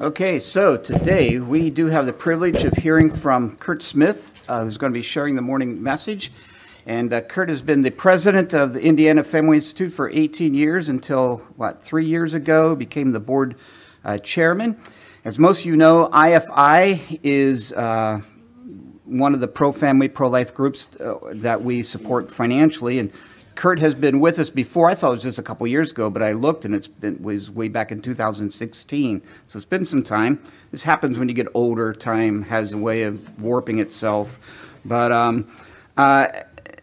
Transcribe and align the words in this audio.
Okay, 0.00 0.40
so 0.40 0.76
today 0.76 1.38
we 1.38 1.70
do 1.70 1.86
have 1.86 2.04
the 2.04 2.12
privilege 2.12 2.64
of 2.64 2.72
hearing 2.72 3.08
from 3.08 3.54
Kurt 3.58 3.80
Smith, 3.80 4.34
uh, 4.48 4.64
who's 4.64 4.76
going 4.76 4.92
to 4.92 4.98
be 4.98 5.02
sharing 5.02 5.36
the 5.36 5.42
morning 5.42 5.80
message. 5.80 6.32
And 6.84 7.12
uh, 7.12 7.20
Kurt 7.20 7.48
has 7.48 7.62
been 7.62 7.82
the 7.82 7.92
president 7.92 8.52
of 8.52 8.72
the 8.72 8.82
Indiana 8.82 9.22
Family 9.22 9.58
Institute 9.58 9.92
for 9.92 10.10
18 10.10 10.52
years 10.52 10.88
until, 10.88 11.46
what, 11.54 11.80
three 11.80 12.06
years 12.06 12.34
ago, 12.34 12.74
became 12.74 13.12
the 13.12 13.20
board 13.20 13.54
uh, 14.04 14.18
chairman. 14.18 14.80
As 15.24 15.38
most 15.38 15.60
of 15.60 15.66
you 15.66 15.76
know, 15.76 16.08
IFI 16.12 17.20
is 17.22 17.72
uh, 17.72 18.20
one 19.04 19.32
of 19.32 19.38
the 19.38 19.46
pro 19.46 19.70
family, 19.70 20.08
pro 20.08 20.26
life 20.26 20.52
groups 20.52 20.88
uh, 20.96 21.18
that 21.34 21.62
we 21.62 21.84
support 21.84 22.32
financially. 22.32 22.98
And 22.98 23.12
Kurt 23.54 23.78
has 23.78 23.94
been 23.94 24.20
with 24.20 24.38
us 24.38 24.50
before. 24.50 24.90
I 24.90 24.94
thought 24.94 25.08
it 25.08 25.10
was 25.12 25.22
just 25.22 25.38
a 25.38 25.42
couple 25.42 25.66
years 25.66 25.92
ago, 25.92 26.10
but 26.10 26.22
I 26.22 26.32
looked 26.32 26.64
and 26.64 26.74
it's 26.74 26.88
been 26.88 27.22
was 27.22 27.50
way 27.50 27.68
back 27.68 27.92
in 27.92 28.00
2016. 28.00 29.22
So 29.46 29.56
it's 29.56 29.66
been 29.66 29.84
some 29.84 30.02
time. 30.02 30.40
This 30.70 30.82
happens 30.82 31.18
when 31.18 31.28
you 31.28 31.34
get 31.34 31.46
older. 31.54 31.92
Time 31.92 32.42
has 32.44 32.72
a 32.72 32.78
way 32.78 33.02
of 33.04 33.40
warping 33.40 33.78
itself. 33.78 34.38
But 34.84 35.12
um, 35.12 35.48
uh, 35.96 36.28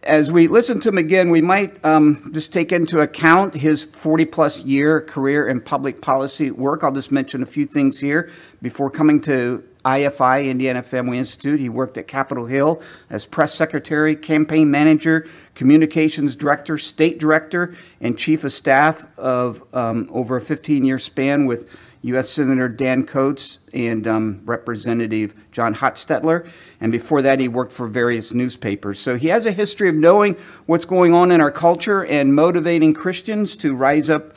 as 0.02 0.32
we 0.32 0.48
listen 0.48 0.80
to 0.80 0.88
him 0.88 0.98
again, 0.98 1.30
we 1.30 1.40
might 1.40 1.84
um, 1.84 2.30
just 2.32 2.52
take 2.52 2.72
into 2.72 3.00
account 3.00 3.54
his 3.54 3.84
40 3.84 4.24
plus 4.26 4.62
year 4.62 5.00
career 5.00 5.46
in 5.46 5.60
public 5.60 6.00
policy 6.00 6.50
work. 6.50 6.82
I'll 6.82 6.92
just 6.92 7.12
mention 7.12 7.42
a 7.42 7.46
few 7.46 7.66
things 7.66 8.00
here 8.00 8.30
before 8.60 8.90
coming 8.90 9.20
to 9.22 9.62
IFI, 9.84 10.48
Indiana 10.48 10.82
Family 10.82 11.18
Institute. 11.18 11.60
He 11.60 11.68
worked 11.68 11.98
at 11.98 12.06
Capitol 12.06 12.46
Hill 12.46 12.80
as 13.10 13.26
press 13.26 13.54
secretary, 13.54 14.16
campaign 14.16 14.70
manager, 14.70 15.26
communications 15.54 16.36
director, 16.36 16.78
state 16.78 17.18
director, 17.18 17.74
and 18.00 18.18
chief 18.18 18.44
of 18.44 18.52
staff 18.52 19.06
of 19.18 19.62
um, 19.74 20.08
over 20.12 20.36
a 20.36 20.40
15 20.40 20.84
year 20.84 20.98
span 20.98 21.46
with 21.46 21.92
U.S. 22.02 22.30
Senator 22.30 22.68
Dan 22.68 23.06
Coats 23.06 23.58
and 23.72 24.06
um, 24.08 24.42
Representative 24.44 25.34
John 25.52 25.76
Hostettler. 25.76 26.48
And 26.80 26.90
before 26.90 27.22
that, 27.22 27.38
he 27.38 27.46
worked 27.46 27.72
for 27.72 27.86
various 27.86 28.34
newspapers. 28.34 28.98
So 28.98 29.16
he 29.16 29.28
has 29.28 29.46
a 29.46 29.52
history 29.52 29.88
of 29.88 29.94
knowing 29.94 30.34
what's 30.66 30.84
going 30.84 31.14
on 31.14 31.30
in 31.30 31.40
our 31.40 31.52
culture 31.52 32.04
and 32.04 32.34
motivating 32.34 32.92
Christians 32.92 33.56
to 33.58 33.74
rise 33.74 34.10
up 34.10 34.34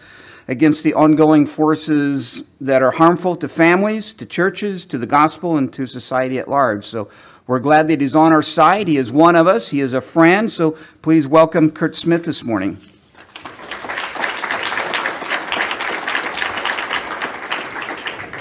against 0.47 0.83
the 0.83 0.93
ongoing 0.93 1.45
forces 1.45 2.43
that 2.61 2.81
are 2.81 2.91
harmful 2.91 3.35
to 3.35 3.47
families, 3.47 4.13
to 4.13 4.25
churches, 4.25 4.85
to 4.85 4.97
the 4.97 5.07
gospel, 5.07 5.57
and 5.57 5.73
to 5.73 5.85
society 5.85 6.37
at 6.37 6.47
large. 6.47 6.85
So 6.85 7.09
we're 7.47 7.59
glad 7.59 7.87
that 7.87 8.01
he's 8.01 8.15
on 8.15 8.31
our 8.31 8.41
side. 8.41 8.87
He 8.87 8.97
is 8.97 9.11
one 9.11 9.35
of 9.35 9.47
us, 9.47 9.69
he 9.69 9.79
is 9.79 9.93
a 9.93 10.01
friend. 10.01 10.51
So 10.51 10.71
please 11.01 11.27
welcome 11.27 11.71
Kurt 11.71 11.95
Smith 11.95 12.25
this 12.25 12.43
morning. 12.43 12.77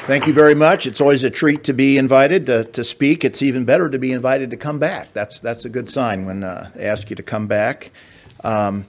Thank 0.07 0.27
you 0.27 0.35
very 0.35 0.55
much. 0.55 0.87
It's 0.87 1.01
always 1.01 1.25
a 1.25 1.31
treat 1.31 1.65
to 1.65 1.73
be 1.73 1.97
invited 1.97 2.45
to, 2.47 2.65
to 2.65 2.85
speak. 2.85 3.25
It's 3.25 3.41
even 3.41 3.65
better 3.65 3.89
to 3.89 3.99
be 3.99 4.13
invited 4.13 4.51
to 4.51 4.57
come 4.59 4.79
back. 4.79 5.15
That's, 5.15 5.41
that's 5.41 5.65
a 5.65 5.71
good 5.71 5.89
sign 5.89 6.27
when 6.27 6.45
uh, 6.45 6.71
they 6.75 6.85
ask 6.85 7.09
you 7.09 7.17
to 7.17 7.23
come 7.23 7.47
back. 7.47 7.91
Um, 8.43 8.85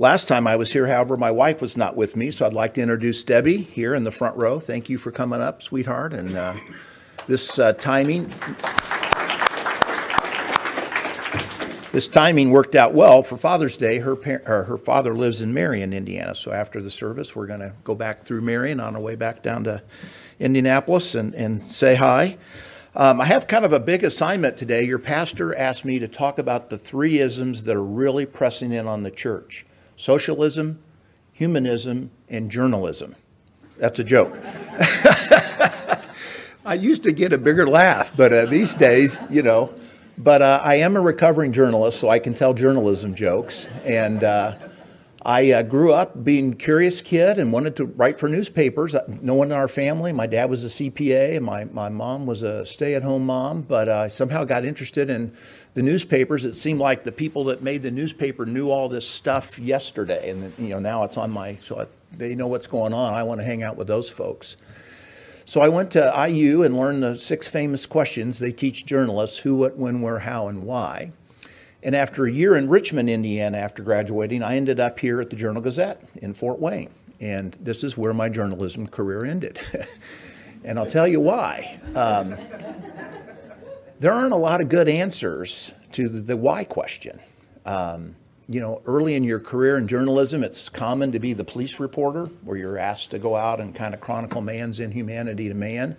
Last 0.00 0.28
time 0.28 0.46
I 0.46 0.56
was 0.56 0.72
here, 0.72 0.86
however, 0.86 1.18
my 1.18 1.30
wife 1.30 1.60
was 1.60 1.76
not 1.76 1.94
with 1.94 2.16
me, 2.16 2.30
so 2.30 2.46
I'd 2.46 2.54
like 2.54 2.72
to 2.72 2.80
introduce 2.80 3.22
Debbie 3.22 3.58
here 3.64 3.94
in 3.94 4.04
the 4.04 4.10
front 4.10 4.34
row. 4.34 4.58
Thank 4.58 4.88
you 4.88 4.96
for 4.96 5.12
coming 5.12 5.42
up, 5.42 5.62
sweetheart. 5.62 6.14
And 6.14 6.34
uh, 6.34 6.54
this 7.26 7.58
uh, 7.58 7.74
timing, 7.74 8.32
this 11.92 12.08
timing 12.08 12.50
worked 12.50 12.74
out 12.74 12.94
well 12.94 13.22
for 13.22 13.36
Father's 13.36 13.76
Day. 13.76 13.98
Her 13.98 14.16
par- 14.16 14.64
her 14.64 14.78
father 14.78 15.14
lives 15.14 15.42
in 15.42 15.52
Marion, 15.52 15.92
Indiana, 15.92 16.34
so 16.34 16.50
after 16.50 16.80
the 16.80 16.90
service, 16.90 17.36
we're 17.36 17.46
going 17.46 17.60
to 17.60 17.74
go 17.84 17.94
back 17.94 18.22
through 18.22 18.40
Marion 18.40 18.80
on 18.80 18.96
our 18.96 19.02
way 19.02 19.16
back 19.16 19.42
down 19.42 19.64
to 19.64 19.82
Indianapolis 20.38 21.14
and, 21.14 21.34
and 21.34 21.62
say 21.62 21.96
hi. 21.96 22.38
Um, 22.94 23.20
I 23.20 23.26
have 23.26 23.46
kind 23.46 23.66
of 23.66 23.74
a 23.74 23.80
big 23.80 24.02
assignment 24.02 24.56
today. 24.56 24.82
Your 24.82 24.98
pastor 24.98 25.54
asked 25.54 25.84
me 25.84 25.98
to 25.98 26.08
talk 26.08 26.38
about 26.38 26.70
the 26.70 26.78
three 26.78 27.18
isms 27.18 27.64
that 27.64 27.76
are 27.76 27.84
really 27.84 28.24
pressing 28.24 28.72
in 28.72 28.86
on 28.86 29.02
the 29.02 29.10
church 29.10 29.66
socialism, 30.00 30.82
humanism, 31.32 32.10
and 32.28 32.50
journalism. 32.50 33.14
That's 33.76 33.98
a 33.98 34.04
joke. 34.04 34.38
I 36.64 36.74
used 36.74 37.02
to 37.02 37.12
get 37.12 37.34
a 37.34 37.38
bigger 37.38 37.66
laugh, 37.66 38.16
but 38.16 38.32
uh, 38.32 38.46
these 38.46 38.74
days, 38.74 39.20
you 39.28 39.42
know. 39.42 39.74
But 40.16 40.42
uh, 40.42 40.60
I 40.62 40.76
am 40.76 40.96
a 40.96 41.00
recovering 41.00 41.52
journalist, 41.52 42.00
so 42.00 42.08
I 42.08 42.18
can 42.18 42.32
tell 42.34 42.54
journalism 42.54 43.14
jokes. 43.14 43.66
And 43.84 44.24
uh, 44.24 44.56
I 45.22 45.50
uh, 45.50 45.62
grew 45.62 45.92
up 45.92 46.24
being 46.24 46.54
curious 46.54 47.02
kid 47.02 47.36
and 47.36 47.52
wanted 47.52 47.76
to 47.76 47.84
write 47.84 48.18
for 48.18 48.26
newspapers. 48.26 48.94
Uh, 48.94 49.04
no 49.20 49.34
one 49.34 49.48
in 49.48 49.52
our 49.52 49.68
family, 49.68 50.12
my 50.12 50.26
dad 50.26 50.48
was 50.48 50.64
a 50.64 50.68
CPA, 50.68 51.36
and 51.36 51.44
my, 51.44 51.64
my 51.64 51.90
mom 51.90 52.24
was 52.24 52.42
a 52.42 52.64
stay 52.64 52.94
at 52.94 53.02
home 53.02 53.26
mom, 53.26 53.60
but 53.60 53.88
I 53.88 54.08
somehow 54.08 54.44
got 54.44 54.64
interested 54.64 55.10
in 55.10 55.32
the 55.74 55.82
newspapers. 55.82 56.46
It 56.46 56.54
seemed 56.54 56.80
like 56.80 57.04
the 57.04 57.12
people 57.12 57.44
that 57.44 57.62
made 57.62 57.82
the 57.82 57.90
newspaper 57.90 58.46
knew 58.46 58.70
all 58.70 58.88
this 58.88 59.08
stuff 59.08 59.58
yesterday, 59.58 60.30
and 60.30 60.54
you 60.58 60.70
know 60.70 60.78
now 60.78 61.04
it's 61.04 61.18
on 61.18 61.30
my 61.30 61.56
so 61.56 61.80
I, 61.80 61.86
they 62.16 62.34
know 62.34 62.46
what's 62.46 62.66
going 62.66 62.94
on. 62.94 63.12
I 63.12 63.22
want 63.22 63.40
to 63.40 63.44
hang 63.44 63.62
out 63.62 63.76
with 63.76 63.88
those 63.88 64.08
folks. 64.08 64.56
So 65.44 65.60
I 65.60 65.68
went 65.68 65.90
to 65.92 66.26
IU 66.28 66.62
and 66.62 66.76
learned 66.76 67.02
the 67.02 67.16
six 67.16 67.46
famous 67.46 67.84
questions 67.84 68.38
they 68.38 68.52
teach 68.52 68.86
journalists: 68.86 69.38
who, 69.38 69.56
what, 69.56 69.76
when, 69.76 70.00
where, 70.00 70.20
how, 70.20 70.48
and 70.48 70.64
why. 70.64 71.12
And 71.82 71.96
after 71.96 72.26
a 72.26 72.32
year 72.32 72.56
in 72.56 72.68
Richmond, 72.68 73.08
Indiana, 73.08 73.58
after 73.58 73.82
graduating, 73.82 74.42
I 74.42 74.56
ended 74.56 74.80
up 74.80 74.98
here 74.98 75.20
at 75.20 75.30
the 75.30 75.36
Journal 75.36 75.62
Gazette 75.62 76.02
in 76.16 76.34
Fort 76.34 76.60
Wayne. 76.60 76.90
And 77.20 77.56
this 77.60 77.84
is 77.84 77.96
where 77.96 78.12
my 78.12 78.28
journalism 78.28 78.86
career 78.86 79.24
ended. 79.24 79.58
and 80.64 80.78
I'll 80.78 80.86
tell 80.86 81.06
you 81.06 81.20
why. 81.20 81.80
Um, 81.94 82.36
there 83.98 84.12
aren't 84.12 84.32
a 84.32 84.36
lot 84.36 84.60
of 84.60 84.68
good 84.68 84.88
answers 84.88 85.72
to 85.92 86.08
the, 86.08 86.36
why 86.36 86.64
question. 86.64 87.20
Um, 87.64 88.16
you 88.48 88.60
know, 88.60 88.82
early 88.84 89.14
in 89.14 89.22
your 89.22 89.38
career 89.38 89.78
in 89.78 89.86
journalism, 89.86 90.42
it's 90.42 90.68
common 90.68 91.12
to 91.12 91.18
be 91.18 91.34
the 91.34 91.44
police 91.44 91.78
reporter, 91.78 92.24
where 92.42 92.56
you're 92.56 92.78
asked 92.78 93.12
to 93.12 93.18
go 93.18 93.36
out 93.36 93.60
and 93.60 93.74
kind 93.74 93.94
of 93.94 94.00
chronicle 94.00 94.40
man's 94.40 94.80
inhumanity 94.80 95.48
to 95.48 95.54
man. 95.54 95.96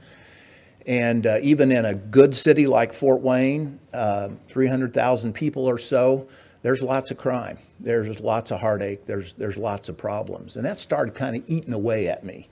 And 0.87 1.27
uh, 1.27 1.37
even 1.41 1.71
in 1.71 1.85
a 1.85 1.93
good 1.93 2.35
city 2.35 2.67
like 2.67 2.93
Fort 2.93 3.21
Wayne, 3.21 3.79
uh, 3.93 4.29
300,000 4.47 5.33
people 5.33 5.65
or 5.65 5.77
so, 5.77 6.27
there's 6.63 6.81
lots 6.81 7.11
of 7.11 7.17
crime. 7.17 7.57
There's 7.79 8.19
lots 8.19 8.51
of 8.51 8.59
heartache. 8.61 9.05
There's, 9.05 9.33
there's 9.33 9.57
lots 9.57 9.89
of 9.89 9.97
problems. 9.97 10.55
And 10.55 10.65
that 10.65 10.79
started 10.79 11.15
kind 11.15 11.35
of 11.35 11.43
eating 11.47 11.73
away 11.73 12.07
at 12.07 12.23
me. 12.23 12.47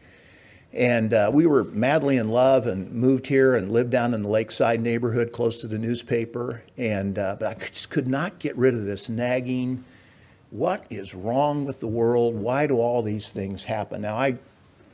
And 0.72 1.14
uh, 1.14 1.32
we 1.34 1.48
were 1.48 1.64
madly 1.64 2.18
in 2.18 2.30
love 2.30 2.68
and 2.68 2.92
moved 2.92 3.26
here 3.26 3.56
and 3.56 3.72
lived 3.72 3.90
down 3.90 4.14
in 4.14 4.22
the 4.22 4.30
lakeside 4.30 4.82
neighborhood 4.82 5.32
close 5.32 5.62
to 5.62 5.68
the 5.68 5.80
newspaper. 5.80 6.62
And 6.78 7.18
uh, 7.18 7.38
but 7.40 7.58
I 7.58 7.66
just 7.66 7.90
could 7.90 8.08
not 8.08 8.38
get 8.38 8.56
rid 8.56 8.76
of 8.76 8.86
this 8.86 9.10
nagging 9.10 9.84
what 10.52 10.86
is 10.90 11.14
wrong 11.14 11.66
with 11.66 11.80
the 11.80 11.88
world? 11.88 12.36
Why 12.36 12.66
do 12.66 12.80
all 12.80 13.04
these 13.04 13.30
things 13.30 13.66
happen? 13.66 14.02
Now, 14.02 14.18
I 14.18 14.38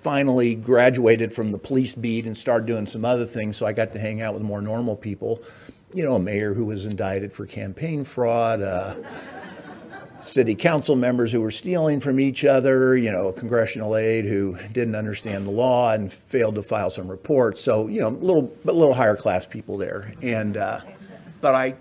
finally 0.06 0.54
graduated 0.54 1.34
from 1.34 1.52
the 1.52 1.58
police 1.58 1.96
beat 1.96 2.28
and 2.28 2.38
started 2.38 2.68
doing 2.68 2.86
some 2.86 3.04
other 3.04 3.26
things, 3.26 3.58
so 3.58 3.66
I 3.66 3.74
got 3.74 3.92
to 3.94 4.00
hang 4.00 4.22
out 4.22 4.36
with 4.36 4.44
more 4.44 4.62
normal 4.62 4.96
people. 4.96 5.42
You 5.96 6.04
know, 6.04 6.14
a 6.14 6.20
mayor 6.20 6.54
who 6.54 6.64
was 6.64 6.86
indicted 6.86 7.34
for 7.34 7.48
campaign 7.48 8.04
fraud, 8.04 8.62
uh, 8.62 8.94
city 10.22 10.54
council 10.54 10.96
members 10.96 11.32
who 11.32 11.42
were 11.42 11.50
stealing 11.50 12.00
from 12.00 12.20
each 12.20 12.46
other, 12.46 12.96
you 12.96 13.12
know, 13.12 13.30
a 13.30 13.34
congressional 13.34 13.96
aide 13.98 14.26
who 14.26 14.56
didn't 14.74 14.94
understand 14.94 15.48
the 15.48 15.52
law 15.52 15.92
and 15.94 16.14
failed 16.14 16.54
to 16.54 16.62
file 16.62 16.92
some 16.92 17.10
reports. 17.10 17.60
So, 17.62 17.88
you 17.88 18.02
know, 18.02 18.10
little 18.10 18.44
but 18.64 18.76
little 18.76 18.94
higher 18.94 19.16
class 19.16 19.48
people 19.48 19.76
there. 19.76 20.14
And 20.22 20.56
uh, 20.56 20.82
but 21.42 21.56
I 21.56 21.74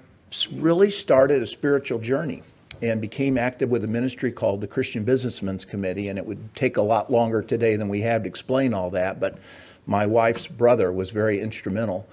really 0.51 0.91
started 0.91 1.43
a 1.43 1.47
spiritual 1.47 1.99
journey 1.99 2.43
and 2.85 3.01
became 3.01 3.39
active 3.39 3.71
with 3.71 3.83
a 3.83 3.89
ministry 3.89 4.31
called 4.31 4.61
the 4.61 4.67
Christian 4.67 5.05
Businessmen's 5.05 5.65
Committee. 5.65 6.09
And 6.09 6.19
it 6.19 6.27
would 6.27 6.55
take 6.55 6.77
a 6.77 6.83
lot 6.83 7.11
longer 7.11 7.41
today 7.41 7.77
than 7.77 7.89
we 7.89 8.03
have 8.03 8.23
to 8.23 8.29
explain 8.29 8.75
all 8.75 8.91
that, 8.91 9.19
but 9.19 9.39
my 9.87 10.07
wife's 10.07 10.47
brother 10.47 10.93
was 10.93 11.11
very 11.11 11.41
instrumental 11.41 12.07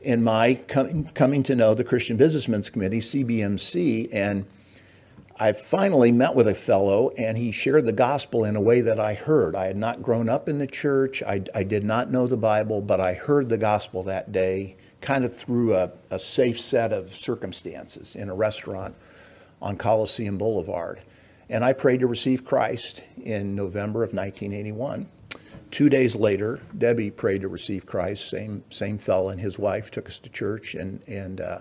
in 0.00 0.24
my 0.24 0.54
com- 0.66 1.04
coming 1.04 1.44
to 1.44 1.54
know 1.54 1.74
the 1.74 1.84
Christian 1.84 2.16
Businessmen's 2.16 2.68
Committee, 2.68 3.00
CBMC. 3.00 4.08
And 4.12 4.44
I 5.38 5.52
finally 5.52 6.10
met 6.10 6.34
with 6.34 6.48
a 6.48 6.54
fellow, 6.54 7.10
and 7.10 7.38
he 7.38 7.52
shared 7.52 7.86
the 7.86 7.92
gospel 7.92 8.44
in 8.44 8.56
a 8.56 8.60
way 8.60 8.80
that 8.80 8.98
I 8.98 9.14
heard. 9.14 9.54
I 9.54 9.66
had 9.66 9.76
not 9.76 10.02
grown 10.02 10.28
up 10.28 10.48
in 10.48 10.58
the 10.58 10.66
church, 10.66 11.22
I, 11.22 11.42
I 11.54 11.62
did 11.62 11.84
not 11.84 12.10
know 12.10 12.26
the 12.26 12.36
Bible, 12.36 12.80
but 12.80 13.00
I 13.00 13.14
heard 13.14 13.48
the 13.48 13.58
gospel 13.58 14.02
that 14.04 14.32
day, 14.32 14.76
kind 15.00 15.24
of 15.24 15.34
through 15.34 15.74
a, 15.74 15.92
a 16.10 16.18
safe 16.18 16.60
set 16.60 16.92
of 16.92 17.08
circumstances 17.08 18.16
in 18.16 18.28
a 18.28 18.34
restaurant 18.34 18.96
on 19.62 19.76
Coliseum 19.78 20.36
Boulevard. 20.36 21.00
And 21.48 21.64
I 21.64 21.72
prayed 21.72 22.00
to 22.00 22.06
receive 22.06 22.44
Christ 22.44 23.02
in 23.22 23.54
November 23.54 24.02
of 24.02 24.12
1981. 24.12 25.08
Two 25.70 25.88
days 25.88 26.14
later, 26.14 26.60
Debbie 26.76 27.10
prayed 27.10 27.40
to 27.42 27.48
receive 27.48 27.86
Christ. 27.86 28.28
Same 28.28 28.62
same 28.68 28.98
fellow 28.98 29.30
and 29.30 29.40
his 29.40 29.58
wife 29.58 29.90
took 29.90 30.06
us 30.08 30.18
to 30.18 30.28
church, 30.28 30.74
and 30.74 31.00
and 31.08 31.40
uh, 31.40 31.60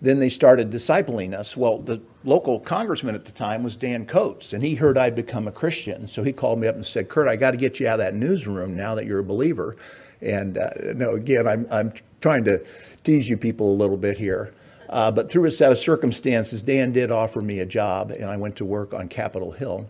then 0.00 0.18
they 0.18 0.28
started 0.28 0.70
discipling 0.70 1.34
us. 1.34 1.56
Well, 1.56 1.78
the 1.78 2.00
local 2.24 2.60
congressman 2.60 3.14
at 3.14 3.24
the 3.24 3.32
time 3.32 3.62
was 3.62 3.76
Dan 3.76 4.06
Coats, 4.06 4.52
and 4.52 4.62
he 4.62 4.76
heard 4.76 4.96
I'd 4.96 5.14
become 5.14 5.48
a 5.48 5.52
Christian. 5.52 6.06
So 6.06 6.22
he 6.22 6.32
called 6.32 6.60
me 6.60 6.68
up 6.68 6.74
and 6.74 6.86
said, 6.86 7.08
Kurt, 7.08 7.28
I 7.28 7.36
got 7.36 7.52
to 7.52 7.56
get 7.56 7.80
you 7.80 7.88
out 7.88 7.94
of 7.94 7.98
that 8.00 8.14
newsroom 8.14 8.76
now 8.76 8.94
that 8.94 9.06
you're 9.06 9.18
a 9.18 9.24
believer. 9.24 9.76
And 10.20 10.58
uh, 10.58 10.70
no, 10.94 11.12
again, 11.12 11.46
I'm, 11.46 11.66
I'm 11.70 11.92
trying 12.20 12.44
to 12.44 12.64
tease 13.02 13.28
you 13.28 13.36
people 13.36 13.72
a 13.72 13.76
little 13.76 13.96
bit 13.96 14.18
here. 14.18 14.52
Uh, 14.88 15.10
but 15.10 15.30
through 15.30 15.44
a 15.44 15.50
set 15.50 15.70
of 15.70 15.78
circumstances, 15.78 16.62
Dan 16.62 16.92
did 16.92 17.10
offer 17.10 17.42
me 17.42 17.58
a 17.58 17.66
job, 17.66 18.10
and 18.10 18.24
I 18.24 18.36
went 18.36 18.56
to 18.56 18.64
work 18.64 18.94
on 18.94 19.08
Capitol 19.08 19.52
Hill. 19.52 19.88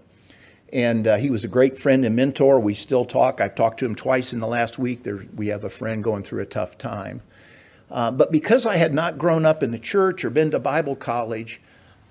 And 0.72 1.06
uh, 1.06 1.16
he 1.16 1.30
was 1.30 1.44
a 1.44 1.48
great 1.48 1.78
friend 1.78 2.04
and 2.04 2.14
mentor. 2.14 2.60
We 2.60 2.74
still 2.74 3.04
talk. 3.04 3.40
I've 3.40 3.54
talked 3.54 3.78
to 3.80 3.86
him 3.86 3.94
twice 3.94 4.32
in 4.32 4.40
the 4.40 4.46
last 4.46 4.78
week. 4.78 5.02
There, 5.04 5.24
we 5.34 5.46
have 5.48 5.64
a 5.64 5.70
friend 5.70 6.04
going 6.04 6.24
through 6.24 6.42
a 6.42 6.46
tough 6.46 6.76
time. 6.76 7.22
Uh, 7.90 8.10
but 8.10 8.30
because 8.30 8.66
I 8.66 8.76
had 8.76 8.92
not 8.92 9.16
grown 9.16 9.46
up 9.46 9.62
in 9.62 9.70
the 9.70 9.78
church 9.78 10.24
or 10.24 10.30
been 10.30 10.50
to 10.50 10.58
Bible 10.58 10.94
college, 10.94 11.60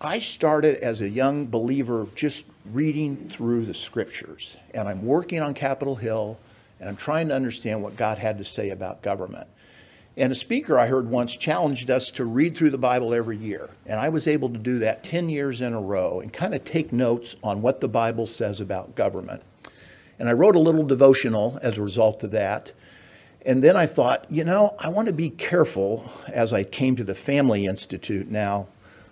I 0.02 0.20
started 0.20 0.78
as 0.78 1.02
a 1.02 1.10
young 1.10 1.48
believer 1.48 2.08
just 2.16 2.46
reading 2.66 3.30
through 3.30 3.66
the 3.66 3.74
scriptures. 3.74 4.58
And 4.74 4.88
I'm 4.88 5.06
working 5.06 5.40
on 5.40 5.54
Capitol 5.54 5.96
Hill, 5.96 6.40
and 6.80 6.90
I'm 6.90 6.96
trying 6.96 7.28
to 7.28 7.36
understand 7.36 7.84
what 7.84 7.96
God 7.96 8.18
had 8.18 8.38
to 8.40 8.44
say 8.44 8.70
about 8.70 9.04
government. 9.04 9.48
And 10.18 10.32
a 10.32 10.36
speaker 10.36 10.80
I 10.80 10.88
heard 10.88 11.12
once 11.12 11.38
challenged 11.38 11.92
us 11.92 12.10
to 12.12 12.26
read 12.26 12.58
through 12.58 12.72
the 12.72 12.78
Bible 12.80 13.14
every 13.14 13.38
year. 13.38 13.70
And 13.86 14.00
I 14.00 14.10
was 14.10 14.28
able 14.28 14.50
to 14.50 14.58
do 14.58 14.80
that 14.80 15.04
10 15.04 15.30
years 15.30 15.62
in 15.62 15.74
a 15.74 15.80
row 15.80 16.20
and 16.20 16.34
kind 16.34 16.56
of 16.56 16.66
take 16.66 16.92
notes 16.92 17.36
on 17.44 17.62
what 17.62 17.82
the 17.82 17.88
Bible 17.88 18.26
says 18.26 18.60
about 18.60 18.96
government. 18.96 19.44
And 20.18 20.28
I 20.28 20.34
wrote 20.34 20.56
a 20.56 20.60
little 20.60 20.84
devotional 20.84 21.60
as 21.62 21.78
a 21.78 21.84
result 21.84 22.24
of 22.24 22.32
that. 22.32 22.72
And 23.46 23.64
then 23.64 23.78
I 23.78 23.86
thought, 23.86 24.26
you 24.32 24.44
know, 24.44 24.76
I 24.80 24.90
want 24.90 25.06
to 25.06 25.14
be 25.14 25.30
careful 25.30 26.12
as 26.34 26.52
I 26.52 26.64
came 26.64 26.96
to 26.96 27.04
the 27.04 27.14
Family 27.14 27.68
Institute 27.68 28.28
now, 28.28 28.68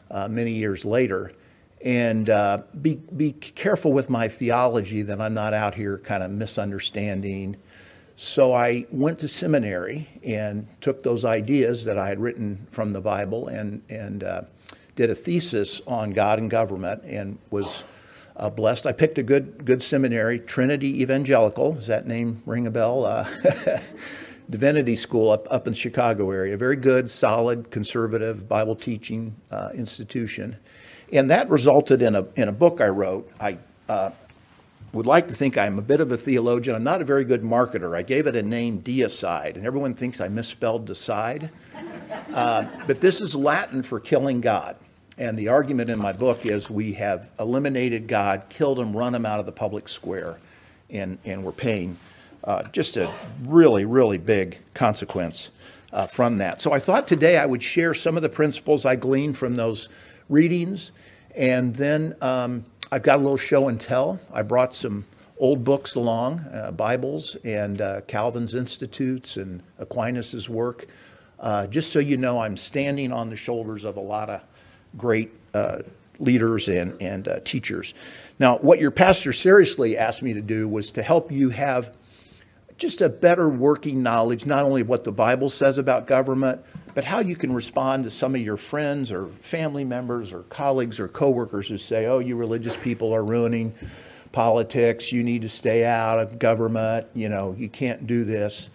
uh, 0.09 0.27
many 0.27 0.53
years 0.53 0.85
later, 0.85 1.31
and 1.83 2.31
uh, 2.31 2.63
be, 2.81 2.95
be 2.95 3.31
careful 3.31 3.93
with 3.93 4.09
my 4.09 4.27
theology 4.27 5.03
that 5.03 5.21
I'm 5.21 5.35
not 5.35 5.53
out 5.53 5.75
here 5.75 5.99
kind 5.99 6.23
of 6.23 6.31
misunderstanding 6.31 7.57
so 8.17 8.53
I 8.53 8.85
went 8.91 9.19
to 9.19 9.27
seminary 9.27 10.07
and 10.23 10.67
took 10.79 11.03
those 11.03 11.25
ideas 11.25 11.83
that 11.85 11.97
I 11.97 12.07
had 12.07 12.19
written 12.19 12.65
from 12.71 12.93
the 12.93 13.01
Bible 13.01 13.47
and, 13.47 13.81
and 13.89 14.23
uh, 14.23 14.41
did 14.95 15.09
a 15.09 15.15
thesis 15.15 15.81
on 15.85 16.11
God 16.11 16.39
and 16.39 16.49
government 16.49 17.03
and 17.03 17.37
was 17.49 17.83
uh, 18.37 18.49
blessed. 18.49 18.85
I 18.85 18.93
picked 18.93 19.17
a 19.17 19.23
good, 19.23 19.65
good 19.65 19.83
seminary, 19.83 20.39
Trinity 20.39 21.01
Evangelical. 21.01 21.73
Does 21.73 21.87
that 21.87 22.07
name 22.07 22.41
ring 22.45 22.67
a 22.67 22.71
bell? 22.71 23.05
Uh, 23.05 23.27
Divinity 24.49 24.95
School 24.95 25.31
up, 25.31 25.47
up 25.51 25.67
in 25.67 25.73
the 25.73 25.79
Chicago 25.79 26.31
area. 26.31 26.55
Very 26.55 26.75
good, 26.75 27.09
solid, 27.09 27.71
conservative 27.71 28.47
Bible 28.47 28.75
teaching 28.75 29.35
uh, 29.51 29.71
institution. 29.73 30.57
And 31.11 31.29
that 31.31 31.49
resulted 31.49 32.01
in 32.01 32.15
a, 32.15 32.25
in 32.35 32.47
a 32.47 32.51
book 32.51 32.79
I 32.79 32.87
wrote. 32.87 33.29
I 33.39 33.57
uh, 33.89 34.11
would 34.95 35.05
like 35.05 35.27
to 35.27 35.33
think 35.33 35.57
I'm 35.57 35.77
a 35.77 35.81
bit 35.81 35.99
of 35.99 36.09
a 36.11 36.17
theologian. 36.17 36.73
I'm 36.73 36.83
not 36.83 37.01
a 37.01 37.05
very 37.05 37.25
good 37.25 37.43
marketer. 37.43 37.97
I 37.97 38.01
gave 38.01 38.27
it 38.27 38.35
a 38.35 38.41
name, 38.41 38.81
deicide, 38.81 39.55
and 39.55 39.65
everyone 39.65 39.93
thinks 39.93 40.21
I 40.21 40.29
misspelled 40.29 40.85
decide. 40.85 41.49
Uh, 42.33 42.65
but 42.87 43.01
this 43.01 43.21
is 43.21 43.35
Latin 43.35 43.83
for 43.83 43.99
killing 43.99 44.39
God. 44.39 44.77
And 45.17 45.37
the 45.37 45.49
argument 45.49 45.89
in 45.89 45.99
my 45.99 46.13
book 46.13 46.45
is 46.45 46.69
we 46.69 46.93
have 46.93 47.29
eliminated 47.37 48.07
God, 48.07 48.43
killed 48.47 48.79
him, 48.79 48.95
run 48.95 49.13
him 49.13 49.25
out 49.25 49.39
of 49.39 49.45
the 49.45 49.51
public 49.51 49.89
square, 49.89 50.39
and, 50.89 51.17
and 51.25 51.43
we're 51.43 51.51
paying 51.51 51.97
uh, 52.45 52.63
just 52.63 52.95
a 52.95 53.13
really, 53.43 53.83
really 53.83 54.17
big 54.17 54.59
consequence 54.73 55.49
uh, 55.91 56.07
from 56.07 56.37
that. 56.37 56.61
So 56.61 56.71
I 56.71 56.79
thought 56.79 57.05
today 57.05 57.37
I 57.37 57.45
would 57.45 57.63
share 57.63 57.93
some 57.93 58.15
of 58.15 58.23
the 58.23 58.29
principles 58.29 58.85
I 58.85 58.95
gleaned 58.95 59.37
from 59.37 59.57
those 59.57 59.89
readings 60.29 60.91
and 61.35 61.75
then 61.75 62.15
um, 62.21 62.65
I've 62.91 63.01
got 63.01 63.15
a 63.15 63.21
little 63.21 63.37
show 63.37 63.67
and 63.67 63.81
tell. 63.81 64.19
I 64.31 64.43
brought 64.43 64.75
some 64.75 65.05
old 65.39 65.63
books 65.63 65.95
along, 65.95 66.39
uh, 66.53 66.71
Bibles 66.71 67.35
and 67.43 67.81
uh, 67.81 68.01
Calvin's 68.01 68.53
Institutes 68.53 69.37
and 69.37 69.63
Aquinas' 69.79 70.47
work, 70.47 70.85
uh, 71.39 71.65
just 71.65 71.91
so 71.91 71.97
you 71.97 72.15
know 72.15 72.39
I'm 72.39 72.55
standing 72.55 73.11
on 73.11 73.31
the 73.31 73.35
shoulders 73.35 73.85
of 73.85 73.97
a 73.97 74.01
lot 74.01 74.29
of 74.29 74.41
great 74.97 75.31
uh, 75.55 75.79
leaders 76.19 76.67
and, 76.67 77.01
and 77.01 77.27
uh, 77.27 77.39
teachers. 77.43 77.95
Now, 78.37 78.57
what 78.59 78.79
your 78.79 78.91
pastor 78.91 79.33
seriously 79.33 79.97
asked 79.97 80.21
me 80.21 80.33
to 80.33 80.41
do 80.41 80.67
was 80.67 80.91
to 80.91 81.01
help 81.01 81.31
you 81.31 81.49
have 81.49 81.91
just 82.77 83.01
a 83.01 83.09
better 83.09 83.49
working 83.49 84.03
knowledge, 84.03 84.45
not 84.45 84.63
only 84.63 84.81
of 84.81 84.89
what 84.89 85.05
the 85.05 85.11
Bible 85.11 85.49
says 85.49 85.79
about 85.79 86.05
government, 86.05 86.61
but 86.95 87.03
how 87.03 87.19
you 87.19 87.35
can 87.35 87.53
respond 87.53 88.05
to 88.05 88.09
some 88.09 88.33
of 88.33 88.41
your 88.41 88.57
friends 88.57 89.11
or 89.11 89.27
family 89.27 89.83
members 89.83 90.33
or 90.33 90.43
colleagues 90.43 90.99
or 90.99 91.07
coworkers 91.07 91.67
who 91.67 91.77
say, 91.77 92.07
oh, 92.07 92.19
you 92.19 92.35
religious 92.37 92.75
people 92.77 93.13
are 93.13 93.23
ruining 93.23 93.75
politics, 94.31 95.11
you 95.11 95.21
need 95.21 95.43
to 95.43 95.49
stay 95.49 95.85
out 95.85 96.17
of 96.17 96.39
government, 96.39 97.05
you 97.13 97.29
know, 97.29 97.53
you 97.57 97.69
can't 97.69 98.07
do 98.07 98.23
this. 98.23 98.69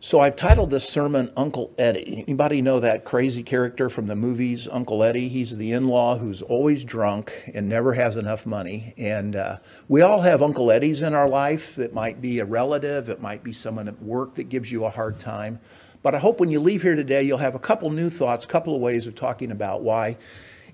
So 0.00 0.18
I've 0.18 0.34
titled 0.34 0.70
this 0.70 0.88
sermon 0.88 1.30
Uncle 1.36 1.72
Eddie. 1.78 2.24
Anybody 2.26 2.60
know 2.60 2.80
that 2.80 3.04
crazy 3.04 3.44
character 3.44 3.88
from 3.88 4.08
the 4.08 4.16
movies, 4.16 4.66
Uncle 4.66 5.04
Eddie? 5.04 5.28
He's 5.28 5.56
the 5.56 5.70
in-law 5.70 6.18
who's 6.18 6.42
always 6.42 6.84
drunk 6.84 7.32
and 7.54 7.68
never 7.68 7.92
has 7.92 8.16
enough 8.16 8.44
money. 8.44 8.94
And 8.96 9.36
uh, 9.36 9.58
we 9.86 10.00
all 10.00 10.22
have 10.22 10.42
Uncle 10.42 10.72
Eddies 10.72 11.02
in 11.02 11.14
our 11.14 11.28
life. 11.28 11.76
That 11.76 11.94
might 11.94 12.20
be 12.20 12.40
a 12.40 12.44
relative, 12.44 13.08
it 13.10 13.20
might 13.20 13.44
be 13.44 13.52
someone 13.52 13.86
at 13.86 14.02
work 14.02 14.34
that 14.34 14.48
gives 14.48 14.72
you 14.72 14.84
a 14.84 14.90
hard 14.90 15.20
time. 15.20 15.60
But 16.02 16.14
I 16.14 16.18
hope 16.18 16.40
when 16.40 16.50
you 16.50 16.58
leave 16.58 16.82
here 16.82 16.96
today, 16.96 17.22
you'll 17.22 17.38
have 17.38 17.54
a 17.54 17.60
couple 17.60 17.90
new 17.90 18.10
thoughts, 18.10 18.44
a 18.44 18.48
couple 18.48 18.74
of 18.74 18.80
ways 18.80 19.06
of 19.06 19.14
talking 19.14 19.50
about 19.50 19.82
why 19.82 20.16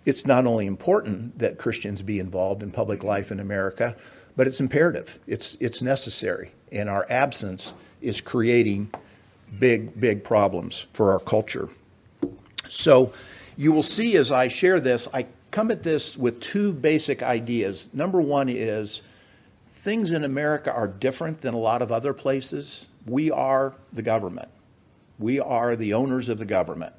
it's 0.06 0.24
not 0.24 0.46
only 0.46 0.66
important 0.66 1.38
that 1.38 1.58
Christians 1.58 2.00
be 2.00 2.18
involved 2.18 2.62
in 2.62 2.70
public 2.70 3.04
life 3.04 3.30
in 3.30 3.40
America, 3.40 3.94
but 4.36 4.46
it's 4.46 4.60
imperative. 4.60 5.18
It's, 5.26 5.56
it's 5.60 5.82
necessary. 5.82 6.52
And 6.72 6.88
our 6.88 7.06
absence 7.10 7.74
is 8.00 8.20
creating 8.20 8.90
big, 9.58 10.00
big 10.00 10.24
problems 10.24 10.86
for 10.92 11.12
our 11.12 11.18
culture. 11.18 11.68
So 12.68 13.12
you 13.56 13.72
will 13.72 13.82
see 13.82 14.16
as 14.16 14.32
I 14.32 14.48
share 14.48 14.80
this, 14.80 15.08
I 15.12 15.26
come 15.50 15.70
at 15.70 15.82
this 15.82 16.16
with 16.16 16.40
two 16.40 16.72
basic 16.72 17.22
ideas. 17.22 17.88
Number 17.92 18.20
one 18.20 18.48
is 18.48 19.02
things 19.64 20.12
in 20.12 20.24
America 20.24 20.72
are 20.72 20.88
different 20.88 21.42
than 21.42 21.52
a 21.52 21.58
lot 21.58 21.82
of 21.82 21.92
other 21.92 22.14
places. 22.14 22.86
We 23.06 23.30
are 23.30 23.74
the 23.92 24.02
government. 24.02 24.48
We 25.18 25.40
are 25.40 25.74
the 25.74 25.94
owners 25.94 26.28
of 26.28 26.38
the 26.38 26.44
government. 26.44 26.94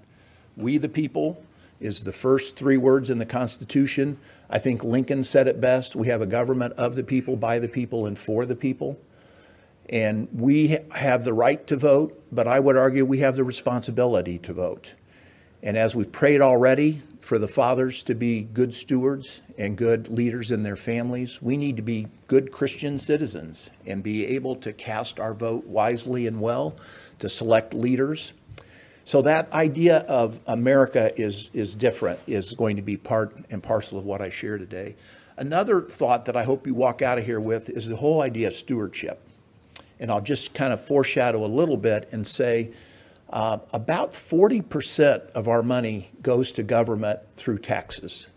We 0.58 0.78
the 0.78 0.90
people 0.90 1.44
is 1.80 2.04
the 2.04 2.12
first 2.12 2.56
three 2.56 2.78
words 2.78 3.10
in 3.10 3.20
the 3.20 3.26
Constitution. 3.26 4.18
I 4.50 4.60
think 4.60 4.84
Lincoln 4.84 5.24
said 5.24 5.48
it 5.48 5.62
best. 5.62 5.96
We 5.96 6.08
have 6.08 6.22
a 6.22 6.26
government 6.26 6.74
of 6.74 6.96
the 6.96 7.04
people, 7.04 7.36
by 7.38 7.60
the 7.60 7.70
people, 7.70 8.06
and 8.06 8.18
for 8.18 8.46
the 8.46 8.56
people. 8.56 9.00
And 9.90 10.28
we 10.34 10.78
have 10.92 11.24
the 11.24 11.34
right 11.34 11.66
to 11.68 11.78
vote, 11.78 12.22
but 12.32 12.48
I 12.48 12.60
would 12.60 12.78
argue 12.78 13.06
we 13.06 13.20
have 13.20 13.36
the 13.36 13.44
responsibility 13.44 14.38
to 14.40 14.54
vote. 14.54 14.94
And 15.64 15.78
as 15.78 15.96
we've 15.96 16.12
prayed 16.12 16.42
already 16.42 17.02
for 17.22 17.38
the 17.38 17.48
fathers 17.48 18.04
to 18.04 18.16
be 18.16 18.44
good 18.44 18.74
stewards 18.74 19.42
and 19.58 19.78
good 19.78 20.08
leaders 20.10 20.52
in 20.52 20.64
their 20.64 20.76
families, 20.76 21.42
we 21.42 21.58
need 21.58 21.76
to 21.78 21.82
be 21.82 22.08
good 22.28 22.52
Christian 22.52 23.00
citizens 23.00 23.70
and 23.86 24.04
be 24.04 24.26
able 24.28 24.56
to 24.58 24.72
cast 24.72 25.20
our 25.20 25.34
vote 25.34 25.66
wisely 25.66 26.28
and 26.28 26.40
well 26.40 26.76
to 27.20 27.30
select 27.30 27.74
leaders. 27.74 28.34
So 29.06 29.22
that 29.24 29.52
idea 29.54 30.00
of 30.02 30.40
America 30.46 31.12
is, 31.20 31.50
is 31.54 31.74
different, 31.74 32.20
is 32.28 32.54
going 32.54 32.76
to 32.76 32.82
be 32.82 32.96
part 32.96 33.36
and 33.50 33.64
parcel 33.64 33.98
of 33.98 34.06
what 34.06 34.22
I 34.22 34.30
share 34.30 34.58
today. 34.58 34.96
Another 35.36 35.82
thought 35.82 36.26
that 36.26 36.36
I 36.36 36.44
hope 36.44 36.68
you 36.68 36.74
walk 36.74 37.02
out 37.02 37.18
of 37.18 37.26
here 37.26 37.40
with 37.40 37.70
is 37.70 37.88
the 37.88 37.96
whole 37.96 38.22
idea 38.22 38.48
of 38.48 38.54
stewardship. 38.54 39.22
And 40.00 40.12
I'll 40.12 40.22
just 40.22 40.54
kind 40.54 40.74
of 40.74 40.86
foreshadow 40.86 41.44
a 41.46 41.48
little 41.48 41.78
bit 41.78 42.10
and 42.12 42.28
say 42.28 42.72
uh, 43.30 43.60
about 43.74 44.14
40% 44.14 45.32
of 45.32 45.48
our 45.48 45.64
money 45.64 46.12
goes 46.22 46.52
to 46.54 46.64
government 46.64 47.20
through 47.36 47.60
taxes. 47.60 48.28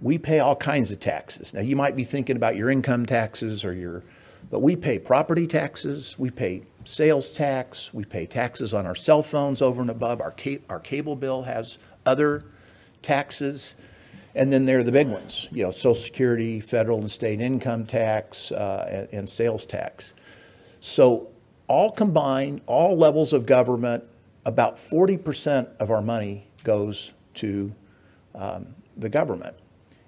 We 0.00 0.18
pay 0.18 0.38
all 0.38 0.56
kinds 0.56 0.90
of 0.90 1.00
taxes. 1.00 1.54
Now, 1.54 1.60
you 1.60 1.76
might 1.76 1.96
be 1.96 2.04
thinking 2.04 2.36
about 2.36 2.56
your 2.56 2.70
income 2.70 3.06
taxes 3.06 3.64
or 3.64 3.72
your, 3.72 4.02
but 4.50 4.62
we 4.62 4.74
pay 4.74 4.98
property 4.98 5.46
taxes, 5.46 6.18
we 6.18 6.30
pay 6.30 6.62
sales 6.84 7.30
tax, 7.30 7.92
we 7.92 8.04
pay 8.04 8.26
taxes 8.26 8.74
on 8.74 8.86
our 8.86 8.94
cell 8.94 9.22
phones 9.22 9.62
over 9.62 9.80
and 9.80 9.90
above. 9.90 10.20
Our, 10.20 10.34
ca- 10.38 10.62
our 10.68 10.80
cable 10.80 11.16
bill 11.16 11.42
has 11.42 11.78
other 12.06 12.44
taxes. 13.02 13.74
And 14.34 14.52
then 14.52 14.64
there 14.64 14.78
are 14.78 14.82
the 14.82 14.92
big 14.92 15.08
ones, 15.08 15.48
you 15.50 15.62
know, 15.62 15.70
Social 15.70 15.94
Security, 15.94 16.60
federal 16.60 16.98
and 16.98 17.10
state 17.10 17.40
income 17.40 17.84
tax, 17.84 18.50
uh, 18.50 18.88
and, 18.90 19.08
and 19.12 19.28
sales 19.28 19.66
tax. 19.66 20.14
So, 20.80 21.28
all 21.68 21.92
combined, 21.92 22.62
all 22.66 22.96
levels 22.96 23.32
of 23.32 23.46
government, 23.46 24.04
about 24.44 24.76
40% 24.76 25.68
of 25.78 25.90
our 25.90 26.02
money 26.02 26.48
goes 26.64 27.12
to 27.34 27.72
um, 28.34 28.74
the 28.96 29.08
government. 29.08 29.56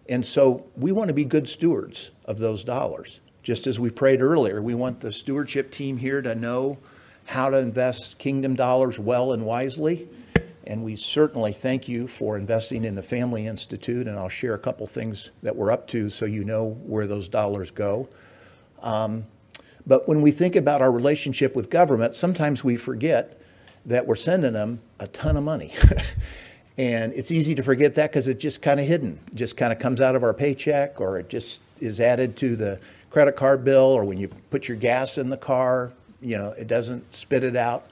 And 0.08 0.24
so 0.24 0.66
we 0.76 0.92
want 0.92 1.08
to 1.08 1.14
be 1.14 1.24
good 1.24 1.48
stewards 1.48 2.10
of 2.24 2.38
those 2.38 2.64
dollars. 2.64 3.20
Just 3.44 3.66
as 3.66 3.78
we 3.78 3.90
prayed 3.90 4.22
earlier, 4.22 4.62
we 4.62 4.74
want 4.74 5.00
the 5.00 5.12
stewardship 5.12 5.70
team 5.70 5.98
here 5.98 6.22
to 6.22 6.34
know 6.34 6.78
how 7.26 7.50
to 7.50 7.58
invest 7.58 8.16
kingdom 8.16 8.56
dollars 8.56 8.98
well 8.98 9.32
and 9.34 9.44
wisely. 9.44 10.08
And 10.66 10.82
we 10.82 10.96
certainly 10.96 11.52
thank 11.52 11.86
you 11.86 12.08
for 12.08 12.38
investing 12.38 12.84
in 12.84 12.94
the 12.94 13.02
Family 13.02 13.46
Institute, 13.46 14.08
and 14.08 14.18
I'll 14.18 14.30
share 14.30 14.54
a 14.54 14.58
couple 14.58 14.86
things 14.86 15.30
that 15.42 15.54
we're 15.54 15.70
up 15.70 15.86
to 15.88 16.08
so 16.08 16.24
you 16.24 16.42
know 16.42 16.70
where 16.86 17.06
those 17.06 17.28
dollars 17.28 17.70
go. 17.70 18.08
Um, 18.82 19.26
but 19.86 20.08
when 20.08 20.22
we 20.22 20.30
think 20.30 20.56
about 20.56 20.80
our 20.80 20.90
relationship 20.90 21.54
with 21.54 21.68
government, 21.68 22.14
sometimes 22.14 22.64
we 22.64 22.76
forget 22.76 23.38
that 23.84 24.06
we're 24.06 24.16
sending 24.16 24.54
them 24.54 24.80
a 24.98 25.06
ton 25.08 25.36
of 25.36 25.44
money. 25.44 25.74
and 26.78 27.12
it's 27.12 27.30
easy 27.30 27.54
to 27.56 27.62
forget 27.62 27.94
that 27.96 28.10
because 28.10 28.26
it's 28.26 28.40
just 28.40 28.62
kind 28.62 28.80
of 28.80 28.86
hidden. 28.86 29.20
It 29.26 29.34
just 29.34 29.58
kind 29.58 29.70
of 29.70 29.78
comes 29.78 30.00
out 30.00 30.16
of 30.16 30.24
our 30.24 30.32
paycheck 30.32 30.98
or 30.98 31.18
it 31.18 31.28
just 31.28 31.60
is 31.78 32.00
added 32.00 32.36
to 32.38 32.56
the 32.56 32.80
credit 33.14 33.36
card 33.36 33.64
bill 33.64 33.84
or 33.84 34.04
when 34.04 34.18
you 34.18 34.26
put 34.26 34.66
your 34.66 34.76
gas 34.76 35.18
in 35.18 35.30
the 35.30 35.36
car, 35.36 35.92
you 36.20 36.36
know, 36.36 36.50
it 36.50 36.66
doesn't 36.66 37.14
spit 37.14 37.44
it 37.44 37.54
out 37.54 37.84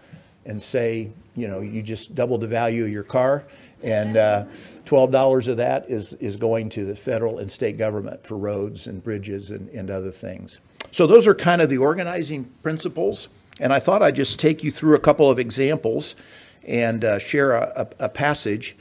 and 0.47 0.61
say, 0.61 1.09
you 1.37 1.47
know, 1.47 1.61
you 1.61 1.81
just 1.81 2.17
double 2.17 2.39
the 2.39 2.47
value 2.49 2.83
of 2.83 2.91
your 2.91 3.05
car. 3.05 3.45
And 3.85 4.17
uh, 4.17 4.47
$12 4.85 5.47
of 5.47 5.59
that 5.59 5.89
is, 5.89 6.15
is 6.15 6.35
going 6.35 6.71
to 6.71 6.85
the 6.85 6.97
federal 6.97 7.39
and 7.39 7.49
state 7.49 7.79
government 7.79 8.27
for 8.27 8.37
roads 8.37 8.89
and 8.89 9.01
bridges 9.03 9.53
and, 9.53 9.69
and 9.69 9.91
other 9.91 10.11
things. 10.11 10.59
So 10.91 11.07
those 11.07 11.29
are 11.29 11.37
kind 11.37 11.63
of 11.63 11.71
the 11.71 11.79
organizing 11.79 12.47
principles. 12.65 13.29
And 13.61 13.73
I 13.73 13.79
thought 13.79 14.03
I'd 14.03 14.17
just 14.17 14.41
take 14.41 14.65
you 14.65 14.73
through 14.73 14.97
a 14.97 15.01
couple 15.01 15.31
of 15.31 15.39
examples 15.39 16.17
and 16.67 17.05
uh, 17.05 17.21
share 17.21 17.53
a, 17.53 17.87
a, 18.01 18.07
a 18.07 18.09
passage. 18.09 18.77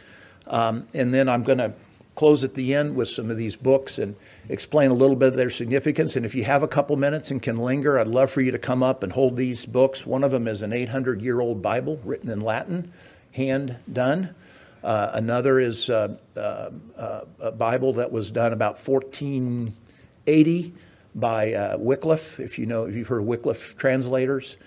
Um, 0.48 0.88
and 0.96 1.14
then 1.14 1.30
I'm 1.30 1.44
going 1.44 1.60
to 1.60 1.76
close 2.22 2.44
at 2.44 2.54
the 2.54 2.76
end 2.76 2.96
with 2.96 3.08
some 3.08 3.32
of 3.32 3.38
these 3.38 3.56
books 3.56 3.98
and 3.98 4.16
explain 4.48 4.92
a 4.92 4.94
little 4.94 5.16
bit 5.16 5.30
of 5.30 5.34
their 5.38 5.50
significance. 5.50 6.16
And 6.16 6.24
if 6.24 6.36
you 6.36 6.44
have 6.44 6.62
a 6.62 6.68
couple 6.68 6.96
minutes 6.96 7.32
and 7.32 7.42
can 7.42 7.58
linger, 7.58 7.98
I'd 7.98 8.06
love 8.06 8.30
for 8.30 8.42
you 8.42 8.52
to 8.52 8.60
come 8.60 8.84
up 8.84 9.02
and 9.02 9.12
hold 9.12 9.38
these 9.38 9.66
books. 9.66 10.06
One 10.06 10.24
of 10.24 10.30
them 10.30 10.48
is 10.48 10.62
an 10.62 10.72
800 10.72 11.20
year 11.20 11.42
old 11.42 11.64
Bible 11.64 12.00
written 12.06 12.30
in 12.30 12.40
Latin, 12.40 12.94
hand 13.32 13.78
done. 13.92 14.36
Uh, 14.84 15.10
another 15.14 15.60
is 15.60 15.90
uh, 15.90 16.16
uh, 16.38 16.70
uh 16.96 17.22
a 17.40 17.52
Bible 17.52 17.94
that 17.94 18.12
was 18.12 18.30
done 18.30 18.54
about 18.54 18.78
1480 18.78 20.74
by 21.16 21.54
uh, 21.54 21.78
Wycliffe, 21.80 22.40
if 22.40 22.60
you 22.60 22.68
know, 22.68 22.86
if 22.86 22.94
you've 22.94 23.08
heard 23.08 23.22
of 23.22 23.26
Wycliffe 23.26 23.76
translators. 23.80 24.58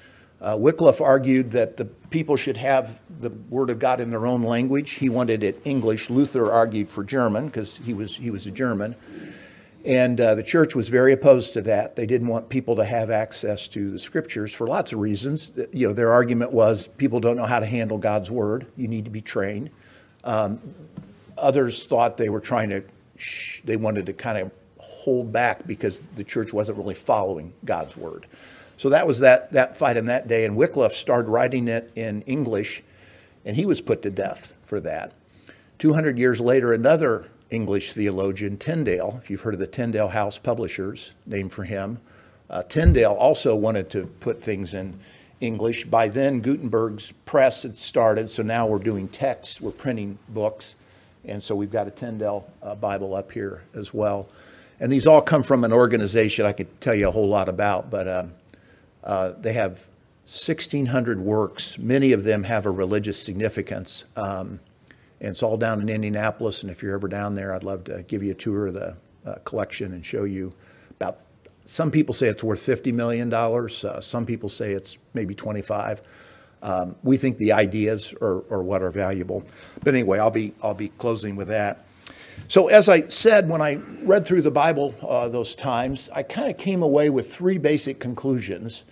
Uh, 0.41 0.57
Wycliffe 0.59 1.01
argued 1.01 1.53
that 1.53 1.77
the 1.77 1.85
people 1.85 2.37
should 2.37 2.57
have 2.57 3.01
the 3.19 3.31
Word 3.49 3.71
of 3.71 3.79
God 3.79 4.01
in 4.01 4.11
their 4.11 4.27
own 4.27 4.43
language. 4.43 4.93
He 4.93 5.09
wanted 5.09 5.43
it 5.43 5.61
English. 5.65 6.11
Luther 6.11 6.53
argued 6.53 6.91
for 6.91 7.03
German 7.03 7.47
because 7.47 7.79
he 7.79 7.95
was, 7.95 8.17
he 8.17 8.31
was 8.31 8.47
a 8.47 8.51
German. 8.51 8.95
And 9.85 10.19
uh, 10.19 10.35
the 10.35 10.43
church 10.43 10.75
was 10.75 10.89
very 10.89 11.13
opposed 11.13 11.53
to 11.55 11.63
that. 11.63 11.95
They 11.95 12.07
didn't 12.07 12.29
want 12.29 12.49
people 12.49 12.77
to 12.77 12.85
have 12.85 13.11
access 13.11 13.69
to 13.69 13.91
the 13.91 13.99
scriptures 13.99 14.53
for 14.53 14.67
lots 14.67 14.93
of 14.93 14.99
reasons. 14.99 15.51
You 15.73 15.89
know, 15.89 15.93
their 15.93 16.11
argument 16.11 16.53
was 16.53 16.89
people 16.89 17.21
don't 17.21 17.37
know 17.37 17.45
how 17.45 17.61
to 17.61 17.67
handle 17.67 17.99
God's 17.99 18.31
word. 18.31 18.67
You 18.77 18.89
need 18.89 19.05
to 19.05 19.11
be 19.11 19.21
trained. 19.21 19.71
Um, 20.25 20.59
others 21.37 21.85
thought 21.85 22.17
they 22.17 22.31
were 22.31 22.41
trying 22.41 22.71
to, 22.71 22.85
they 23.65 23.77
wanted 23.77 24.07
to 24.07 24.15
kind 24.15 24.39
of 24.39 24.51
hold 24.79 25.33
back 25.33 25.67
because 25.67 26.01
the 26.15 26.25
church 26.25 26.53
wasn't 26.53 26.79
really 26.79 26.95
following 26.95 27.53
God's 27.65 27.95
word. 27.95 28.27
So 28.77 28.89
that 28.89 29.07
was 29.07 29.21
that, 29.21 29.53
that 29.53 29.77
fight 29.77 29.97
in 29.97 30.07
that 30.07 30.29
day. 30.29 30.45
And 30.45 30.57
Wycliffe 30.57 30.93
started 30.93 31.29
writing 31.29 31.69
it 31.69 31.91
in 31.95 32.23
English, 32.23 32.83
and 33.45 33.57
he 33.57 33.67
was 33.67 33.81
put 33.81 34.03
to 34.03 34.11
death 34.11 34.55
for 34.65 34.81
that. 34.81 35.13
200 35.79 36.19
years 36.19 36.41
later, 36.41 36.73
another 36.73 37.27
English 37.51 37.93
theologian, 37.93 38.57
Tyndale, 38.57 39.21
if 39.23 39.31
you've 39.31 39.43
heard 39.43 39.55
of 39.55 39.61
the 39.61 39.67
Tyndale 39.67 40.09
House 40.09 40.39
Publishers, 40.39 41.13
named 41.27 41.53
for 41.53 41.65
him, 41.65 42.01
uh, 42.51 42.63
Tyndale 42.65 43.13
also 43.13 43.55
wanted 43.55 43.91
to 43.91 44.07
put 44.21 44.43
things 44.43 44.75
in 44.75 44.99
English. 45.41 45.85
By 45.85 46.09
then, 46.09 46.41
Gutenberg's 46.41 47.13
press 47.25 47.63
had 47.63 47.77
started, 47.77 48.31
so 48.31 48.43
now 48.43 48.67
we're 48.67 48.79
doing 48.79 49.09
text, 49.09 49.61
we're 49.61 49.73
printing 49.73 50.19
books. 50.29 50.77
And 51.25 51.43
so 51.43 51.55
we've 51.55 51.71
got 51.71 51.87
a 51.87 51.91
Tyndale 51.91 52.47
uh, 52.63 52.75
Bible 52.75 53.15
up 53.15 53.33
here 53.33 53.63
as 53.75 53.95
well. 53.95 54.29
And 54.79 54.93
these 54.93 55.07
all 55.07 55.23
come 55.23 55.43
from 55.43 55.65
an 55.65 55.73
organization 55.73 56.45
I 56.45 56.53
could 56.53 56.81
tell 56.81 56.95
you 56.95 57.09
a 57.09 57.11
whole 57.11 57.29
lot 57.29 57.49
about, 57.49 57.91
but 57.91 58.09
um, 58.09 58.33
uh, 59.05 59.33
they 59.39 59.53
have 59.53 59.87
1,600 60.27 61.21
works. 61.21 61.79
Many 61.79 62.13
of 62.13 62.25
them 62.25 62.45
have 62.45 62.65
a 62.65 62.71
religious 62.71 63.23
significance. 63.23 64.05
Um, 64.17 64.61
and 65.21 65.31
it's 65.31 65.43
all 65.43 65.57
down 65.57 65.81
in 65.83 65.89
Indianapolis. 65.89 66.63
And 66.63 66.71
if 66.71 66.83
you're 66.83 66.95
ever 66.95 67.09
down 67.09 67.35
there, 67.35 67.55
I'd 67.55 67.63
love 67.65 67.85
to 67.85 68.03
give 68.05 68.23
you 68.23 68.33
a 68.33 68.35
tour 68.35 68.69
of 68.69 68.75
the 68.75 68.97
uh, 69.27 69.35
collection 69.45 69.93
and 69.93 70.05
show 70.05 70.25
you 70.25 70.55
about. 70.91 71.21
Some 71.67 71.91
people 71.91 72.15
say 72.15 72.29
it's 72.29 72.43
worth 72.43 72.61
$50 72.61 72.93
million. 72.93 73.33
Uh, 73.33 74.01
some 74.01 74.27
people 74.27 74.49
say 74.49 74.73
it's 74.73 74.99
maybe 75.13 75.35
25. 75.35 76.03
Um, 76.63 76.97
we 77.03 77.19
think 77.19 77.37
the 77.37 77.53
ideas 77.53 78.15
are, 78.21 78.45
are 78.51 78.63
what 78.63 78.83
are 78.83 78.91
valuable. 78.91 79.45
But 79.83 79.95
anyway, 79.95 80.19
I'll 80.19 80.31
be, 80.31 80.55
I'll 80.63 80.75
be 80.75 80.89
closing 80.89 81.37
with 81.37 81.49
that. 81.49 81.85
So, 82.49 82.69
as 82.69 82.89
I 82.89 83.09
said, 83.09 83.49
when 83.49 83.63
I 83.63 83.75
read 84.03 84.27
through 84.27 84.43
the 84.43 84.51
Bible 84.51 84.95
uh, 85.07 85.29
those 85.29 85.55
times, 85.55 86.11
I 86.13 86.23
kind 86.23 86.51
of 86.51 86.59
came 86.59 86.83
away 86.83 87.09
with 87.09 87.33
three 87.33 87.59
basic 87.59 88.01
conclusions 88.01 88.83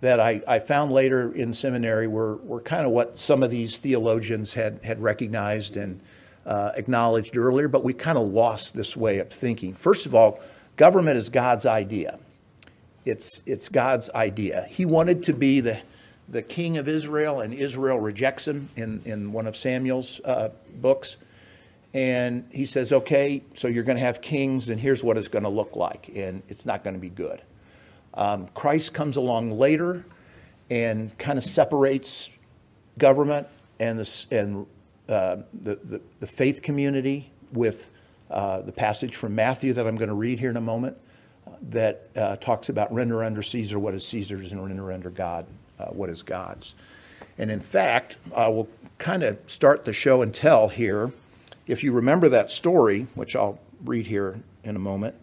that 0.00 0.18
I, 0.18 0.42
I 0.48 0.58
found 0.58 0.92
later 0.92 1.32
in 1.32 1.52
seminary 1.52 2.06
were, 2.06 2.36
were 2.36 2.60
kind 2.60 2.86
of 2.86 2.92
what 2.92 3.18
some 3.18 3.42
of 3.42 3.50
these 3.50 3.76
theologians 3.76 4.54
had, 4.54 4.80
had 4.82 5.02
recognized 5.02 5.76
and 5.76 6.00
uh, 6.46 6.72
acknowledged 6.74 7.36
earlier, 7.36 7.68
but 7.68 7.84
we 7.84 7.92
kind 7.92 8.16
of 8.16 8.28
lost 8.28 8.74
this 8.74 8.96
way 8.96 9.18
of 9.18 9.30
thinking. 9.30 9.74
First 9.74 10.06
of 10.06 10.14
all, 10.14 10.40
government 10.76 11.18
is 11.18 11.28
God's 11.28 11.66
idea. 11.66 12.18
It's, 13.04 13.42
it's 13.44 13.68
God's 13.68 14.08
idea. 14.10 14.66
He 14.70 14.86
wanted 14.86 15.22
to 15.24 15.34
be 15.34 15.60
the, 15.60 15.80
the 16.28 16.42
king 16.42 16.78
of 16.78 16.88
Israel, 16.88 17.40
and 17.40 17.52
Israel 17.52 18.00
rejects 18.00 18.48
him 18.48 18.70
in, 18.76 19.02
in 19.04 19.32
one 19.32 19.46
of 19.46 19.56
Samuel's 19.56 20.20
uh, 20.24 20.48
books. 20.80 21.16
And 21.92 22.46
he 22.52 22.66
says, 22.66 22.92
okay, 22.92 23.42
so 23.54 23.68
you're 23.68 23.84
going 23.84 23.98
to 23.98 24.04
have 24.04 24.22
kings, 24.22 24.68
and 24.70 24.80
here's 24.80 25.02
what 25.04 25.18
it's 25.18 25.28
going 25.28 25.42
to 25.42 25.50
look 25.50 25.76
like. 25.76 26.10
And 26.14 26.42
it's 26.48 26.64
not 26.64 26.84
going 26.84 26.94
to 26.94 27.00
be 27.00 27.10
good. 27.10 27.42
Um, 28.14 28.48
Christ 28.54 28.92
comes 28.92 29.16
along 29.16 29.52
later 29.52 30.04
and 30.70 31.16
kind 31.18 31.38
of 31.38 31.44
separates 31.44 32.30
government 32.98 33.46
and, 33.78 33.98
the, 33.98 34.26
and 34.30 34.66
uh, 35.08 35.42
the, 35.52 35.76
the, 35.76 36.00
the, 36.20 36.26
faith 36.26 36.62
community 36.62 37.30
with 37.52 37.90
uh, 38.30 38.60
the 38.60 38.72
passage 38.72 39.16
from 39.16 39.34
Matthew 39.34 39.72
that 39.72 39.86
I'm 39.86 39.96
going 39.96 40.08
to 40.08 40.14
read 40.14 40.38
here 40.38 40.50
in 40.50 40.56
a 40.56 40.60
moment 40.60 40.96
uh, 41.46 41.52
that 41.70 42.08
uh, 42.16 42.36
talks 42.36 42.68
about 42.68 42.92
render 42.92 43.24
under 43.24 43.42
Caesar 43.42 43.78
what 43.78 43.94
is 43.94 44.06
Caesar's 44.06 44.52
and 44.52 44.64
render 44.64 44.92
under 44.92 45.10
God 45.10 45.46
uh, 45.78 45.86
what 45.86 46.10
is 46.10 46.22
God's. 46.22 46.74
And 47.38 47.50
in 47.50 47.60
fact, 47.60 48.18
I 48.34 48.48
will 48.48 48.68
kind 48.98 49.22
of 49.22 49.38
start 49.46 49.84
the 49.84 49.92
show 49.92 50.20
and 50.22 50.34
tell 50.34 50.68
here 50.68 51.12
if 51.66 51.82
you 51.84 51.92
remember 51.92 52.28
that 52.28 52.50
story, 52.50 53.06
which 53.14 53.34
I'll 53.36 53.60
read 53.84 54.06
here 54.06 54.40
in 54.64 54.76
a 54.76 54.78
moment, 54.78 55.14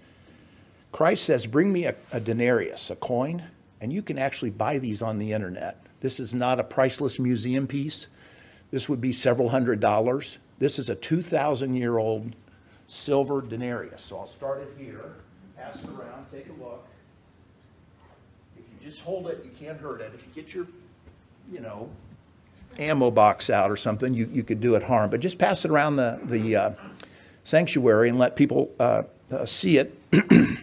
Christ 0.92 1.26
says, 1.26 1.46
Bring 1.46 1.72
me 1.72 1.86
a, 1.86 1.96
a 2.12 2.20
denarius, 2.20 2.90
a 2.90 2.96
coin, 2.96 3.44
and 3.82 3.92
you 3.94 4.02
can 4.02 4.18
actually 4.18 4.52
buy 4.52 4.78
these 4.78 5.02
on 5.02 5.20
the 5.20 5.34
internet. 5.34 5.84
This 6.02 6.20
is 6.20 6.34
not 6.34 6.60
a 6.60 6.64
priceless 6.64 7.20
museum 7.20 7.68
piece. 7.68 8.08
This 8.72 8.88
would 8.90 9.02
be 9.02 9.14
several 9.14 9.50
hundred 9.50 9.80
dollars. 9.80 10.40
This 10.60 10.80
is 10.80 10.90
a 10.90 10.96
2,000 10.96 11.76
year 11.76 11.98
old 11.98 12.36
silver 12.88 13.42
denarius. 13.42 14.02
So 14.02 14.18
I'll 14.18 14.28
start 14.28 14.62
it 14.62 14.76
here, 14.78 15.16
pass 15.56 15.78
it 15.78 15.90
around, 15.90 16.26
take 16.32 16.48
a 16.48 16.64
look. 16.64 16.86
If 18.58 18.64
you 18.72 18.90
just 18.90 19.02
hold 19.02 19.28
it, 19.28 19.44
you 19.44 19.52
can't 19.60 19.80
hurt 19.80 20.02
it. 20.02 20.12
If 20.16 20.24
you 20.26 20.30
get 20.34 20.54
your, 20.54 20.68
you 21.52 21.60
know, 21.60 21.90
ammo 22.80 23.12
box 23.12 23.50
out 23.50 23.72
or 23.72 23.78
something, 23.78 24.14
you, 24.14 24.30
you 24.32 24.44
could 24.44 24.62
do 24.62 24.76
it 24.76 24.84
harm. 24.84 25.10
But 25.10 25.20
just 25.20 25.38
pass 25.38 25.66
it 25.66 25.72
around 25.72 25.96
the, 25.98 26.20
the 26.24 26.56
uh, 26.56 26.72
sanctuary 27.44 28.10
and 28.10 28.18
let 28.18 28.36
people 28.36 28.72
uh, 28.80 29.04
uh, 29.32 29.46
see 29.46 29.78
it. 29.78 29.98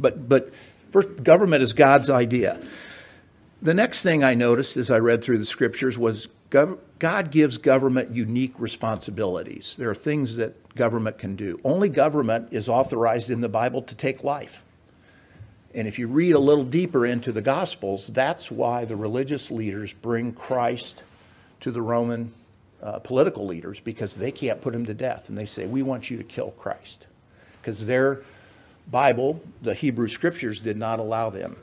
but, 0.00 0.28
but 0.28 0.52
first, 0.90 1.22
government 1.22 1.62
is 1.62 1.72
God's 1.72 2.10
idea. 2.10 2.60
The 3.60 3.74
next 3.74 4.02
thing 4.02 4.22
I 4.22 4.34
noticed 4.34 4.76
as 4.76 4.90
I 4.90 4.98
read 4.98 5.22
through 5.22 5.38
the 5.38 5.44
scriptures 5.44 5.98
was 5.98 6.28
God 6.50 7.30
gives 7.30 7.58
government 7.58 8.12
unique 8.12 8.54
responsibilities. 8.58 9.74
There 9.78 9.90
are 9.90 9.94
things 9.94 10.36
that 10.36 10.74
government 10.74 11.18
can 11.18 11.36
do. 11.36 11.60
Only 11.64 11.88
government 11.88 12.48
is 12.52 12.68
authorized 12.68 13.30
in 13.30 13.40
the 13.40 13.48
Bible 13.48 13.82
to 13.82 13.94
take 13.94 14.24
life. 14.24 14.64
And 15.74 15.86
if 15.86 15.98
you 15.98 16.08
read 16.08 16.32
a 16.32 16.38
little 16.38 16.64
deeper 16.64 17.04
into 17.04 17.30
the 17.30 17.42
Gospels, 17.42 18.06
that's 18.08 18.50
why 18.50 18.84
the 18.84 18.96
religious 18.96 19.50
leaders 19.50 19.92
bring 19.92 20.32
Christ 20.32 21.04
to 21.60 21.70
the 21.70 21.82
Roman 21.82 22.32
uh, 22.82 23.00
political 23.00 23.46
leaders 23.46 23.80
because 23.80 24.14
they 24.14 24.30
can't 24.30 24.60
put 24.60 24.74
him 24.74 24.86
to 24.86 24.94
death. 24.94 25.28
And 25.28 25.36
they 25.36 25.44
say, 25.44 25.66
We 25.66 25.82
want 25.82 26.10
you 26.10 26.16
to 26.16 26.24
kill 26.24 26.52
Christ. 26.52 27.06
Because 27.60 27.84
their 27.84 28.22
Bible, 28.90 29.42
the 29.62 29.74
Hebrew 29.74 30.08
scriptures, 30.08 30.60
did 30.60 30.76
not 30.76 30.98
allow 30.98 31.30
them 31.30 31.56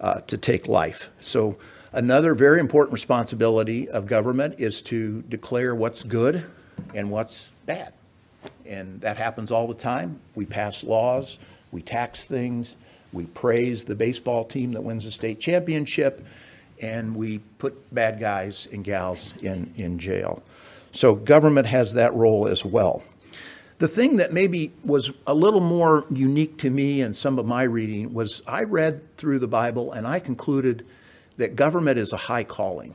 uh, 0.00 0.20
to 0.22 0.36
take 0.36 0.68
life. 0.68 1.10
So, 1.20 1.58
another 1.92 2.34
very 2.34 2.60
important 2.60 2.92
responsibility 2.92 3.88
of 3.88 4.06
government 4.06 4.56
is 4.58 4.80
to 4.82 5.22
declare 5.22 5.74
what's 5.74 6.02
good 6.02 6.44
and 6.94 7.10
what's 7.10 7.50
bad. 7.66 7.92
And 8.64 9.00
that 9.00 9.16
happens 9.16 9.50
all 9.50 9.66
the 9.66 9.74
time. 9.74 10.20
We 10.34 10.46
pass 10.46 10.84
laws, 10.84 11.38
we 11.72 11.82
tax 11.82 12.24
things 12.24 12.76
we 13.12 13.26
praise 13.26 13.84
the 13.84 13.94
baseball 13.94 14.44
team 14.44 14.72
that 14.72 14.82
wins 14.82 15.04
the 15.04 15.10
state 15.10 15.40
championship, 15.40 16.24
and 16.80 17.16
we 17.16 17.38
put 17.58 17.92
bad 17.92 18.20
guys 18.20 18.68
and 18.72 18.84
gals 18.84 19.34
in, 19.42 19.72
in 19.76 19.98
jail. 19.98 20.42
So 20.92 21.14
government 21.14 21.66
has 21.66 21.94
that 21.94 22.14
role 22.14 22.46
as 22.46 22.64
well. 22.64 23.02
The 23.80 23.88
thing 23.88 24.18
that 24.18 24.30
maybe 24.30 24.74
was 24.84 25.10
a 25.26 25.32
little 25.32 25.62
more 25.62 26.04
unique 26.10 26.58
to 26.58 26.68
me 26.68 27.00
and 27.00 27.16
some 27.16 27.38
of 27.38 27.46
my 27.46 27.62
reading 27.62 28.12
was 28.12 28.42
I 28.46 28.64
read 28.64 29.16
through 29.16 29.38
the 29.38 29.48
Bible 29.48 29.92
and 29.92 30.06
I 30.06 30.20
concluded 30.20 30.84
that 31.38 31.56
government 31.56 31.98
is 31.98 32.12
a 32.12 32.18
high 32.18 32.44
calling. 32.44 32.94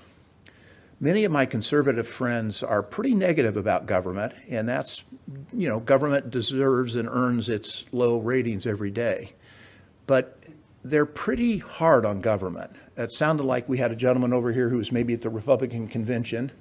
Many 0.99 1.23
of 1.23 1.31
my 1.31 1.47
conservative 1.47 2.07
friends 2.07 2.61
are 2.61 2.83
pretty 2.83 3.15
negative 3.15 3.57
about 3.57 3.87
government, 3.87 4.33
and 4.47 4.69
that's, 4.69 5.03
you 5.51 5.67
know, 5.67 5.79
government 5.79 6.29
deserves 6.29 6.95
and 6.95 7.09
earns 7.09 7.49
its 7.49 7.85
low 7.91 8.19
ratings 8.19 8.67
every 8.67 8.91
day. 8.91 9.33
But 10.05 10.37
they're 10.83 11.07
pretty 11.07 11.57
hard 11.57 12.05
on 12.05 12.21
government. 12.21 12.75
It 12.95 13.11
sounded 13.11 13.43
like 13.43 13.67
we 13.67 13.79
had 13.79 13.91
a 13.91 13.95
gentleman 13.95 14.33
over 14.33 14.53
here 14.53 14.69
who 14.69 14.77
was 14.77 14.91
maybe 14.91 15.15
at 15.15 15.23
the 15.23 15.31
Republican 15.31 15.87
convention 15.87 16.51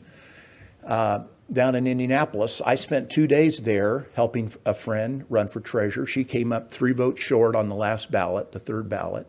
uh, 0.87 1.25
down 1.53 1.75
in 1.75 1.87
Indianapolis. 1.87 2.61
I 2.65 2.75
spent 2.77 3.11
two 3.11 3.27
days 3.27 3.59
there 3.59 4.07
helping 4.15 4.53
a 4.65 4.75
friend 4.75 5.25
run 5.29 5.49
for 5.49 5.61
treasurer. 5.61 6.07
She 6.07 6.25
came 6.25 6.53
up 6.53 6.71
three 6.71 6.93
votes 6.93 7.23
short 7.23 7.55
on 7.55 7.69
the 7.69 7.75
last 7.75 8.11
ballot, 8.11 8.53
the 8.53 8.59
third 8.59 8.89
ballot. 8.89 9.27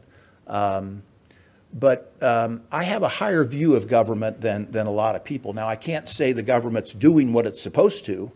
Um, 0.47 1.03
but 1.74 2.13
um, 2.21 2.62
I 2.71 2.83
have 2.83 3.03
a 3.03 3.09
higher 3.09 3.43
view 3.43 3.75
of 3.75 3.89
government 3.89 4.39
than, 4.39 4.71
than 4.71 4.88
a 4.88 4.91
lot 4.91 5.15
of 5.15 5.25
people. 5.25 5.51
Now, 5.51 5.67
I 5.67 5.75
can't 5.75 6.07
say 6.07 6.31
the 6.31 6.43
government's 6.43 6.93
doing 6.93 7.33
what 7.33 7.45
it's 7.45 7.62
supposed 7.62 8.05
to. 8.05 8.31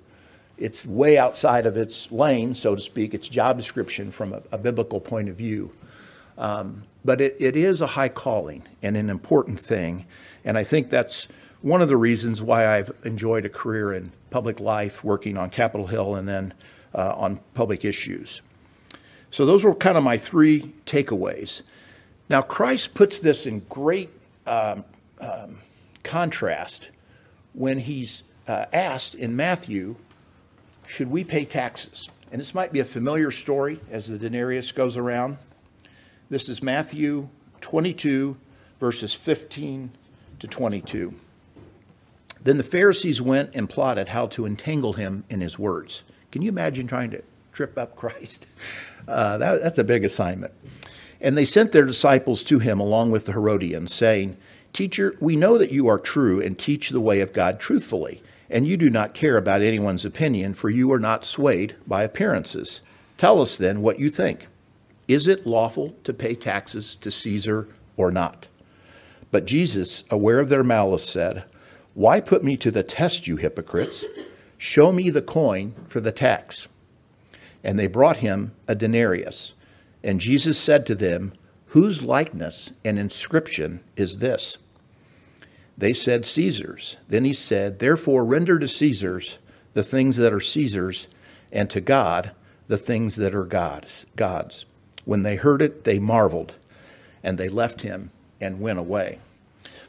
It's 0.58 0.86
way 0.86 1.18
outside 1.18 1.66
of 1.66 1.78
its 1.78 2.12
lane, 2.12 2.54
so 2.54 2.76
to 2.76 2.82
speak, 2.82 3.14
its 3.14 3.30
job 3.30 3.58
description 3.58 4.12
from 4.12 4.34
a, 4.34 4.42
a 4.52 4.58
biblical 4.58 5.00
point 5.00 5.30
of 5.30 5.38
view. 5.38 5.72
Um, 6.38 6.84
but 7.06 7.22
it, 7.22 7.38
it 7.40 7.56
is 7.56 7.82
a 7.82 7.88
high 7.88 8.10
calling 8.10 8.64
and 8.84 8.98
an 8.98 9.10
important 9.10 9.58
thing. 9.58 10.06
And 10.44 10.58
I 10.58 10.66
think 10.66 10.90
that's 10.90 11.30
one 11.62 11.82
of 11.82 11.88
the 11.88 11.98
reasons 11.98 12.42
why 12.42 12.78
I've 12.78 12.92
enjoyed 13.04 13.46
a 13.46 13.50
career 13.50 13.94
in 13.94 14.12
public 14.30 14.60
life, 14.60 15.04
working 15.04 15.38
on 15.38 15.50
Capitol 15.50 15.88
Hill 15.88 16.16
and 16.16 16.28
then 16.28 16.54
uh, 16.96 17.14
on 17.16 17.40
public 17.54 17.84
issues. 17.84 18.42
So 19.32 19.46
those 19.46 19.64
were 19.64 19.76
kind 19.76 19.98
of 19.98 20.04
my 20.04 20.18
three 20.18 20.74
takeaways. 20.86 21.62
Now, 22.30 22.42
Christ 22.42 22.94
puts 22.94 23.20
this 23.20 23.46
in 23.46 23.60
great 23.70 24.10
um, 24.48 24.86
um, 25.20 25.60
contrast 26.04 26.90
when 27.54 27.80
he's 27.80 28.24
uh, 28.48 28.66
asked 28.72 29.16
in 29.16 29.36
Matthew, 29.36 29.96
should 30.88 31.12
we 31.12 31.24
pay 31.24 31.46
taxes? 31.46 32.10
And 32.32 32.40
this 32.40 32.54
might 32.54 32.72
be 32.72 32.80
a 32.80 32.86
familiar 32.86 33.32
story 33.32 33.80
as 33.92 34.08
the 34.08 34.18
denarius 34.18 34.72
goes 34.72 34.98
around. 34.98 35.38
This 36.30 36.48
is 36.48 36.62
Matthew 36.62 37.30
22, 37.62 38.38
verses 38.80 39.14
15 39.14 39.92
to 40.40 40.48
22. 40.48 41.14
Then 42.44 42.58
the 42.58 42.64
Pharisees 42.64 43.22
went 43.22 43.52
and 43.54 43.70
plotted 43.70 44.10
how 44.10 44.28
to 44.28 44.46
entangle 44.46 44.94
him 44.94 45.24
in 45.30 45.42
his 45.42 45.60
words. 45.60 46.04
Can 46.32 46.42
you 46.42 46.50
imagine 46.50 46.88
trying 46.88 47.12
to 47.12 47.24
trip 47.52 47.78
up 47.78 47.96
Christ? 47.98 48.48
Uh, 49.08 49.38
that, 49.38 49.62
that's 49.62 49.78
a 49.78 49.84
big 49.84 50.04
assignment. 50.04 50.54
And 51.22 51.38
they 51.38 51.46
sent 51.46 51.72
their 51.72 51.86
disciples 51.86 52.44
to 52.46 52.60
him 52.60 52.80
along 52.80 53.12
with 53.12 53.26
the 53.26 53.34
Herodians, 53.34 53.94
saying, 53.94 54.38
Teacher, 54.72 55.16
we 55.20 55.36
know 55.36 55.58
that 55.58 55.72
you 55.72 55.88
are 55.88 56.00
true 56.00 56.42
and 56.42 56.58
teach 56.58 56.90
the 56.90 57.02
way 57.02 57.20
of 57.20 57.34
God 57.34 57.60
truthfully, 57.60 58.22
and 58.50 58.68
you 58.68 58.78
do 58.78 58.90
not 58.90 59.14
care 59.14 59.36
about 59.36 59.62
anyone's 59.62 60.06
opinion, 60.06 60.54
for 60.54 60.70
you 60.70 60.92
are 60.94 61.00
not 61.00 61.26
swayed 61.26 61.76
by 61.86 62.04
appearances. 62.04 62.82
Tell 63.18 63.42
us 63.42 63.58
then 63.58 63.82
what 63.82 64.00
you 64.00 64.10
think. 64.10 64.48
Is 65.08 65.28
it 65.28 65.46
lawful 65.46 65.96
to 66.04 66.14
pay 66.14 66.36
taxes 66.36 66.96
to 66.98 67.12
Caesar 67.12 67.68
or 67.98 68.12
not? 68.12 68.48
But 69.32 69.46
Jesus, 69.46 70.04
aware 70.10 70.40
of 70.40 70.50
their 70.50 70.64
malice, 70.64 71.08
said, 71.08 71.44
Why 71.94 72.22
put 72.22 72.44
me 72.44 72.58
to 72.58 72.72
the 72.72 72.84
test, 72.84 73.28
you 73.28 73.38
hypocrites? 73.38 74.06
Show 74.58 74.92
me 74.92 75.10
the 75.10 75.22
coin 75.22 75.74
for 75.88 76.00
the 76.00 76.12
tax. 76.12 76.68
And 77.64 77.78
they 77.78 77.88
brought 77.88 78.18
him 78.18 78.54
a 78.68 78.76
denarius. 78.76 79.54
And 80.04 80.20
Jesus 80.20 80.58
said 80.58 80.86
to 80.86 80.96
them, 80.96 81.34
Whose 81.68 82.02
likeness 82.02 82.72
and 82.84 82.98
inscription 82.98 83.82
is 83.96 84.20
this? 84.20 84.58
They 85.78 85.94
said, 85.94 86.26
Caesar's. 86.26 86.98
Then 87.08 87.26
he 87.26 87.34
said, 87.34 87.80
Therefore 87.80 88.26
render 88.26 88.60
to 88.60 88.68
Caesar's 88.68 89.38
the 89.74 89.84
things 89.84 90.18
that 90.18 90.34
are 90.34 90.40
Caesar's, 90.40 91.08
and 91.52 91.70
to 91.70 91.80
God 91.80 92.32
the 92.68 92.78
things 92.78 93.16
that 93.16 93.36
are 93.36 93.46
God's. 93.46 94.06
God's. 94.16 94.66
When 95.06 95.24
they 95.24 95.38
heard 95.38 95.62
it, 95.62 95.86
they 95.86 96.00
marveled, 96.00 96.54
and 97.24 97.38
they 97.38 97.50
left 97.50 97.82
him 97.82 98.12
and 98.42 98.60
went 98.60 98.80
away. 98.80 99.20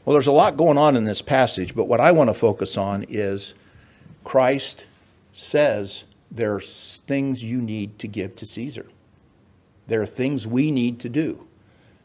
Well, 0.04 0.14
there's 0.14 0.26
a 0.26 0.32
lot 0.32 0.56
going 0.56 0.78
on 0.78 0.96
in 0.96 1.04
this 1.04 1.20
passage, 1.20 1.74
but 1.74 1.84
what 1.84 2.00
I 2.00 2.10
want 2.12 2.28
to 2.28 2.34
focus 2.34 2.76
on 2.78 3.04
is 3.08 3.54
Christ 4.24 4.86
says 5.32 6.04
there 6.30 6.54
are 6.54 6.60
things 6.60 7.44
you 7.44 7.60
need 7.60 7.98
to 7.98 8.08
give 8.08 8.34
to 8.36 8.46
Caesar. 8.46 8.86
There 9.88 10.00
are 10.00 10.06
things 10.06 10.46
we 10.46 10.70
need 10.70 11.00
to 11.00 11.08
do. 11.08 11.46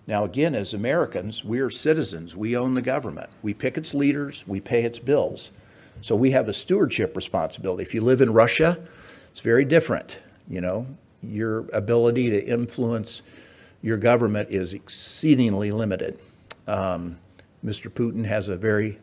Now, 0.07 0.23
again, 0.23 0.55
as 0.55 0.73
Americans, 0.73 1.43
we 1.43 1.59
are 1.59 1.69
citizens. 1.69 2.35
We 2.35 2.55
own 2.55 2.73
the 2.73 2.81
government. 2.81 3.29
We 3.41 3.53
pick 3.53 3.77
its 3.77 3.93
leaders, 3.93 4.43
we 4.45 4.59
pay 4.59 4.83
its 4.83 4.99
bills. 4.99 5.51
So 6.01 6.15
we 6.15 6.31
have 6.31 6.49
a 6.49 6.53
stewardship 6.53 7.15
responsibility. 7.15 7.83
If 7.83 7.93
you 7.93 8.01
live 8.01 8.21
in 8.21 8.33
Russia, 8.33 8.77
it's 9.31 9.39
very 9.39 9.65
different. 9.65 10.19
You 10.47 10.61
know, 10.61 10.85
your 11.23 11.65
ability 11.73 12.29
to 12.29 12.45
influence 12.45 13.21
your 13.81 13.97
government 13.97 14.49
is 14.49 14.73
exceedingly 14.73 15.71
limited. 15.71 16.19
Um, 16.67 17.17
Mr. 17.65 17.89
Putin 17.89 18.25
has 18.25 18.47
a 18.47 18.55
very 18.55 18.99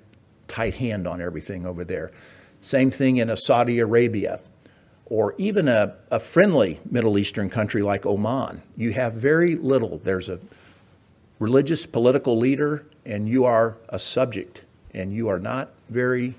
tight 0.47 0.75
hand 0.75 1.07
on 1.07 1.21
everything 1.21 1.67
over 1.67 1.83
there. 1.85 2.13
Same 2.61 2.91
thing 2.91 3.17
in 3.17 3.37
Saudi 3.37 3.81
Arabia 3.81 4.39
or 5.07 5.35
even 5.37 5.69
a, 5.69 5.95
a 6.11 6.19
friendly 6.19 6.81
Middle 6.91 7.19
Eastern 7.19 7.51
country 7.51 7.83
like 7.83 8.07
Oman. 8.07 8.63
You 8.77 8.93
have 8.93 9.15
very 9.15 9.57
little. 9.57 9.99
There's 9.99 10.29
a 10.29 10.39
religious 11.39 11.85
political 11.85 12.39
leader, 12.39 12.87
and 13.05 13.29
you 13.29 13.45
are 13.45 13.77
a 13.91 13.99
subject, 13.99 14.65
and 14.95 15.13
you 15.13 15.29
are 15.29 15.39
not 15.39 15.71
very 15.91 16.35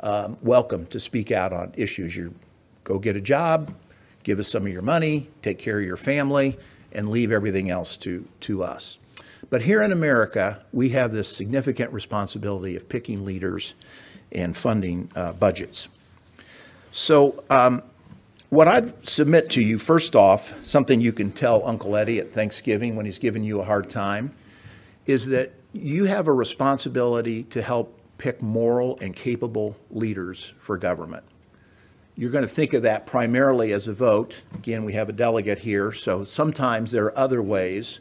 um, 0.00 0.36
welcome 0.42 0.84
to 0.86 1.00
speak 1.00 1.30
out 1.30 1.52
on 1.52 1.72
issues. 1.76 2.14
You 2.14 2.34
go 2.84 2.98
get 2.98 3.16
a 3.16 3.20
job, 3.20 3.72
give 4.24 4.38
us 4.38 4.48
some 4.48 4.66
of 4.66 4.72
your 4.72 4.82
money, 4.82 5.28
take 5.40 5.58
care 5.58 5.78
of 5.78 5.86
your 5.86 5.96
family, 5.96 6.58
and 6.90 7.08
leave 7.08 7.32
everything 7.32 7.70
else 7.70 7.96
to, 7.98 8.26
to 8.40 8.62
us. 8.62 8.98
But 9.50 9.62
here 9.62 9.82
in 9.82 9.92
America, 9.92 10.64
we 10.72 10.90
have 10.90 11.12
this 11.12 11.28
significant 11.28 11.92
responsibility 11.92 12.76
of 12.76 12.88
picking 12.88 13.24
leaders 13.24 13.74
and 14.30 14.56
funding 14.56 15.10
uh, 15.14 15.32
budgets. 15.32 15.88
So, 16.90 17.42
um, 17.50 17.82
what 18.48 18.68
I'd 18.68 19.06
submit 19.06 19.48
to 19.50 19.62
you, 19.62 19.78
first 19.78 20.14
off, 20.14 20.52
something 20.62 21.00
you 21.00 21.12
can 21.12 21.32
tell 21.32 21.66
Uncle 21.66 21.96
Eddie 21.96 22.18
at 22.18 22.32
Thanksgiving 22.32 22.96
when 22.96 23.06
he's 23.06 23.18
giving 23.18 23.44
you 23.44 23.60
a 23.60 23.64
hard 23.64 23.88
time, 23.88 24.34
is 25.06 25.28
that 25.28 25.52
you 25.72 26.04
have 26.04 26.28
a 26.28 26.32
responsibility 26.32 27.44
to 27.44 27.62
help 27.62 27.98
pick 28.18 28.42
moral 28.42 28.98
and 29.00 29.16
capable 29.16 29.76
leaders 29.90 30.52
for 30.60 30.76
government. 30.76 31.24
You're 32.14 32.30
going 32.30 32.44
to 32.44 32.48
think 32.48 32.74
of 32.74 32.82
that 32.82 33.06
primarily 33.06 33.72
as 33.72 33.88
a 33.88 33.94
vote. 33.94 34.42
Again, 34.54 34.84
we 34.84 34.92
have 34.92 35.08
a 35.08 35.12
delegate 35.12 35.60
here, 35.60 35.90
so 35.92 36.24
sometimes 36.24 36.90
there 36.90 37.06
are 37.06 37.18
other 37.18 37.42
ways 37.42 38.00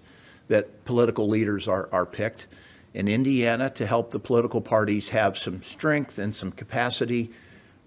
that 0.51 0.85
political 0.85 1.27
leaders 1.27 1.67
are, 1.67 1.89
are 1.91 2.05
picked. 2.05 2.47
In 2.93 3.07
Indiana, 3.07 3.69
to 3.71 3.85
help 3.85 4.11
the 4.11 4.19
political 4.19 4.61
parties 4.61 5.09
have 5.09 5.37
some 5.37 5.61
strength 5.61 6.19
and 6.19 6.35
some 6.35 6.51
capacity, 6.51 7.31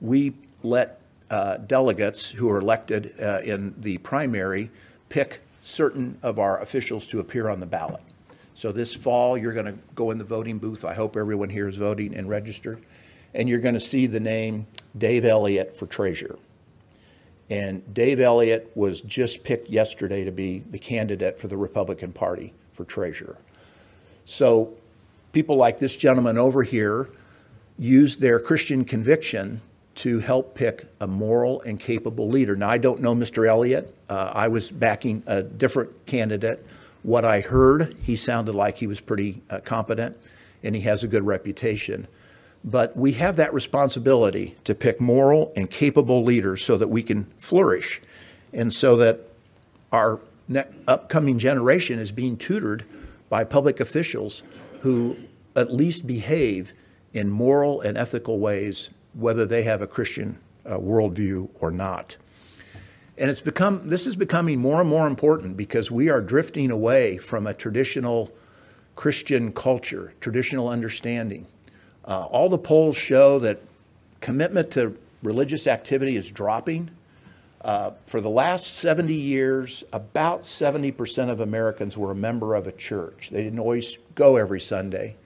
we 0.00 0.32
let 0.62 1.00
uh, 1.30 1.58
delegates 1.58 2.30
who 2.30 2.48
are 2.50 2.58
elected 2.58 3.14
uh, 3.20 3.40
in 3.40 3.74
the 3.78 3.98
primary 3.98 4.70
pick 5.08 5.40
certain 5.62 6.18
of 6.22 6.38
our 6.38 6.60
officials 6.60 7.06
to 7.06 7.20
appear 7.20 7.48
on 7.48 7.60
the 7.60 7.66
ballot. 7.66 8.02
So 8.54 8.72
this 8.72 8.94
fall, 8.94 9.36
you're 9.36 9.52
going 9.52 9.66
to 9.66 9.78
go 9.94 10.10
in 10.10 10.18
the 10.18 10.24
voting 10.24 10.58
booth. 10.58 10.84
I 10.84 10.94
hope 10.94 11.16
everyone 11.16 11.50
here 11.50 11.68
is 11.68 11.76
voting 11.76 12.14
and 12.14 12.28
registered 12.28 12.82
and 13.34 13.48
you're 13.48 13.58
going 13.58 13.74
to 13.74 13.80
see 13.80 14.06
the 14.06 14.20
name 14.20 14.66
Dave 14.96 15.24
Elliott 15.24 15.76
for 15.76 15.86
treasurer. 15.86 16.38
And 17.50 17.92
Dave 17.92 18.20
Elliott 18.20 18.70
was 18.74 19.00
just 19.02 19.44
picked 19.44 19.68
yesterday 19.68 20.24
to 20.24 20.32
be 20.32 20.62
the 20.70 20.78
candidate 20.78 21.38
for 21.38 21.48
the 21.48 21.56
Republican 21.56 22.12
Party 22.12 22.54
for 22.72 22.84
treasurer. 22.84 23.36
So 24.24 24.74
people 25.32 25.56
like 25.56 25.78
this 25.78 25.96
gentleman 25.96 26.38
over 26.38 26.62
here 26.62 27.08
use 27.78 28.16
their 28.16 28.38
Christian 28.40 28.84
conviction 28.84 29.60
to 29.96 30.18
help 30.18 30.54
pick 30.54 30.86
a 31.00 31.06
moral 31.06 31.60
and 31.62 31.78
capable 31.78 32.28
leader. 32.28 32.56
Now, 32.56 32.70
I 32.70 32.78
don't 32.78 33.00
know 33.00 33.14
Mr. 33.14 33.46
Elliott. 33.46 33.94
Uh, 34.08 34.32
I 34.34 34.48
was 34.48 34.70
backing 34.70 35.22
a 35.26 35.42
different 35.42 36.06
candidate. 36.06 36.64
What 37.02 37.24
I 37.24 37.40
heard, 37.40 37.96
he 38.02 38.16
sounded 38.16 38.54
like 38.54 38.78
he 38.78 38.86
was 38.86 39.00
pretty 39.00 39.42
uh, 39.50 39.60
competent 39.60 40.16
and 40.62 40.74
he 40.74 40.80
has 40.82 41.04
a 41.04 41.08
good 41.08 41.24
reputation. 41.24 42.08
But 42.64 42.96
we 42.96 43.12
have 43.12 43.36
that 43.36 43.52
responsibility 43.52 44.56
to 44.64 44.74
pick 44.74 45.00
moral 45.00 45.52
and 45.54 45.70
capable 45.70 46.24
leaders 46.24 46.64
so 46.64 46.78
that 46.78 46.88
we 46.88 47.02
can 47.02 47.24
flourish 47.36 48.00
and 48.52 48.72
so 48.72 48.96
that 48.96 49.20
our 49.92 50.20
upcoming 50.88 51.38
generation 51.38 51.98
is 51.98 52.10
being 52.10 52.36
tutored 52.36 52.84
by 53.28 53.44
public 53.44 53.80
officials 53.80 54.42
who 54.80 55.16
at 55.56 55.72
least 55.72 56.06
behave 56.06 56.72
in 57.12 57.30
moral 57.30 57.80
and 57.80 57.96
ethical 57.96 58.38
ways 58.38 58.90
whether 59.12 59.46
they 59.46 59.62
have 59.62 59.80
a 59.80 59.86
Christian 59.86 60.38
uh, 60.66 60.78
worldview 60.78 61.48
or 61.60 61.70
not. 61.70 62.16
And 63.16 63.30
it's 63.30 63.40
become, 63.40 63.88
this 63.88 64.06
is 64.06 64.16
becoming 64.16 64.58
more 64.58 64.80
and 64.80 64.90
more 64.90 65.06
important 65.06 65.56
because 65.56 65.90
we 65.90 66.08
are 66.08 66.20
drifting 66.20 66.70
away 66.70 67.16
from 67.18 67.46
a 67.46 67.54
traditional 67.54 68.32
Christian 68.96 69.52
culture, 69.52 70.14
traditional 70.20 70.68
understanding. 70.68 71.46
Uh, 72.06 72.26
all 72.26 72.48
the 72.48 72.58
polls 72.58 72.96
show 72.96 73.38
that 73.38 73.60
commitment 74.20 74.70
to 74.72 74.96
religious 75.22 75.66
activity 75.66 76.16
is 76.16 76.30
dropping. 76.30 76.90
Uh, 77.62 77.92
for 78.06 78.20
the 78.20 78.28
last 78.28 78.76
70 78.76 79.14
years, 79.14 79.84
about 79.92 80.42
70% 80.42 81.30
of 81.30 81.40
Americans 81.40 81.96
were 81.96 82.10
a 82.10 82.14
member 82.14 82.54
of 82.54 82.66
a 82.66 82.72
church. 82.72 83.30
They 83.30 83.42
didn't 83.42 83.58
always 83.58 83.96
go 84.14 84.36
every 84.36 84.60
Sunday, 84.60 85.16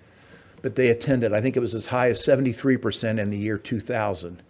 but 0.62 0.76
they 0.76 0.88
attended. 0.88 1.32
I 1.32 1.40
think 1.40 1.56
it 1.56 1.60
was 1.60 1.74
as 1.74 1.86
high 1.86 2.10
as 2.10 2.24
73% 2.24 3.18
in 3.18 3.30
the 3.30 3.36
year 3.36 3.58
2000. 3.58 4.40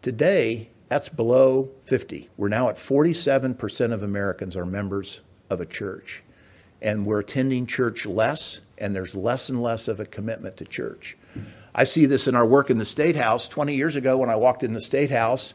Today, 0.00 0.70
that's 0.88 1.10
below 1.10 1.68
50. 1.84 2.30
We're 2.38 2.48
now 2.48 2.70
at 2.70 2.76
47% 2.76 3.92
of 3.92 4.02
Americans 4.02 4.56
are 4.56 4.64
members 4.64 5.20
of 5.50 5.60
a 5.60 5.66
church. 5.66 6.22
And 6.80 7.04
we're 7.04 7.20
attending 7.20 7.66
church 7.66 8.06
less, 8.06 8.60
and 8.78 8.94
there's 8.94 9.14
less 9.14 9.50
and 9.50 9.62
less 9.62 9.86
of 9.86 10.00
a 10.00 10.06
commitment 10.06 10.56
to 10.58 10.64
church. 10.64 11.18
I 11.74 11.84
see 11.84 12.06
this 12.06 12.26
in 12.26 12.34
our 12.34 12.46
work 12.46 12.70
in 12.70 12.78
the 12.78 12.84
State 12.84 13.16
House. 13.16 13.48
20 13.48 13.74
years 13.74 13.96
ago, 13.96 14.18
when 14.18 14.30
I 14.30 14.36
walked 14.36 14.62
in 14.62 14.72
the 14.72 14.80
State 14.80 15.10
House, 15.10 15.54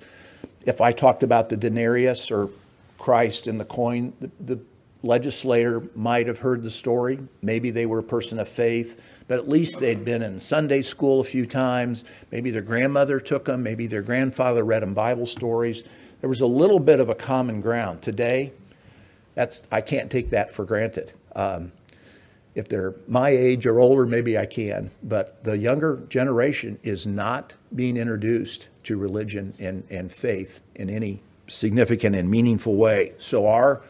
if 0.65 0.81
I 0.81 0.91
talked 0.91 1.23
about 1.23 1.49
the 1.49 1.57
denarius 1.57 2.31
or 2.31 2.49
Christ 2.97 3.47
and 3.47 3.59
the 3.59 3.65
coin, 3.65 4.13
the, 4.19 4.31
the 4.39 4.59
legislator 5.01 5.83
might 5.95 6.27
have 6.27 6.39
heard 6.39 6.63
the 6.63 6.71
story. 6.71 7.19
Maybe 7.41 7.69
they 7.71 7.85
were 7.85 7.99
a 7.99 8.03
person 8.03 8.39
of 8.39 8.47
faith, 8.47 9.03
but 9.27 9.37
at 9.37 9.49
least 9.49 9.79
they'd 9.79 10.05
been 10.05 10.21
in 10.21 10.39
Sunday 10.39 10.81
school 10.81 11.19
a 11.19 11.25
few 11.25 11.45
times. 11.45 12.05
Maybe 12.31 12.51
their 12.51 12.61
grandmother 12.61 13.19
took 13.19 13.45
them. 13.45 13.63
Maybe 13.63 13.87
their 13.87 14.01
grandfather 14.01 14.63
read 14.63 14.81
them 14.81 14.93
Bible 14.93 15.25
stories. 15.25 15.83
There 16.21 16.29
was 16.29 16.41
a 16.41 16.47
little 16.47 16.79
bit 16.79 17.01
of 17.01 17.09
a 17.09 17.15
common 17.15 17.59
ground. 17.59 18.01
Today, 18.01 18.53
that's 19.35 19.63
I 19.71 19.81
can't 19.81 20.09
take 20.09 20.29
that 20.29 20.53
for 20.53 20.63
granted. 20.63 21.11
Um, 21.35 21.73
if 22.55 22.67
they're 22.67 22.95
my 23.07 23.29
age 23.29 23.65
or 23.65 23.79
older, 23.79 24.05
maybe 24.05 24.37
I 24.37 24.45
can. 24.45 24.91
But 25.01 25.43
the 25.43 25.57
younger 25.57 26.03
generation 26.07 26.79
is 26.83 27.07
not 27.07 27.53
being 27.73 27.97
introduced 27.97 28.67
to 28.83 28.97
religion 28.97 29.53
and, 29.59 29.83
and 29.89 30.11
faith 30.11 30.59
in 30.75 30.89
any 30.89 31.21
significant 31.47 32.15
and 32.15 32.29
meaningful 32.29 32.75
way. 32.75 33.13
So 33.17 33.47
our 33.47 33.81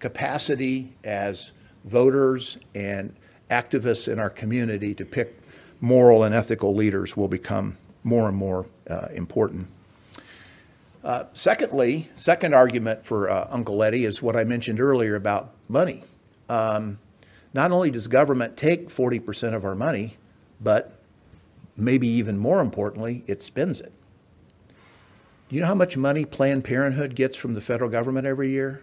capacity 0.00 0.94
as 1.04 1.52
voters 1.84 2.58
and 2.74 3.14
activists 3.50 4.10
in 4.10 4.18
our 4.18 4.30
community 4.30 4.94
to 4.94 5.04
pick 5.04 5.40
moral 5.80 6.24
and 6.24 6.34
ethical 6.34 6.74
leaders 6.74 7.16
will 7.16 7.28
become 7.28 7.76
more 8.04 8.28
and 8.28 8.36
more 8.36 8.66
uh, 8.88 9.08
important. 9.14 9.68
Uh, 11.04 11.24
secondly, 11.32 12.10
second 12.16 12.54
argument 12.54 13.04
for 13.04 13.30
uh, 13.30 13.48
Uncle 13.50 13.82
Eddie 13.82 14.04
is 14.04 14.20
what 14.20 14.36
I 14.36 14.44
mentioned 14.44 14.80
earlier 14.80 15.14
about 15.14 15.52
money. 15.68 16.04
Um, 16.48 16.98
not 17.58 17.72
only 17.72 17.90
does 17.90 18.06
government 18.06 18.56
take 18.56 18.88
40% 18.88 19.52
of 19.52 19.64
our 19.64 19.74
money, 19.74 20.16
but 20.60 20.92
maybe 21.76 22.06
even 22.06 22.38
more 22.38 22.60
importantly, 22.60 23.24
it 23.26 23.42
spends 23.42 23.80
it. 23.80 23.92
Do 25.48 25.56
you 25.56 25.62
know 25.62 25.66
how 25.66 25.74
much 25.74 25.96
money 25.96 26.24
Planned 26.24 26.62
Parenthood 26.62 27.16
gets 27.16 27.36
from 27.36 27.54
the 27.54 27.60
federal 27.60 27.90
government 27.90 28.28
every 28.28 28.50
year? 28.50 28.80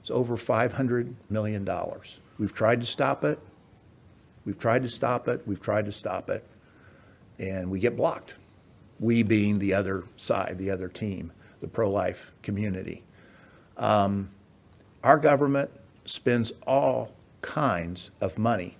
It's 0.00 0.10
over 0.10 0.38
$500 0.38 1.12
million. 1.28 1.68
We've 2.38 2.54
tried 2.54 2.80
to 2.80 2.86
stop 2.86 3.24
it. 3.24 3.38
We've 4.46 4.58
tried 4.58 4.84
to 4.84 4.88
stop 4.88 5.28
it. 5.28 5.46
We've 5.46 5.60
tried 5.60 5.84
to 5.84 5.92
stop 5.92 6.30
it. 6.30 6.46
And 7.38 7.70
we 7.70 7.78
get 7.78 7.94
blocked. 7.94 8.36
We 9.00 9.22
being 9.22 9.58
the 9.58 9.74
other 9.74 10.04
side, 10.16 10.56
the 10.56 10.70
other 10.70 10.88
team, 10.88 11.30
the 11.60 11.68
pro 11.68 11.90
life 11.90 12.32
community. 12.40 13.02
Um, 13.76 14.30
our 15.02 15.18
government 15.18 15.70
spends 16.06 16.54
all 16.66 17.12
kinds 17.44 18.10
of 18.20 18.38
money. 18.38 18.76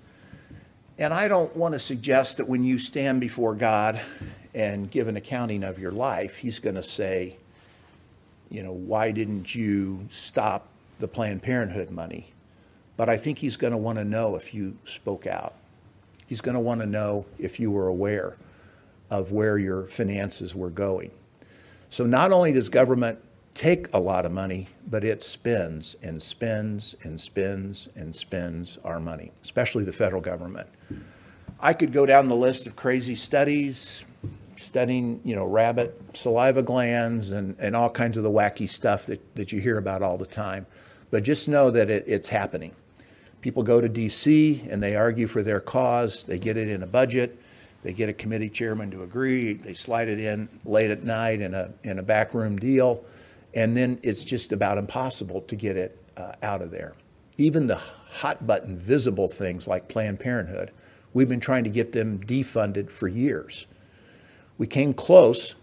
And 0.99 1.13
I 1.13 1.29
don't 1.29 1.55
want 1.55 1.75
to 1.75 1.79
suggest 1.79 2.39
that 2.39 2.49
when 2.49 2.65
you 2.65 2.79
stand 2.79 3.21
before 3.21 3.55
God 3.55 4.01
and 4.55 4.91
give 4.91 5.07
an 5.07 5.17
accounting 5.17 5.63
of 5.63 5.79
your 5.79 5.93
life, 5.93 6.37
He's 6.37 6.59
going 6.59 6.77
to 6.77 6.83
say, 6.83 7.37
you 8.51 8.63
know, 8.63 8.73
why 8.73 9.11
didn't 9.11 9.55
you 9.55 10.07
stop 10.09 10.69
the 10.99 11.09
Planned 11.09 11.43
Parenthood 11.43 11.91
money? 11.91 12.33
But 12.97 13.09
I 13.09 13.17
think 13.17 13.39
He's 13.39 13.57
going 13.57 13.73
to 13.73 13.77
want 13.77 13.99
to 13.99 14.05
know 14.05 14.37
if 14.37 14.55
you 14.55 14.79
spoke 14.85 15.27
out. 15.27 15.55
He's 16.27 16.41
going 16.41 16.55
to 16.55 16.61
want 16.61 16.81
to 16.81 16.87
know 16.87 17.27
if 17.39 17.61
you 17.61 17.71
were 17.71 17.89
aware 17.89 18.37
of 19.11 19.31
where 19.31 19.59
your 19.59 19.83
finances 19.89 20.55
were 20.55 20.71
going. 20.71 21.11
So 21.91 22.07
not 22.07 22.33
only 22.33 22.53
does 22.53 22.69
government 22.69 23.19
take 23.55 23.87
a 23.95 23.99
lot 23.99 24.27
of 24.27 24.33
money, 24.33 24.69
but 24.89 25.05
it 25.05 25.23
spends 25.23 25.97
and 26.03 26.23
spends 26.23 26.97
and 27.03 27.21
spends 27.21 27.89
and 27.95 28.15
spends 28.15 28.79
our 28.85 28.99
money, 28.99 29.31
especially 29.43 29.85
the 29.85 29.93
federal 29.93 30.21
government. 30.21 30.69
I 31.61 31.73
could 31.73 31.93
go 31.93 32.05
down 32.05 32.29
the 32.29 32.37
list 32.37 32.67
of 32.67 32.75
crazy 32.75 33.15
studies, 33.15 34.05
studying, 34.57 35.21
you 35.25 35.37
know, 35.37 35.47
rabbit 35.47 36.01
saliva 36.15 36.63
glands 36.63 37.31
and, 37.31 37.57
and 37.61 37.77
all 37.77 37.89
kinds 37.89 38.17
of 38.17 38.25
the 38.25 38.31
wacky 38.31 38.69
stuff 38.69 39.07
that, 39.07 39.35
that 39.37 39.53
you 39.53 39.61
hear 39.61 39.79
about 39.79 40.03
all 40.03 40.19
the 40.19 40.27
time. 40.27 40.67
But 41.11 41.23
just 41.23 41.49
know 41.49 41.71
that 41.71 41.89
it, 41.89 42.05
it's 42.09 42.29
happening. 42.29 42.75
People 43.41 43.63
go 43.63 43.81
to 43.81 43.89
DC 43.89 44.71
and 44.71 44.83
they 44.83 44.97
argue 44.97 45.29
for 45.29 45.43
their 45.43 45.61
cause. 45.61 46.25
They 46.25 46.39
get 46.39 46.57
it 46.57 46.69
in 46.69 46.83
a 46.83 46.87
budget. 46.87 47.39
They 47.83 47.93
get 47.93 48.09
a 48.09 48.15
committee 48.15 48.49
chairman 48.49 48.91
to 48.91 49.03
agree. 49.03 49.53
They 49.53 49.75
slide 49.75 50.09
it 50.09 50.19
in 50.19 50.49
late 50.65 50.91
at 50.91 51.05
night 51.05 51.41
in 51.41 51.55
a, 51.55 51.71
in 51.85 51.99
a 51.99 52.03
backroom 52.03 52.57
deal 52.57 53.05
and 53.55 53.77
then 53.77 53.99
it's 54.03 54.25
just 54.25 54.53
about 54.53 54.79
impossible 54.79 55.41
to 55.43 55.57
get 55.57 55.77
it 55.77 55.99
uh, 56.17 56.33
out 56.43 56.63
of 56.63 56.71
there. 56.71 56.95
Even 57.39 57.67
the 57.67 57.77
hot 57.77 58.47
button 58.47 58.77
visible 58.77 59.29
things 59.29 59.67
like 59.67 59.89
Planned 59.89 60.21
Parenthood, 60.21 60.71
we've 61.13 61.29
been 61.29 61.41
trying 61.41 61.65
to 61.65 61.71
get 61.71 61.93
them 61.93 62.19
defunded 62.19 62.91
for 62.91 63.09
years. 63.09 63.67
We 64.59 64.67
came 64.67 64.93
close 64.93 65.55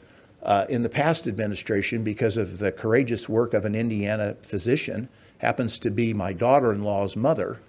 uh, 0.44 0.66
in 0.70 0.82
the 0.82 0.90
past 0.90 1.28
administration 1.28 2.04
because 2.04 2.38
of 2.38 2.60
the 2.60 2.72
courageous 2.72 3.30
work 3.30 3.54
of 3.54 3.64
an 3.66 3.76
Indiana 3.76 4.36
physician, 4.42 5.08
happens 5.38 5.78
to 5.80 5.90
be 5.90 6.14
my 6.14 6.34
daughter 6.34 6.72
in 6.72 6.84
law's 6.84 7.16
mother, 7.16 7.60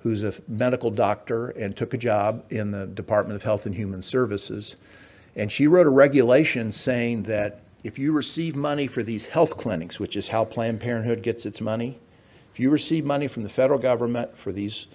who's 0.00 0.22
a 0.22 0.32
medical 0.48 0.90
doctor 0.90 1.50
and 1.50 1.76
took 1.76 1.92
a 1.92 1.98
job 1.98 2.44
in 2.50 2.70
the 2.70 2.86
Department 2.86 3.36
of 3.36 3.42
Health 3.42 3.66
and 3.66 3.74
Human 3.74 4.02
Services. 4.02 4.76
And 5.36 5.52
she 5.52 5.66
wrote 5.66 5.86
a 5.86 5.90
regulation 5.90 6.72
saying 6.72 7.24
that 7.24 7.60
if 7.82 7.98
you 7.98 8.12
receive 8.12 8.54
money 8.54 8.86
for 8.86 9.02
these 9.02 9.26
health 9.26 9.56
clinics, 9.56 9.98
which 9.98 10.16
is 10.16 10.28
how 10.28 10.44
Planned 10.44 10.80
Parenthood 10.80 11.22
gets 11.22 11.46
its 11.46 11.60
money, 11.60 11.98
if 12.52 12.60
you 12.60 12.70
receive 12.70 13.04
money 13.04 13.26
from 13.26 13.42
the 13.42 13.48
federal 13.48 13.78
government 13.78 14.36
for 14.36 14.52
these 14.52 14.86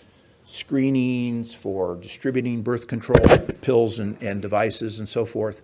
screenings, 0.43 1.53
for 1.53 1.95
distributing 1.95 2.61
birth 2.61 2.87
control 2.87 3.39
pills 3.61 3.97
and, 3.97 4.21
and 4.21 4.41
devices 4.41 4.99
and 4.99 5.09
so 5.09 5.25
forth, 5.25 5.61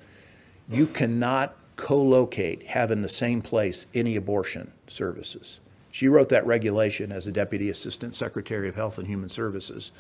you 0.70 0.88
cannot 0.88 1.56
co-locate, 1.76 2.64
have 2.68 2.92
in 2.92 3.02
the 3.02 3.10
same 3.10 3.42
place 3.42 3.86
any 3.94 4.16
abortion 4.16 4.72
services. 4.88 5.60
She 5.92 6.08
wrote 6.08 6.30
that 6.30 6.46
regulation 6.46 7.12
as 7.12 7.28
a 7.28 7.32
Deputy 7.32 7.70
Assistant 7.70 8.16
Secretary 8.16 8.70
of 8.70 8.76
Health 8.76 8.98
and 8.98 9.08
Human 9.08 9.30
Services 9.30 9.92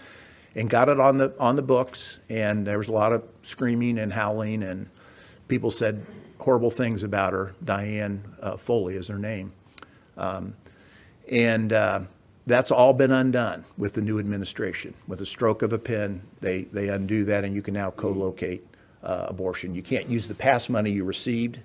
and 0.55 0.69
got 0.69 0.89
it 0.89 0.99
on 0.99 1.17
the, 1.17 1.33
on 1.39 1.55
the 1.55 1.61
books, 1.61 2.19
and 2.29 2.65
there 2.65 2.77
was 2.77 2.87
a 2.87 2.91
lot 2.91 3.13
of 3.13 3.23
screaming 3.41 3.97
and 3.97 4.11
howling, 4.13 4.63
and 4.63 4.87
people 5.47 5.71
said, 5.71 6.05
horrible 6.41 6.71
things 6.71 7.03
about 7.03 7.33
her. 7.33 7.53
Diane 7.63 8.23
uh, 8.41 8.57
Foley 8.57 8.95
is 8.95 9.07
her 9.07 9.19
name. 9.19 9.53
Um, 10.17 10.55
and 11.29 11.71
uh, 11.71 12.01
that's 12.47 12.71
all 12.71 12.93
been 12.93 13.11
undone 13.11 13.63
with 13.77 13.93
the 13.93 14.01
new 14.01 14.17
administration. 14.19 14.95
With 15.07 15.21
a 15.21 15.25
stroke 15.25 15.61
of 15.61 15.71
a 15.71 15.77
pen, 15.77 16.21
they, 16.41 16.63
they 16.63 16.89
undo 16.89 17.23
that, 17.25 17.43
and 17.43 17.53
you 17.53 17.61
can 17.61 17.75
now 17.75 17.91
co 17.91 18.09
locate 18.09 18.65
uh, 19.03 19.27
abortion. 19.29 19.75
You 19.75 19.83
can't 19.83 20.09
use 20.09 20.27
the 20.27 20.33
past 20.33 20.69
money 20.69 20.91
you 20.91 21.03
received, 21.03 21.59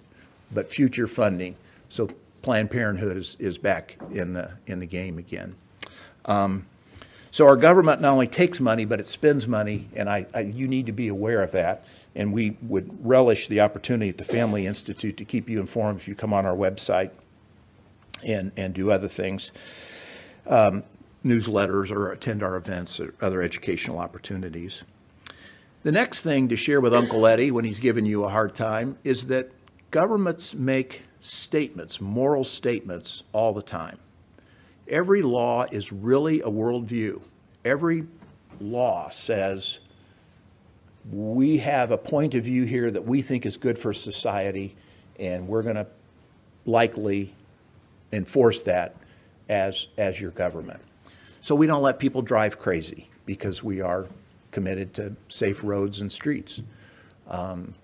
but 0.53 0.71
future 0.71 1.07
funding. 1.07 1.57
So 1.89 2.11
Planned 2.43 2.71
Parenthood 2.71 3.17
is, 3.17 3.37
is 3.39 3.57
back 3.57 3.97
in 4.13 4.35
the, 4.35 4.53
in 4.67 4.79
the 4.79 4.87
game 4.87 5.17
again. 5.19 5.57
Um, 6.27 6.67
so 7.31 7.47
our 7.47 7.57
government 7.57 8.01
not 8.03 8.13
only 8.13 8.27
takes 8.27 8.61
money, 8.61 8.85
but 8.85 9.01
it 9.01 9.07
spends 9.07 9.47
money, 9.47 9.89
and 9.95 10.09
I, 10.09 10.27
I, 10.35 10.41
you 10.41 10.69
need 10.69 10.87
to 10.87 10.93
be 10.93 11.09
aware 11.09 11.43
of 11.43 11.53
that 11.53 11.85
and 12.17 12.33
we 12.33 12.57
would 12.63 13.07
relish 13.07 13.47
the 13.47 13.61
opportunity 13.61 14.09
at 14.09 14.19
the 14.19 14.25
Family 14.25 14.67
Institute 14.67 15.17
to 15.19 15.25
keep 15.25 15.49
you 15.49 15.61
informed 15.61 16.01
if 16.01 16.09
you 16.09 16.15
come 16.15 16.33
on 16.33 16.47
our 16.47 16.57
website 16.57 17.11
and, 18.27 18.51
and 18.57 18.73
do 18.73 18.91
other 18.91 19.07
things, 19.07 19.53
um, 20.47 20.83
newsletters 21.23 21.91
or 21.91 22.11
attend 22.11 22.43
our 22.43 22.57
events 22.57 22.99
or 22.99 23.15
other 23.21 23.43
educational 23.43 23.99
opportunities. 23.99 24.83
The 25.83 25.93
next 25.93 26.23
thing 26.23 26.49
to 26.49 26.57
share 26.57 26.81
with 26.81 26.95
Uncle 26.95 27.27
Eddie 27.27 27.51
when 27.51 27.65
he's 27.65 27.81
giving 27.81 28.07
you 28.07 28.25
a 28.25 28.31
hard 28.31 28.55
time 28.55 28.97
is 29.05 29.27
that 29.27 29.53
governments 29.91 30.55
make 30.55 31.03
statements, 31.21 32.01
moral 32.01 32.45
statements, 32.45 33.25
all 33.33 33.53
the 33.53 33.63
time. 33.63 33.99
Every 34.89 35.21
law 35.21 35.67
is 35.71 35.93
really 35.93 36.41
a 36.41 36.49
worldview. 36.49 37.21
Every 37.65 38.07
law 38.59 39.11
says 39.11 39.81
we 41.11 41.59
have 41.59 41.91
a 41.91 41.99
point 41.99 42.35
of 42.35 42.45
view 42.45 42.65
here 42.65 42.91
that 42.91 43.05
we 43.05 43.23
think 43.23 43.47
is 43.47 43.57
good 43.57 43.79
for 43.79 43.93
society, 43.93 44.75
and 45.19 45.47
we're 45.47 45.63
going 45.63 45.77
to 45.77 45.87
likely 46.65 47.35
enforce 48.13 48.63
that 48.63 48.97
as, 49.49 49.87
as 49.97 50.21
your 50.21 50.33
government. 50.33 50.81
So 51.41 51.55
we 51.55 51.67
don't 51.67 51.83
let 51.83 51.99
people 51.99 52.23
drive 52.23 52.59
crazy 52.59 53.09
because 53.25 53.63
we 53.63 53.81
are 53.81 54.07
committed 54.51 54.95
to 54.95 55.15
safe 55.29 55.63
roads 55.63 56.01
and 56.01 56.11
streets. 56.11 56.61
Um, 57.29 57.75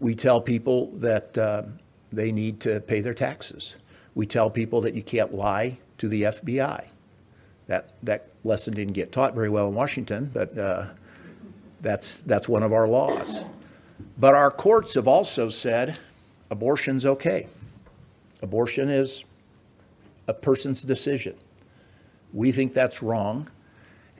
we 0.00 0.14
tell 0.14 0.40
people 0.40 0.90
that 0.96 1.38
uh, 1.38 1.62
they 2.12 2.32
need 2.32 2.60
to 2.60 2.80
pay 2.80 3.00
their 3.00 3.14
taxes. 3.14 3.76
We 4.14 4.26
tell 4.26 4.50
people 4.50 4.80
that 4.80 4.94
you 4.94 5.02
can't 5.02 5.34
lie 5.34 5.78
to 5.98 6.08
the 6.08 6.22
FBI. 6.22 6.88
That, 7.66 7.92
that 8.02 8.28
lesson 8.44 8.74
didn't 8.74 8.94
get 8.94 9.12
taught 9.12 9.34
very 9.34 9.50
well 9.50 9.68
in 9.68 9.74
Washington, 9.74 10.30
but 10.32 10.56
uh, 10.56 10.86
that's, 11.80 12.18
that's 12.18 12.48
one 12.48 12.62
of 12.62 12.72
our 12.72 12.88
laws. 12.88 13.42
But 14.18 14.34
our 14.34 14.50
courts 14.50 14.94
have 14.94 15.08
also 15.08 15.48
said 15.48 15.96
abortion's 16.50 17.04
okay. 17.04 17.48
Abortion 18.42 18.88
is 18.88 19.24
a 20.28 20.34
person's 20.34 20.82
decision. 20.82 21.34
We 22.32 22.52
think 22.52 22.74
that's 22.74 23.02
wrong, 23.02 23.48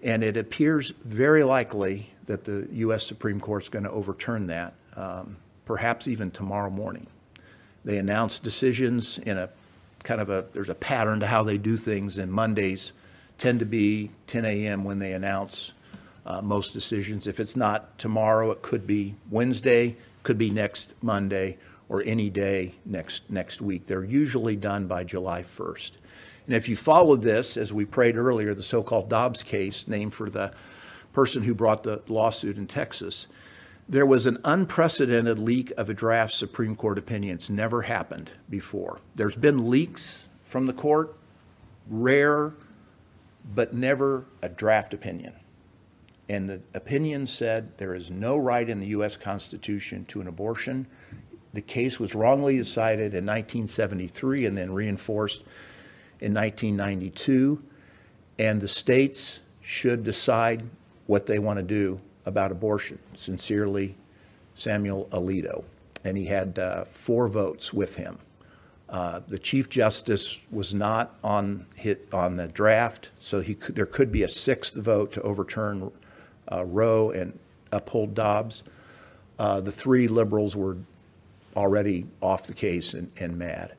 and 0.03 0.23
it 0.23 0.37
appears 0.37 0.93
very 1.05 1.43
likely 1.45 2.11
that 2.27 2.45
the 2.45 2.69
U.S. 2.73 3.07
Supreme 3.07 3.41
Court 3.41 3.63
is 3.63 3.69
going 3.69 3.85
to 3.85 3.91
overturn 3.91 4.47
that, 4.49 4.75
um, 4.97 5.37
perhaps 5.65 6.09
even 6.09 6.31
tomorrow 6.31 6.71
morning. 6.71 7.07
They 7.85 7.99
announce 7.99 8.39
decisions 8.39 9.19
in 9.19 9.39
a 9.39 9.51
kind 10.03 10.21
of 10.21 10.31
a, 10.31 10.47
there's 10.53 10.69
a 10.69 10.75
pattern 10.75 11.21
to 11.21 11.27
how 11.27 11.43
they 11.43 11.59
do 11.59 11.77
things, 11.77 12.19
and 12.19 12.33
Mondays 12.33 12.93
tend 13.39 13.61
to 13.61 13.67
be 13.67 14.11
10 14.27 14.45
a.m. 14.45 14.85
when 14.85 14.99
they 14.99 15.13
announce 15.13 15.73
uh, 16.27 16.43
most 16.43 16.73
decisions. 16.73 17.27
If 17.27 17.41
it's 17.41 17.57
not 17.57 17.99
tomorrow, 17.99 18.51
it 18.51 18.61
could 18.61 18.87
be 18.87 19.15
Wednesday, 19.31 19.97
could 20.25 20.37
be 20.37 20.51
next 20.51 20.95
Monday, 21.01 21.57
or 21.89 22.03
any 22.05 22.29
day 22.29 22.75
next, 22.85 23.31
next 23.31 23.61
week. 23.63 23.87
They're 23.87 24.05
usually 24.05 24.57
done 24.57 24.89
by 24.89 25.05
July 25.05 25.43
1st. 25.43 25.93
And 26.47 26.55
if 26.55 26.69
you 26.69 26.77
followed 26.77 27.23
this, 27.23 27.57
as 27.57 27.73
we 27.73 27.85
prayed 27.85 28.17
earlier, 28.17 28.55
the 28.55 28.63
so-called 28.63 29.09
Dobbs 29.09 29.43
case, 29.43 29.87
named 29.87 30.15
for 30.15 30.29
the 30.29 30.53
person 31.13 31.45
who 31.45 31.55
brought 31.55 31.85
the 31.85 32.03
lawsuit 32.09 32.57
in 32.57 32.67
Texas, 32.67 33.29
there 33.89 34.07
was 34.07 34.27
an 34.27 34.39
unprecedented 34.45 35.39
leak 35.39 35.73
of 35.77 35.89
a 35.89 35.95
draft 35.95 36.35
Supreme 36.35 36.75
Court 36.75 36.99
opinion. 36.99 37.37
It's 37.37 37.51
never 37.51 37.83
happened 37.83 38.33
before. 38.51 38.99
There's 39.15 39.37
been 39.37 39.71
leaks 39.71 40.29
from 40.43 40.67
the 40.67 40.73
court, 40.73 41.15
rare, 41.89 42.53
but 43.55 43.75
never 43.75 44.25
a 44.43 44.49
draft 44.49 44.93
opinion. 44.93 45.35
And 46.29 46.49
the 46.49 46.61
opinion 46.75 47.27
said 47.27 47.79
there 47.79 47.95
is 47.95 48.11
no 48.11 48.37
right 48.37 48.69
in 48.69 48.81
the 48.81 48.89
U.S. 48.89 49.17
Constitution 49.17 50.05
to 50.07 50.21
an 50.21 50.27
abortion. 50.27 50.87
The 51.53 51.61
case 51.61 52.01
was 52.01 52.15
wrongly 52.15 52.57
decided 52.57 53.15
in 53.15 53.25
1973 53.25 54.47
and 54.47 54.59
then 54.59 54.73
reinforced 54.73 55.43
in 56.21 56.35
1992. 56.35 57.63
And 58.39 58.61
the 58.61 58.69
states 58.69 59.41
should 59.61 60.05
decide 60.05 60.65
what 61.07 61.27
they 61.27 61.39
want 61.39 61.59
to 61.59 61.63
do 61.63 62.01
about 62.25 62.51
abortion. 62.51 62.99
Sincerely, 63.15 63.95
Samuel 64.55 65.07
Alito. 65.13 65.65
And 66.05 66.17
he 66.17 66.27
had 66.27 66.59
uh, 66.59 66.85
four 66.85 67.29
votes 67.29 67.73
with 67.73 67.97
him. 67.97 68.19
Uh, 68.89 69.21
the 69.27 69.39
Chief 69.39 69.69
Justice 69.69 70.41
was 70.51 70.73
not 70.73 71.17
on, 71.25 71.67
hit, 71.75 72.09
on 72.13 72.37
the 72.37 72.47
draft, 72.47 73.11
so 73.19 73.41
he 73.41 73.55
could, 73.55 73.75
there 73.75 73.87
could 73.87 74.13
be 74.13 74.23
a 74.23 74.29
sixth 74.29 74.75
vote 74.75 75.13
to 75.13 75.23
overturn 75.23 75.91
uh, 76.51 76.65
Roe 76.65 77.11
and 77.11 77.39
uphold 77.73 78.15
Dobbs. 78.15 78.63
Uh, 79.39 79.61
the 79.61 79.73
three 79.73 80.09
liberals 80.09 80.57
were 80.57 80.77
already 81.55 82.07
off 82.21 82.47
the 82.47 82.55
case 82.55 82.95
and, 82.95 83.11
and 83.19 83.39
mad. 83.39 83.75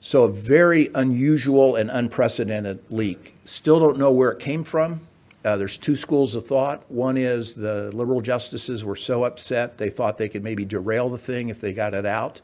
So 0.00 0.24
a 0.24 0.32
very 0.32 0.90
unusual 0.94 1.76
and 1.76 1.90
unprecedented 1.90 2.84
leak. 2.90 3.34
Still 3.44 3.80
don't 3.80 3.98
know 3.98 4.12
where 4.12 4.30
it 4.30 4.38
came 4.38 4.64
from. 4.64 5.00
Uh, 5.44 5.56
there's 5.56 5.76
two 5.76 5.96
schools 5.96 6.34
of 6.34 6.46
thought. 6.46 6.90
One 6.90 7.16
is 7.16 7.54
the 7.54 7.90
liberal 7.94 8.20
justices 8.20 8.84
were 8.84 8.96
so 8.96 9.24
upset 9.24 9.78
they 9.78 9.90
thought 9.90 10.16
they 10.18 10.28
could 10.28 10.42
maybe 10.42 10.64
derail 10.64 11.10
the 11.10 11.18
thing 11.18 11.48
if 11.48 11.60
they 11.60 11.72
got 11.72 11.94
it 11.94 12.06
out. 12.06 12.40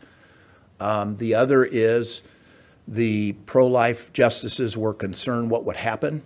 Um, 0.81 1.17
the 1.17 1.35
other 1.35 1.65
is 1.65 2.23
the 2.87 3.33
pro-life 3.47 4.13
justices 4.13 4.77
were 4.77 4.95
concerned 4.95 5.51
what 5.51 5.65
would 5.65 5.77
happen 5.77 6.23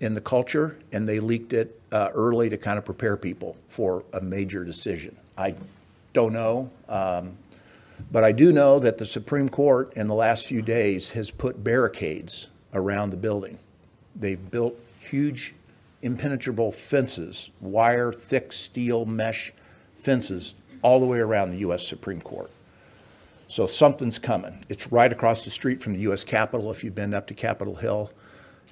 in 0.00 0.14
the 0.14 0.20
culture, 0.20 0.76
and 0.92 1.08
they 1.08 1.20
leaked 1.20 1.52
it 1.52 1.80
uh, 1.92 2.10
early 2.14 2.50
to 2.50 2.56
kind 2.56 2.78
of 2.78 2.84
prepare 2.84 3.16
people 3.16 3.56
for 3.68 4.04
a 4.12 4.20
major 4.20 4.64
decision. 4.64 5.16
I 5.38 5.54
don't 6.12 6.32
know, 6.32 6.70
um, 6.88 7.36
but 8.10 8.24
I 8.24 8.32
do 8.32 8.52
know 8.52 8.78
that 8.78 8.98
the 8.98 9.06
Supreme 9.06 9.48
Court 9.48 9.92
in 9.94 10.06
the 10.06 10.14
last 10.14 10.46
few 10.46 10.62
days 10.62 11.10
has 11.10 11.30
put 11.30 11.62
barricades 11.64 12.48
around 12.74 13.10
the 13.10 13.16
building. 13.16 13.58
They've 14.14 14.50
built 14.50 14.78
huge, 15.00 15.54
impenetrable 16.02 16.72
fences, 16.72 17.50
wire, 17.60 18.12
thick 18.12 18.52
steel 18.52 19.04
mesh 19.06 19.52
fences 19.96 20.54
all 20.82 21.00
the 21.00 21.06
way 21.06 21.18
around 21.18 21.50
the 21.50 21.58
U.S. 21.58 21.86
Supreme 21.86 22.20
Court. 22.20 22.50
So 23.48 23.66
something's 23.66 24.18
coming. 24.18 24.64
It's 24.68 24.90
right 24.92 25.10
across 25.10 25.44
the 25.44 25.50
street 25.50 25.82
from 25.82 25.94
the 25.94 26.00
U.S. 26.00 26.24
Capitol 26.24 26.70
if 26.70 26.82
you've 26.82 26.94
been 26.94 27.14
up 27.14 27.26
to 27.28 27.34
Capitol 27.34 27.76
Hill, 27.76 28.10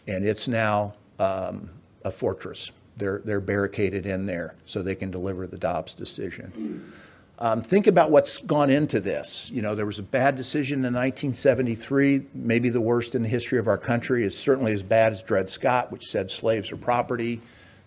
and 0.07 0.27
it's 0.27 0.49
now 0.49 0.95
um, 1.19 1.71
a 2.05 2.11
fortress. 2.11 2.71
They're, 2.97 3.21
they're 3.25 3.41
barricaded 3.41 4.07
in 4.07 4.27
there 4.27 4.55
so 4.67 4.83
they 4.83 4.95
can 4.95 5.11
deliver 5.11 5.47
the 5.47 5.59
Dobbs 5.59 5.95
decision. 5.95 6.93
Um, 7.39 7.63
think 7.63 7.89
about 7.89 8.13
what's 8.13 8.39
gone 8.39 8.71
into 8.71 9.01
this. 9.01 9.51
You 9.51 9.61
know, 9.61 9.75
there 9.75 9.87
was 9.87 9.99
a 9.99 10.05
bad 10.05 10.37
decision 10.37 10.79
in 10.79 10.95
1973, 10.95 12.27
maybe 12.33 12.69
the 12.69 12.81
worst 12.81 13.17
in 13.17 13.23
the 13.23 13.29
history 13.29 13.59
of 13.59 13.67
our 13.67 13.79
country. 13.79 14.25
It's 14.25 14.39
certainly 14.39 14.73
as 14.73 14.85
bad 14.85 15.13
as 15.13 15.23
Dred 15.23 15.51
Scott, 15.51 15.91
which 15.91 16.05
said 16.05 16.31
slaves 16.31 16.71
are 16.71 16.77
property. 16.77 17.41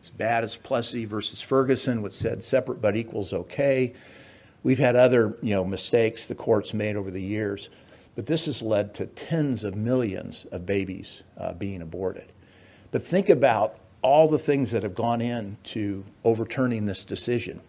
As 0.04 0.10
bad 0.10 0.44
as 0.44 0.56
Plessy 0.56 1.06
versus 1.06 1.42
Ferguson, 1.42 2.02
which 2.02 2.14
said 2.14 2.44
separate 2.44 2.82
but 2.82 2.96
equals 2.96 3.34
okay. 3.34 3.94
We've 4.64 4.80
had 4.80 4.96
other, 4.96 5.38
you 5.42 5.56
know, 5.56 5.64
mistakes 5.64 6.26
the 6.26 6.36
courts 6.36 6.74
made 6.74 6.96
over 6.96 7.10
the 7.10 7.22
years, 7.22 7.70
but 8.16 8.26
this 8.26 8.48
has 8.48 8.62
led 8.62 8.94
to 8.96 9.06
tens 9.06 9.64
of 9.64 9.76
millions 9.76 10.46
of 10.52 10.66
babies 10.66 11.24
uh, 11.38 11.54
being 11.54 11.82
aborted. 11.82 12.32
But 12.92 13.04
think 13.04 13.30
about 13.30 13.78
all 14.02 14.28
the 14.28 14.40
things 14.40 14.72
that 14.72 14.84
have 14.84 14.96
gone 14.96 15.22
into 15.22 16.04
overturning 16.24 16.86
this 16.86 17.04
decision. 17.04 17.62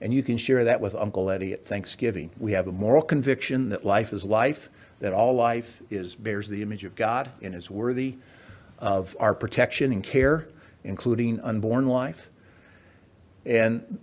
And 0.00 0.14
you 0.14 0.22
can 0.22 0.38
share 0.38 0.64
that 0.64 0.80
with 0.80 0.94
Uncle 0.94 1.30
Eddie 1.30 1.52
at 1.52 1.64
Thanksgiving. 1.64 2.30
We 2.38 2.52
have 2.52 2.68
a 2.68 2.72
moral 2.72 3.02
conviction 3.02 3.68
that 3.70 3.84
life 3.84 4.12
is 4.12 4.24
life, 4.24 4.68
that 5.00 5.12
all 5.12 5.34
life 5.34 5.82
is 5.90 6.14
bears 6.14 6.48
the 6.48 6.62
image 6.62 6.84
of 6.84 6.94
God 6.94 7.30
and 7.42 7.54
is 7.54 7.70
worthy 7.70 8.16
of 8.78 9.16
our 9.20 9.34
protection 9.34 9.92
and 9.92 10.02
care, 10.02 10.48
including 10.84 11.40
unborn 11.40 11.86
life. 11.86 12.30
And 13.44 13.98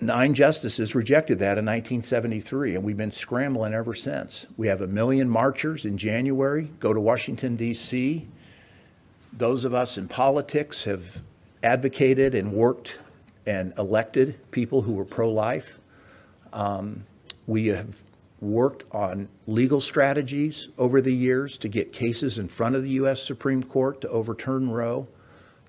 nine 0.00 0.34
justices 0.34 0.94
rejected 0.94 1.40
that 1.40 1.58
in 1.58 1.66
1973, 1.66 2.76
and 2.76 2.84
we've 2.84 2.96
been 2.96 3.12
scrambling 3.12 3.74
ever 3.74 3.94
since. 3.94 4.46
We 4.56 4.68
have 4.68 4.80
a 4.80 4.86
million 4.86 5.28
marchers 5.28 5.84
in 5.84 5.98
January 5.98 6.70
go 6.78 6.92
to 6.92 7.00
Washington, 7.00 7.56
D.C. 7.56 8.26
Those 9.38 9.64
of 9.64 9.72
us 9.72 9.96
in 9.96 10.08
politics 10.08 10.82
have 10.82 11.22
advocated 11.62 12.34
and 12.34 12.52
worked 12.52 12.98
and 13.46 13.72
elected 13.78 14.50
people 14.50 14.82
who 14.82 14.94
were 14.94 15.04
pro-life. 15.04 15.78
Um, 16.52 17.04
we 17.46 17.68
have 17.68 18.02
worked 18.40 18.82
on 18.90 19.28
legal 19.46 19.80
strategies 19.80 20.70
over 20.76 21.00
the 21.00 21.14
years 21.14 21.56
to 21.58 21.68
get 21.68 21.92
cases 21.92 22.36
in 22.36 22.48
front 22.48 22.74
of 22.74 22.82
the 22.82 22.90
U.S. 22.90 23.22
Supreme 23.22 23.62
Court 23.62 24.00
to 24.00 24.08
overturn 24.08 24.70
Roe. 24.70 25.06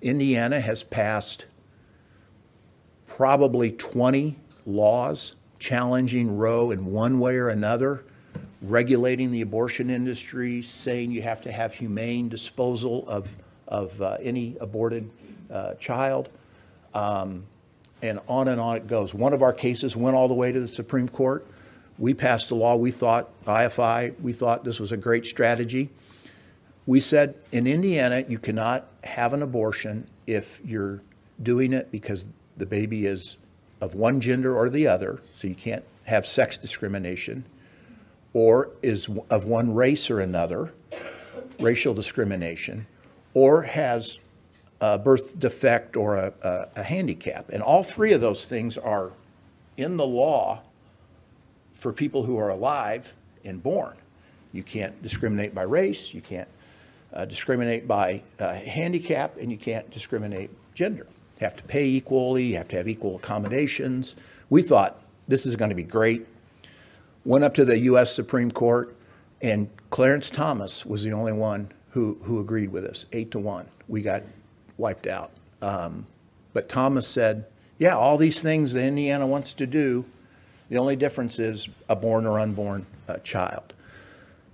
Indiana 0.02 0.58
has 0.58 0.82
passed 0.82 1.46
probably 3.06 3.70
20 3.70 4.36
laws 4.66 5.36
challenging 5.60 6.36
Roe 6.36 6.72
in 6.72 6.86
one 6.86 7.20
way 7.20 7.36
or 7.36 7.48
another, 7.48 8.02
regulating 8.62 9.30
the 9.30 9.42
abortion 9.42 9.90
industry, 9.90 10.60
saying 10.60 11.12
you 11.12 11.22
have 11.22 11.40
to 11.42 11.52
have 11.52 11.74
humane 11.74 12.28
disposal 12.28 13.08
of, 13.08 13.36
of 13.70 14.00
uh, 14.02 14.18
any 14.20 14.56
aborted 14.60 15.08
uh, 15.50 15.74
child, 15.74 16.28
um, 16.92 17.44
and 18.02 18.20
on 18.28 18.48
and 18.48 18.60
on 18.60 18.76
it 18.76 18.86
goes. 18.86 19.14
One 19.14 19.32
of 19.32 19.42
our 19.42 19.52
cases 19.52 19.96
went 19.96 20.16
all 20.16 20.28
the 20.28 20.34
way 20.34 20.52
to 20.52 20.60
the 20.60 20.68
Supreme 20.68 21.08
Court. 21.08 21.46
We 21.98 22.14
passed 22.14 22.50
a 22.50 22.54
law. 22.54 22.76
We 22.76 22.90
thought, 22.90 23.28
IFI, 23.44 24.20
we 24.20 24.32
thought 24.32 24.64
this 24.64 24.80
was 24.80 24.90
a 24.90 24.96
great 24.96 25.26
strategy. 25.26 25.90
We 26.86 27.00
said 27.00 27.34
in 27.52 27.66
Indiana, 27.66 28.24
you 28.26 28.38
cannot 28.38 28.88
have 29.04 29.32
an 29.32 29.42
abortion 29.42 30.06
if 30.26 30.60
you're 30.64 31.02
doing 31.42 31.72
it 31.72 31.92
because 31.92 32.26
the 32.56 32.66
baby 32.66 33.06
is 33.06 33.36
of 33.80 33.94
one 33.94 34.20
gender 34.20 34.56
or 34.56 34.68
the 34.68 34.86
other, 34.86 35.20
so 35.34 35.46
you 35.46 35.54
can't 35.54 35.84
have 36.06 36.26
sex 36.26 36.58
discrimination, 36.58 37.44
or 38.32 38.70
is 38.82 39.08
of 39.30 39.44
one 39.44 39.74
race 39.74 40.10
or 40.10 40.20
another, 40.20 40.72
racial 41.58 41.94
discrimination, 41.94 42.86
or 43.34 43.62
has 43.62 44.18
a 44.80 44.98
birth 44.98 45.38
defect 45.38 45.96
or 45.96 46.16
a, 46.16 46.32
a, 46.42 46.80
a 46.80 46.82
handicap. 46.82 47.48
And 47.50 47.62
all 47.62 47.82
three 47.82 48.12
of 48.12 48.20
those 48.20 48.46
things 48.46 48.78
are 48.78 49.12
in 49.76 49.96
the 49.96 50.06
law 50.06 50.62
for 51.72 51.92
people 51.92 52.24
who 52.24 52.38
are 52.38 52.48
alive 52.48 53.12
and 53.44 53.62
born. 53.62 53.96
You 54.52 54.62
can't 54.62 55.00
discriminate 55.02 55.54
by 55.54 55.62
race, 55.62 56.12
you 56.12 56.20
can't 56.20 56.48
uh, 57.12 57.24
discriminate 57.24 57.86
by 57.86 58.22
uh, 58.38 58.54
handicap, 58.54 59.36
and 59.36 59.50
you 59.50 59.56
can't 59.56 59.90
discriminate 59.90 60.50
gender. 60.74 61.06
You 61.40 61.44
have 61.44 61.56
to 61.56 61.64
pay 61.64 61.86
equally, 61.86 62.44
you 62.44 62.56
have 62.56 62.68
to 62.68 62.76
have 62.76 62.88
equal 62.88 63.16
accommodations. 63.16 64.14
We 64.48 64.62
thought 64.62 65.00
this 65.28 65.46
is 65.46 65.56
going 65.56 65.70
to 65.70 65.74
be 65.74 65.84
great. 65.84 66.26
Went 67.24 67.44
up 67.44 67.54
to 67.54 67.64
the 67.64 67.78
U.S. 67.80 68.14
Supreme 68.14 68.50
Court, 68.50 68.94
and 69.40 69.68
Clarence 69.90 70.30
Thomas 70.30 70.84
was 70.84 71.02
the 71.02 71.12
only 71.12 71.32
one 71.32 71.70
who, 71.90 72.18
who 72.22 72.40
agreed 72.40 72.70
with 72.70 72.84
us, 72.84 73.06
eight 73.12 73.30
to 73.32 73.38
one. 73.38 73.68
We 73.88 74.02
got 74.02 74.22
wiped 74.76 75.06
out. 75.06 75.32
Um, 75.60 76.06
but 76.52 76.68
Thomas 76.68 77.06
said, 77.06 77.46
yeah, 77.78 77.96
all 77.96 78.16
these 78.16 78.42
things 78.42 78.72
that 78.72 78.82
Indiana 78.84 79.26
wants 79.26 79.52
to 79.54 79.66
do, 79.66 80.04
the 80.68 80.78
only 80.78 80.96
difference 80.96 81.38
is 81.38 81.68
a 81.88 81.96
born 81.96 82.26
or 82.26 82.38
unborn 82.38 82.86
uh, 83.08 83.16
child. 83.18 83.74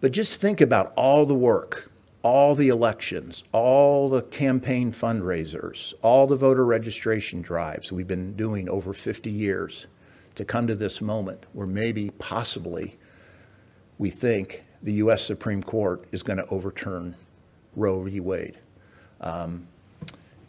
But 0.01 0.13
just 0.13 0.41
think 0.41 0.61
about 0.61 0.93
all 0.97 1.27
the 1.27 1.35
work, 1.35 1.91
all 2.23 2.55
the 2.55 2.69
elections, 2.69 3.45
all 3.53 4.09
the 4.09 4.23
campaign 4.23 4.93
fundraisers, 4.93 5.95
all 6.03 6.27
the 6.27 6.37
voter 6.37 6.65
registration 6.65 7.43
drives 7.43 7.93
we've 7.93 8.07
been 8.07 8.35
doing 8.37 8.69
over 8.69 8.93
50 8.93 9.31
years 9.31 9.87
to 10.35 10.45
come 10.45 10.67
to 10.67 10.75
this 10.75 11.01
moment 11.01 11.47
where 11.53 11.67
maybe, 11.67 12.11
possibly, 12.19 12.99
we 13.99 14.11
think 14.11 14.65
the 14.83 14.95
U.S. 14.95 15.25
Supreme 15.25 15.63
Court 15.63 16.05
is 16.13 16.23
going 16.23 16.37
to 16.37 16.47
overturn 16.47 17.17
Roe 17.77 18.03
v. 18.03 18.19
Wade. 18.19 18.59
Um, 19.21 19.69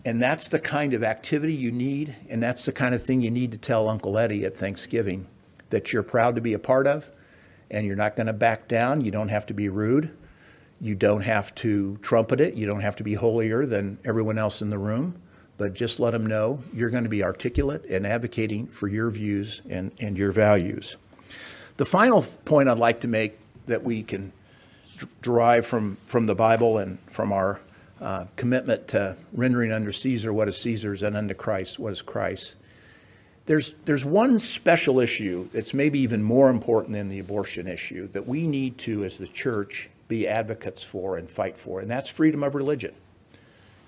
and 0.06 0.22
that's 0.22 0.48
the 0.48 0.60
kind 0.60 0.94
of 0.94 1.04
activity 1.04 1.54
you 1.54 1.70
need, 1.70 2.16
and 2.30 2.42
that's 2.42 2.64
the 2.64 2.72
kind 2.72 2.96
of 2.96 3.04
thing 3.04 3.22
you 3.22 3.30
need 3.30 3.52
to 3.52 3.58
tell 3.58 3.90
Uncle 3.90 4.18
Eddie 4.18 4.46
at 4.46 4.56
Thanksgiving 4.56 5.28
that 5.70 5.92
you're 5.92 6.04
proud 6.04 6.36
to 6.36 6.42
be 6.42 6.54
a 6.54 6.60
part 6.60 6.88
of, 6.88 7.10
and 7.70 7.86
you're 7.86 7.98
not 7.98 8.16
going 8.16 8.28
to 8.28 8.34
back 8.34 8.70
down. 8.70 9.02
You 9.02 9.12
don't 9.12 9.28
have 9.28 9.46
to 9.48 9.54
be 9.54 9.68
rude. 9.68 10.16
You 10.80 10.96
don't 10.96 11.22
have 11.22 11.54
to 11.56 11.98
trumpet 12.02 12.40
it. 12.40 12.54
You 12.54 12.66
don't 12.66 12.80
have 12.82 12.96
to 12.98 13.04
be 13.04 13.16
holier 13.16 13.66
than 13.66 13.98
everyone 14.06 14.38
else 14.38 14.62
in 14.62 14.70
the 14.70 14.78
room, 14.78 15.20
but 15.58 15.74
just 15.74 16.00
let 16.00 16.12
them 16.12 16.26
know 16.26 16.64
you're 16.74 16.90
going 16.90 17.04
to 17.04 17.10
be 17.10 17.24
articulate 17.24 17.84
and 17.90 18.08
advocating 18.08 18.68
for 18.68 18.88
your 18.88 19.10
views 19.10 19.62
and, 19.70 19.92
and 20.00 20.18
your 20.18 20.32
values. 20.32 20.96
The 21.78 21.86
final 21.86 22.22
point 22.46 22.70
I'd 22.70 22.78
like 22.78 23.02
to 23.02 23.08
make 23.08 23.38
that 23.66 23.84
we 23.84 24.04
can 24.04 24.32
derive 25.22 25.66
from, 25.66 25.98
from 26.06 26.26
the 26.26 26.36
Bible 26.36 26.78
and 26.78 26.98
from 27.10 27.32
our 27.32 27.60
uh, 28.00 28.26
commitment 28.36 28.88
to 28.90 29.16
rendering 29.34 29.72
under 29.72 29.92
Caesar 29.92 30.32
what 30.32 30.48
is 30.48 30.58
Caesar's 30.62 31.02
and 31.02 31.16
unto 31.16 31.34
Christ 31.34 31.80
what 31.80 31.94
is 31.94 32.02
Christ. 32.02 32.56
There's, 33.48 33.74
there's 33.86 34.04
one 34.04 34.40
special 34.40 35.00
issue 35.00 35.48
that's 35.54 35.74
maybe 35.74 36.00
even 36.00 36.22
more 36.22 36.50
important 36.50 36.94
than 36.94 37.08
the 37.10 37.20
abortion 37.20 37.68
issue 37.68 38.08
that 38.10 38.28
we 38.28 38.46
need 38.46 38.78
to, 38.80 39.06
as 39.06 39.18
the 39.18 39.28
church, 39.28 39.90
be 40.10 40.28
advocates 40.28 40.84
for 40.84 41.18
and 41.18 41.30
fight 41.30 41.58
for, 41.58 41.80
and 41.80 41.90
that's 41.90 42.10
freedom 42.10 42.44
of 42.44 42.56
religion. 42.56 42.94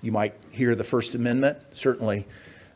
You 0.02 0.12
might 0.12 0.34
hear 0.50 0.74
the 0.74 0.84
First 0.84 1.14
Amendment, 1.14 1.58
certainly 1.72 2.26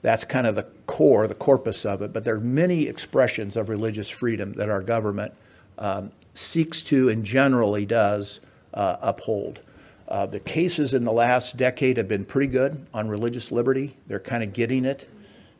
that's 0.03 0.25
kind 0.27 0.47
of 0.47 0.55
the 0.55 0.67
core, 0.87 1.27
the 1.27 1.35
corpus 1.35 1.87
of 1.87 2.03
it, 2.03 2.13
but 2.13 2.25
there 2.25 2.35
are 2.35 2.41
many 2.41 2.87
expressions 2.87 3.57
of 3.57 3.71
religious 3.71 4.11
freedom 4.11 4.53
that 4.55 4.69
our 4.69 4.83
government 4.83 5.33
um, 5.79 6.13
seeks 6.35 6.83
to 6.83 7.09
and 7.09 7.25
generally 7.25 7.87
does 7.87 8.41
uh, 8.75 8.97
uphold. 9.01 9.61
Uh, 10.07 10.27
the 10.27 10.41
cases 10.41 10.93
in 10.93 11.05
the 11.05 11.13
last 11.13 11.57
decade 11.57 11.97
have 11.97 12.09
been 12.09 12.25
pretty 12.25 12.47
good 12.47 12.87
on 12.93 13.09
religious 13.09 13.51
liberty. 13.51 13.97
They're 14.07 14.21
kind 14.21 14.43
of 14.43 14.53
getting 14.53 14.85
it 14.85 15.09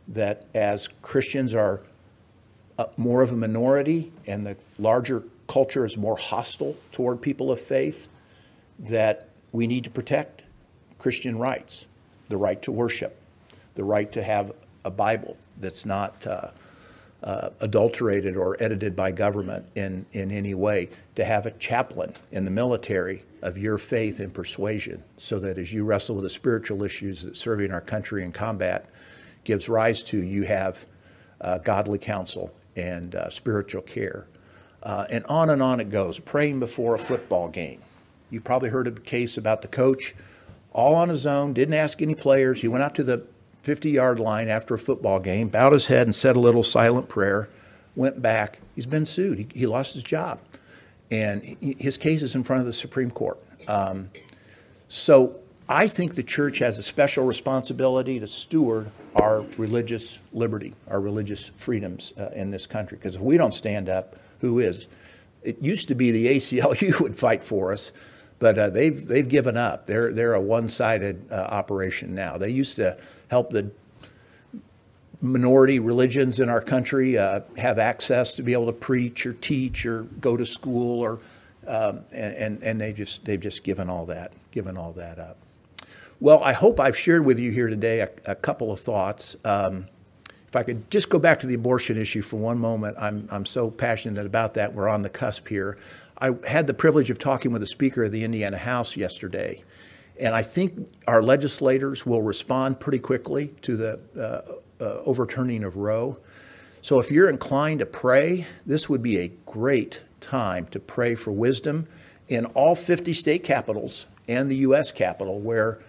that 0.09 0.45
as 0.55 0.89
Christians 1.01 1.55
are 1.55 1.81
uh, 2.79 2.87
more 2.97 3.23
of 3.23 3.33
a 3.33 3.37
minority 3.37 4.13
and 4.27 4.47
the 4.47 4.57
larger 4.79 5.25
culture 5.47 5.87
is 5.87 5.97
more 5.97 6.17
hostile 6.17 6.77
toward 6.93 7.23
people 7.23 7.51
of 7.51 7.61
faith, 7.61 8.09
that 8.79 9.29
we 9.53 9.67
need 9.67 9.85
to 9.85 9.91
protect 9.91 10.43
Christian 10.99 11.39
rights, 11.39 11.87
the 12.29 12.37
right 12.37 12.61
to 12.63 12.73
worship, 12.73 13.21
the 13.75 13.85
right 13.85 14.11
to 14.13 14.23
have 14.23 14.53
a 14.85 14.91
Bible 14.91 15.37
that's 15.59 15.87
not 15.87 16.27
uh, 16.27 16.51
uh, 17.25 17.51
adulterated 17.61 18.37
or 18.37 18.57
edited 18.63 18.95
by 18.95 19.11
government 19.11 19.65
in, 19.75 20.05
in 20.13 20.31
any 20.31 20.55
way, 20.55 20.89
to 21.15 21.25
have 21.25 21.47
a 21.47 21.51
chaplain 21.53 22.13
in 22.31 22.45
the 22.45 22.51
military 22.51 23.25
of 23.43 23.57
your 23.59 23.79
faith 23.79 24.21
and 24.21 24.33
persuasion, 24.33 25.03
so 25.17 25.39
that 25.39 25.59
as 25.59 25.73
you 25.73 25.85
wrestle 25.85 26.17
with 26.17 26.25
the 26.25 26.31
spiritual 26.31 26.83
issues 26.83 27.23
that 27.23 27.37
serving 27.37 27.73
our 27.73 27.81
country 27.81 28.23
in 28.23 28.31
combat 28.31 28.87
gives 29.43 29.69
rise 29.69 30.03
to, 30.03 30.19
you 30.19 30.43
have 30.43 30.87
uh, 31.41 31.59
godly 31.59 31.99
counsel 31.99 32.53
and 32.77 33.15
uh, 33.15 33.31
spiritual 33.31 33.83
care. 33.83 34.27
Uh, 34.83 35.07
and 35.11 35.25
on 35.27 35.49
and 35.49 35.63
on 35.63 35.81
it 35.81 35.89
goes, 35.89 36.19
praying 36.19 36.61
before 36.61 36.95
a 36.95 36.99
football 36.99 37.49
game. 37.49 37.81
You 38.31 38.41
probably 38.41 38.69
heard 38.69 38.87
a 38.87 38.93
case 38.93 39.39
about 39.39 39.63
the 39.63 39.69
coach 39.69 40.15
all 40.73 40.95
on 40.95 41.09
his 41.09 41.27
own, 41.27 41.55
didn't 41.55 41.75
ask 41.75 42.03
any 42.03 42.15
players. 42.15 42.61
He 42.61 42.69
went 42.69 42.83
out 42.83 42.95
to 42.97 43.05
the 43.05 43.25
50 43.65 43.91
yard 43.91 44.21
line 44.21 44.49
after 44.49 44.75
a 44.75 44.79
football 44.79 45.19
game, 45.19 45.49
bowed 45.49 45.73
his 45.73 45.87
head 45.87 46.07
and 46.07 46.15
said 46.15 46.37
a 46.37 46.41
little 46.41 46.63
silent 46.63 47.09
prayer, 47.09 47.49
went 47.97 48.21
back. 48.21 48.59
He's 48.75 48.85
been 48.85 49.07
sued. 49.07 49.39
He, 49.39 49.47
he 49.55 49.67
lost 49.67 49.95
his 49.95 50.03
job. 50.03 50.39
And 51.11 51.43
he, 51.43 51.75
his 51.79 51.97
case 51.97 52.23
is 52.23 52.35
in 52.35 52.45
front 52.45 52.61
of 52.61 52.67
the 52.67 52.75
Supreme 52.75 53.11
Court. 53.11 53.39
Um, 53.67 54.11
so 54.89 55.41
I 55.67 55.89
think 55.89 56.15
the 56.15 56.23
church 56.23 56.59
has 56.59 56.77
a 56.77 56.83
special 56.83 57.25
responsibility 57.25 58.21
to 58.21 58.27
steward 58.27 58.91
our 59.15 59.41
religious 59.57 60.21
liberty, 60.35 60.75
our 60.89 61.01
religious 61.01 61.51
freedoms 61.57 62.13
uh, 62.19 62.29
in 62.35 62.51
this 62.51 62.67
country. 62.67 62.99
Because 62.99 63.17
if 63.17 63.23
we 63.23 63.39
don't 63.39 63.55
stand 63.55 63.89
up, 63.89 64.17
who 64.41 64.59
is? 64.59 64.89
It 65.43 65.63
used 65.63 65.89
to 65.89 65.95
be 65.95 66.11
the 66.11 66.27
ACLU 66.37 67.01
would 67.01 67.19
fight 67.19 67.43
for 67.43 67.73
us 67.73 67.93
but 68.45 68.59
uh, 68.59 68.69
they've 68.69 69.09
they've 69.09 69.27
given 69.27 69.57
up. 69.57 69.87
They're 69.87 70.13
they're 70.13 70.35
a 70.35 70.41
one-sided 70.41 71.33
uh, 71.33 71.35
operation 71.35 72.15
now. 72.15 72.37
They 72.37 72.51
used 72.51 72.77
to 72.77 72.99
help 73.31 73.49
the 73.53 73.71
minority 75.23 75.79
religions 75.79 76.39
in 76.41 76.51
our 76.51 76.61
country 76.61 77.17
uh, 77.17 77.41
have 77.57 77.79
access 77.79 78.35
to 78.35 78.43
be 78.43 78.53
able 78.53 78.67
to 78.67 78.73
preach 78.73 79.25
or 79.25 79.33
teach 79.33 79.87
or 79.87 80.03
go 80.03 80.37
to 80.37 80.45
school 80.45 81.01
or 81.01 81.21
um, 81.67 82.05
and 82.13 82.63
and 82.63 82.79
they 82.79 82.93
just 82.93 83.25
they've 83.25 83.41
just 83.41 83.65
given 83.65 83.89
all 83.89 84.05
that 84.05 84.35
given 84.51 84.77
all 84.77 84.93
that 84.93 85.19
up. 85.19 85.39
Well, 86.21 86.45
I 86.45 86.53
hope 86.53 86.79
I've 86.79 86.99
shared 86.99 87.25
with 87.25 87.39
you 87.39 87.51
here 87.51 87.69
today 87.69 88.01
a, 88.01 88.11
a 88.27 88.35
couple 88.35 88.71
of 88.71 88.79
thoughts. 88.79 89.37
Um, 89.47 89.87
if 90.49 90.55
I 90.55 90.65
could 90.65 90.91
just 90.91 91.09
go 91.09 91.19
back 91.19 91.41
to 91.41 91.47
the 91.47 91.55
abortion 91.55 91.97
issue 91.97 92.21
for 92.21 92.37
one 92.37 92.59
moment, 92.59 92.99
I'm 93.01 93.27
I'm 93.31 93.47
so 93.47 93.71
passionate 93.71 94.27
about 94.27 94.53
that. 94.53 94.75
We're 94.75 94.91
on 94.91 95.01
the 95.01 95.09
cusp 95.09 95.49
here. 95.49 95.79
I 96.25 96.35
had 96.49 96.67
the 96.67 96.73
privilege 96.73 97.11
of 97.11 97.19
talking 97.19 97.53
with 97.53 97.61
the 97.61 97.67
Speaker 97.67 98.05
of 98.05 98.11
the 98.11 98.25
Indiana 98.25 98.57
House 98.57 98.97
yesterday, 98.97 99.63
and 100.19 100.35
I 100.35 100.41
think 100.41 100.89
our 101.07 101.23
legislators 101.23 102.07
will 102.07 102.23
respond 102.23 102.81
pretty 102.81 102.99
quickly 102.99 103.49
to 103.61 103.77
the 103.77 104.01
uh, 104.17 104.83
uh, 104.83 105.03
overturning 105.05 105.65
of 105.65 105.77
Roe. 105.77 106.17
So 106.81 106.99
if 106.99 107.11
you're 107.11 107.29
inclined 107.29 107.81
to 107.81 107.87
pray, 107.87 108.47
this 108.65 108.89
would 108.89 109.03
be 109.03 109.19
a 109.19 109.29
great 109.45 110.01
time 110.23 110.67
to 110.69 110.81
pray 110.81 111.15
for 111.15 111.31
wisdom 111.31 111.89
in 112.29 112.47
all 112.47 112.75
50 112.75 113.13
state 113.13 113.45
capitals 113.45 114.07
and 114.27 114.51
the 114.51 114.57
U.S. 114.57 114.93
Capitol, 114.93 115.41
where 115.41 115.81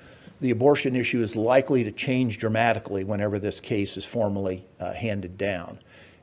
the 0.41 0.51
abortion 0.51 0.97
issue 0.97 1.21
is 1.21 1.37
likely 1.37 1.85
to 1.85 1.93
change 1.93 2.39
dramatically 2.39 3.05
whenever 3.05 3.39
this 3.39 3.61
case 3.61 3.95
is 3.95 4.03
formally 4.03 4.65
uh, 4.81 4.91
handed 4.91 5.37
down. 5.37 5.79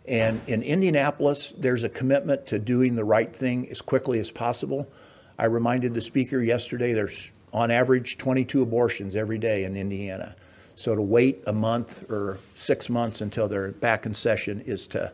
And 0.07 0.41
in 0.49 0.63
Indianapolis, 0.63 1.53
there's 1.57 1.85
a 1.85 1.89
commitment 1.89 2.47
to 2.49 2.59
doing 2.59 2.97
the 2.97 3.05
right 3.05 3.35
thing 3.35 3.69
as 3.71 3.81
quickly 3.81 4.19
as 4.19 4.31
possible. 4.31 4.91
I 5.39 5.45
reminded 5.45 5.95
the 5.95 6.01
speaker 6.01 6.41
yesterday 6.41 6.93
there's 6.93 7.33
on 7.53 7.71
average 7.71 8.19
22 8.19 8.63
abortions 8.63 9.15
every 9.15 9.39
day 9.39 9.65
in 9.65 9.77
Indiana. 9.77 10.35
So 10.75 10.95
to 10.95 11.03
wait 11.03 11.43
a 11.47 11.53
month 11.53 12.11
or 12.11 12.39
six 12.55 12.89
months 12.89 13.21
until 13.21 13.47
they're 13.47 13.73
back 13.73 14.07
in 14.07 14.15
session 14.15 14.63
is 14.63 14.87
to 14.89 15.13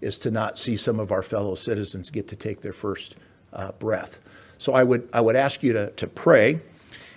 is 0.00 0.18
to 0.18 0.30
not 0.30 0.58
see 0.58 0.78
some 0.78 0.98
of 0.98 1.12
our 1.12 1.22
fellow 1.22 1.54
citizens 1.54 2.08
get 2.08 2.26
to 2.28 2.36
take 2.36 2.62
their 2.62 2.72
first 2.72 3.16
uh, 3.52 3.72
breath. 3.72 4.20
So 4.58 4.72
I 4.72 4.84
would 4.84 5.08
I 5.12 5.20
would 5.20 5.36
ask 5.36 5.62
you 5.62 5.72
to 5.72 5.90
to 5.90 6.06
pray, 6.06 6.60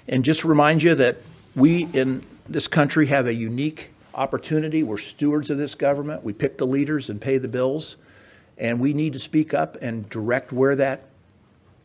and 0.08 0.24
just 0.24 0.44
remind 0.44 0.82
you 0.82 0.96
that 0.96 1.18
we 1.56 1.88
in 1.94 2.26
this 2.48 2.68
country 2.68 3.08
have 3.08 3.28
a 3.28 3.34
unique 3.34 3.93
opportunity. 4.14 4.84
We're 4.84 4.98
stewards 4.98 5.50
of 5.50 5.58
this 5.58 5.76
government. 5.76 6.24
We 6.24 6.34
pick 6.34 6.58
the 6.58 6.68
leaders 6.68 7.10
and 7.10 7.20
pay 7.20 7.38
the 7.38 7.48
bills. 7.48 7.98
And 8.58 8.80
we 8.80 8.94
need 8.94 9.14
to 9.14 9.20
speak 9.20 9.54
up 9.54 9.78
and 9.82 10.10
direct 10.10 10.52
where 10.52 10.76
that 10.76 11.06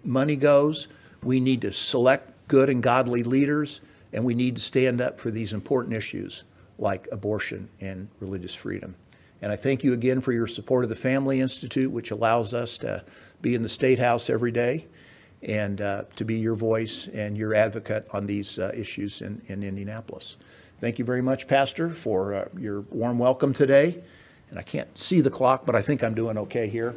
money 0.04 0.36
goes. 0.36 0.88
We 1.22 1.40
need 1.40 1.62
to 1.62 1.72
select 1.72 2.30
good 2.48 2.68
and 2.68 2.82
godly 2.82 3.22
leaders. 3.22 3.80
And 4.12 4.24
we 4.24 4.34
need 4.34 4.56
to 4.56 4.62
stand 4.62 5.00
up 5.00 5.18
for 5.18 5.30
these 5.30 5.52
important 5.52 5.94
issues 5.94 6.44
like 6.78 7.08
abortion 7.10 7.68
and 7.80 8.08
religious 8.20 8.54
freedom. 8.54 8.94
And 9.40 9.52
I 9.52 9.56
thank 9.56 9.84
you 9.84 9.92
again 9.92 10.20
for 10.20 10.32
your 10.32 10.46
support 10.46 10.84
of 10.84 10.90
the 10.90 10.96
Family 10.96 11.40
Institute, 11.40 11.90
which 11.90 12.10
allows 12.10 12.54
us 12.54 12.78
to 12.78 13.04
be 13.40 13.54
in 13.54 13.62
the 13.62 13.68
State 13.68 13.98
House 13.98 14.30
every 14.30 14.50
day 14.50 14.86
and 15.42 15.80
uh, 15.80 16.04
to 16.16 16.24
be 16.24 16.36
your 16.36 16.54
voice 16.54 17.08
and 17.08 17.36
your 17.36 17.54
advocate 17.54 18.06
on 18.12 18.26
these 18.26 18.58
uh, 18.58 18.72
issues 18.74 19.22
in, 19.22 19.40
in 19.46 19.62
Indianapolis. 19.62 20.36
Thank 20.80 21.00
you 21.00 21.04
very 21.04 21.22
much, 21.22 21.48
Pastor, 21.48 21.90
for 21.90 22.34
uh, 22.34 22.48
your 22.56 22.82
warm 22.82 23.18
welcome 23.18 23.52
today. 23.52 24.00
And 24.50 24.60
I 24.60 24.62
can't 24.62 24.96
see 24.96 25.20
the 25.20 25.30
clock, 25.30 25.66
but 25.66 25.74
I 25.74 25.82
think 25.82 26.04
I'm 26.04 26.14
doing 26.14 26.38
okay 26.38 26.68
here. 26.68 26.94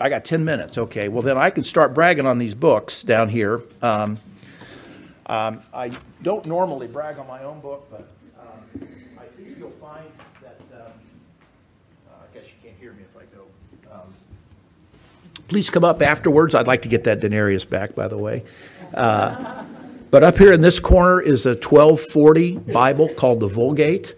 I 0.00 0.08
got 0.08 0.24
10 0.24 0.44
minutes. 0.44 0.78
Okay. 0.78 1.08
Well, 1.08 1.22
then 1.22 1.36
I 1.36 1.50
can 1.50 1.64
start 1.64 1.94
bragging 1.94 2.26
on 2.26 2.38
these 2.38 2.54
books 2.54 3.02
down 3.02 3.28
here. 3.28 3.60
Um, 3.82 4.18
um, 5.26 5.62
I 5.74 5.90
don't 6.22 6.46
normally 6.46 6.86
brag 6.86 7.18
on 7.18 7.26
my 7.26 7.42
own 7.42 7.60
book, 7.60 7.88
but 7.90 8.08
um, 8.40 8.88
I 9.18 9.24
think 9.36 9.58
you'll 9.58 9.70
find 9.70 10.06
that. 10.40 10.60
Um, 10.72 10.92
uh, 12.08 12.12
I 12.22 12.34
guess 12.34 12.46
you 12.46 12.54
can't 12.62 12.78
hear 12.78 12.92
me 12.92 13.02
if 13.02 13.20
I 13.20 13.24
go. 13.34 13.44
Um, 13.92 14.14
please 15.48 15.70
come 15.70 15.84
up 15.84 16.02
afterwards. 16.02 16.54
I'd 16.54 16.68
like 16.68 16.82
to 16.82 16.88
get 16.88 17.02
that 17.04 17.18
denarius 17.20 17.64
back, 17.64 17.96
by 17.96 18.06
the 18.06 18.18
way. 18.18 18.44
Uh, 18.94 19.64
but 20.12 20.22
up 20.22 20.36
here 20.36 20.52
in 20.52 20.60
this 20.60 20.78
corner 20.78 21.22
is 21.22 21.46
a 21.46 21.54
1240 21.54 22.58
Bible 22.70 23.08
called 23.08 23.40
the 23.40 23.48
Vulgate. 23.48 24.14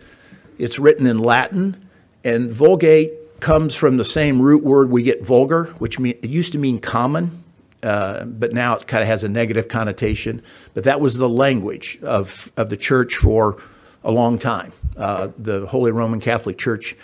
It's 0.59 0.77
written 0.77 1.07
in 1.07 1.21
Latin, 1.21 1.89
and 2.25 2.51
Vulgate 2.51 3.13
comes 3.39 3.77
from 3.77 3.97
the 3.97 4.05
same 4.05 4.43
root 4.43 4.65
word 4.65 4.91
we 4.91 5.05
get 5.05 5.25
vulgar, 5.25 5.67
which 5.79 6.01
mean, 6.01 6.19
it 6.21 6.31
used 6.31 6.51
to 6.51 6.59
mean 6.59 6.81
common, 6.81 7.45
uh, 7.85 8.25
but 8.25 8.53
now 8.53 8.75
it 8.75 8.89
kind 8.89 9.03
of 9.03 9.07
has 9.07 9.23
a 9.23 9.29
negative 9.29 9.69
connotation. 9.69 10.43
But 10.75 10.83
that 10.83 11.01
was 11.01 11.17
the 11.17 11.29
language 11.29 12.01
of, 12.03 12.51
of 12.57 12.71
the 12.71 12.77
church 12.77 13.15
for 13.15 13.63
a 14.03 14.11
long 14.11 14.37
time. 14.37 14.73
Uh, 14.97 15.29
the 15.39 15.65
Holy 15.67 15.93
Roman 15.93 16.19
Catholic 16.19 16.59
Church, 16.59 16.97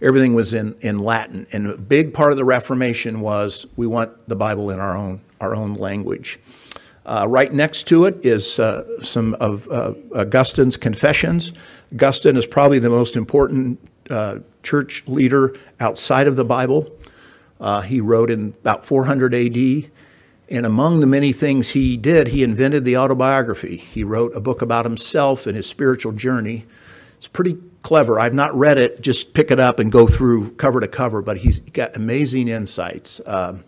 everything 0.00 0.34
was 0.34 0.52
in, 0.52 0.74
in 0.80 0.98
Latin. 0.98 1.46
And 1.52 1.68
a 1.68 1.76
big 1.76 2.12
part 2.12 2.32
of 2.32 2.38
the 2.38 2.44
Reformation 2.44 3.20
was 3.20 3.66
we 3.76 3.86
want 3.86 4.28
the 4.28 4.34
Bible 4.34 4.70
in 4.70 4.80
our 4.80 4.96
own, 4.96 5.20
our 5.40 5.54
own 5.54 5.74
language. 5.74 6.40
Uh, 7.04 7.26
right 7.28 7.52
next 7.52 7.84
to 7.88 8.04
it 8.04 8.24
is 8.24 8.58
uh, 8.58 9.02
some 9.02 9.34
of 9.34 9.68
uh, 9.68 9.94
Augustine's 10.14 10.76
Confessions. 10.76 11.52
Augustine 11.92 12.36
is 12.36 12.46
probably 12.46 12.78
the 12.78 12.90
most 12.90 13.16
important 13.16 13.78
uh, 14.08 14.38
church 14.62 15.02
leader 15.06 15.56
outside 15.80 16.26
of 16.26 16.36
the 16.36 16.44
Bible. 16.44 16.90
Uh, 17.60 17.80
he 17.80 18.00
wrote 18.00 18.30
in 18.30 18.48
about 18.60 18.84
400 18.84 19.34
AD. 19.34 19.90
And 20.48 20.66
among 20.66 21.00
the 21.00 21.06
many 21.06 21.32
things 21.32 21.70
he 21.70 21.96
did, 21.96 22.28
he 22.28 22.42
invented 22.42 22.84
the 22.84 22.96
autobiography. 22.96 23.78
He 23.78 24.04
wrote 24.04 24.36
a 24.36 24.40
book 24.40 24.60
about 24.60 24.84
himself 24.84 25.46
and 25.46 25.56
his 25.56 25.66
spiritual 25.66 26.12
journey. 26.12 26.66
It's 27.16 27.28
pretty 27.28 27.56
clever. 27.82 28.20
I've 28.20 28.34
not 28.34 28.54
read 28.54 28.78
it, 28.78 29.00
just 29.00 29.32
pick 29.32 29.50
it 29.50 29.58
up 29.58 29.78
and 29.78 29.90
go 29.90 30.06
through 30.06 30.52
cover 30.52 30.80
to 30.80 30.88
cover, 30.88 31.22
but 31.22 31.38
he's 31.38 31.58
got 31.58 31.96
amazing 31.96 32.48
insights. 32.48 33.20
Um, 33.26 33.64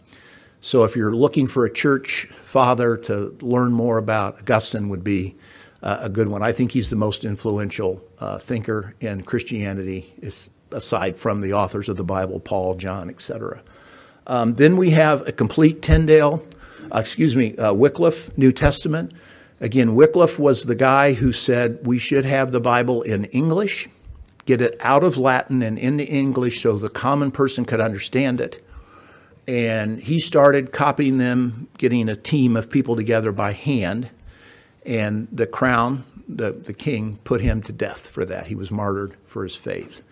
so 0.65 0.83
if 0.85 0.97
you're 0.97 1.15
looking 1.15 1.47
for 1.47 1.67
a 1.67 1.71
church 1.71 2.25
father 2.41 2.97
to 2.97 3.37
learn 3.43 3.73
more 3.73 3.99
about, 3.99 4.39
Augustine 4.39 4.89
would 4.89 5.05
be 5.05 5.37
uh, 5.83 5.99
a 6.01 6.09
good 6.09 6.29
one. 6.29 6.43
I 6.43 6.53
think 6.53 6.73
he's 6.73 6.89
the 6.89 6.97
most 6.97 7.23
influential 7.23 8.03
uh, 8.19 8.39
thinker 8.39 8.95
in 8.99 9.25
Christianity, 9.25 10.15
aside 10.71 11.19
from 11.19 11.43
the 11.43 11.53
authors 11.53 11.91
of 11.91 11.99
the 11.99 12.03
Bible, 12.05 12.41
Paul, 12.41 12.77
John, 12.77 13.11
etc. 13.11 13.61
Um, 14.27 14.55
then 14.55 14.79
we 14.79 14.89
have 14.93 15.29
a 15.29 15.33
complete 15.33 15.83
Tyndale, 15.83 16.43
uh, 16.91 16.99
excuse 16.99 17.37
me, 17.37 17.55
uh, 17.59 17.75
Wycliffe 17.75 18.35
New 18.39 18.51
Testament. 18.51 19.13
Again, 19.61 19.95
Wycliffe 19.95 20.39
was 20.39 20.65
the 20.65 20.75
guy 20.75 21.13
who 21.13 21.31
said 21.31 21.87
we 21.87 21.99
should 21.99 22.25
have 22.25 22.53
the 22.53 22.61
Bible 22.61 23.03
in 23.03 23.27
English, 23.27 23.91
get 24.47 24.63
it 24.63 24.79
out 24.81 25.05
of 25.05 25.19
Latin 25.19 25.61
and 25.61 25.79
into 25.79 26.07
English 26.07 26.63
so 26.63 26.79
the 26.79 26.89
common 26.89 27.31
person 27.33 27.67
could 27.67 27.81
understand 27.81 28.41
it 28.41 28.64
and 29.47 30.01
he 30.01 30.21
started 30.21 30.73
copying 30.73 31.19
them, 31.19 31.69
getting 31.79 32.09
a 32.09 32.17
team 32.17 32.57
of 32.57 32.71
people 32.71 32.97
together 32.97 33.33
by 33.33 33.53
hand. 33.53 34.11
And 34.87 35.29
the 35.31 35.47
crown, 35.47 36.05
the, 36.29 36.53
the 36.53 36.73
king, 36.73 37.19
put 37.25 37.41
him 37.41 37.63
to 37.63 37.73
death 37.73 38.09
for 38.09 38.25
that. 38.25 38.47
He 38.47 38.55
was 38.55 38.71
martyred 38.71 39.17
for 39.27 39.43
his 39.43 39.57
faith. 39.57 40.03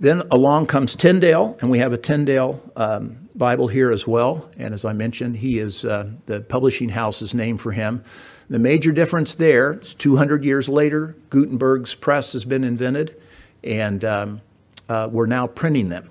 Then 0.00 0.22
along 0.30 0.66
comes 0.66 0.96
Tyndale, 0.96 1.56
and 1.60 1.70
we 1.70 1.78
have 1.78 1.92
a 1.92 1.96
Tyndale 1.96 2.60
um, 2.74 3.28
Bible 3.34 3.68
here 3.68 3.92
as 3.92 4.06
well. 4.06 4.50
And 4.58 4.74
as 4.74 4.84
I 4.84 4.92
mentioned, 4.92 5.36
he 5.36 5.58
is 5.58 5.84
uh, 5.84 6.10
the 6.26 6.40
publishing 6.40 6.88
house 6.88 7.22
is 7.22 7.34
named 7.34 7.60
for 7.60 7.72
him. 7.72 8.02
The 8.50 8.58
major 8.58 8.92
difference 8.92 9.36
there, 9.36 9.72
it's 9.72 9.94
200 9.94 10.44
years 10.44 10.68
later, 10.68 11.16
Gutenberg's 11.30 11.94
press 11.94 12.32
has 12.32 12.44
been 12.44 12.64
invented, 12.64 13.16
and 13.62 14.04
um, 14.04 14.40
uh, 14.88 15.08
we're 15.10 15.26
now 15.26 15.46
printing 15.46 15.88
them. 15.88 16.10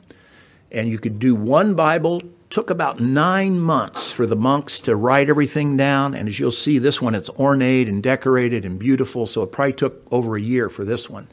And 0.72 0.88
you 0.88 0.98
could 0.98 1.20
do 1.20 1.36
one 1.36 1.76
Bible 1.76 2.22
took 2.52 2.70
about 2.70 3.00
nine 3.00 3.58
months 3.58 4.12
for 4.12 4.26
the 4.26 4.36
monks 4.36 4.82
to 4.82 4.96
write 4.96 5.30
everything 5.30 5.78
down. 5.78 6.14
And 6.14 6.28
as 6.28 6.38
you'll 6.38 6.52
see, 6.52 6.78
this 6.80 7.02
one, 7.02 7.16
it's 7.16 7.30
ornate 7.32 7.88
and 7.88 8.04
decorated 8.04 8.66
and 8.66 8.78
beautiful. 8.78 9.26
So 9.26 9.42
it 9.42 9.54
probably 9.54 9.74
took 9.74 10.06
over 10.12 10.36
a 10.36 10.42
year 10.42 10.70
for 10.70 10.84
this 10.84 11.10
one. 11.10 11.30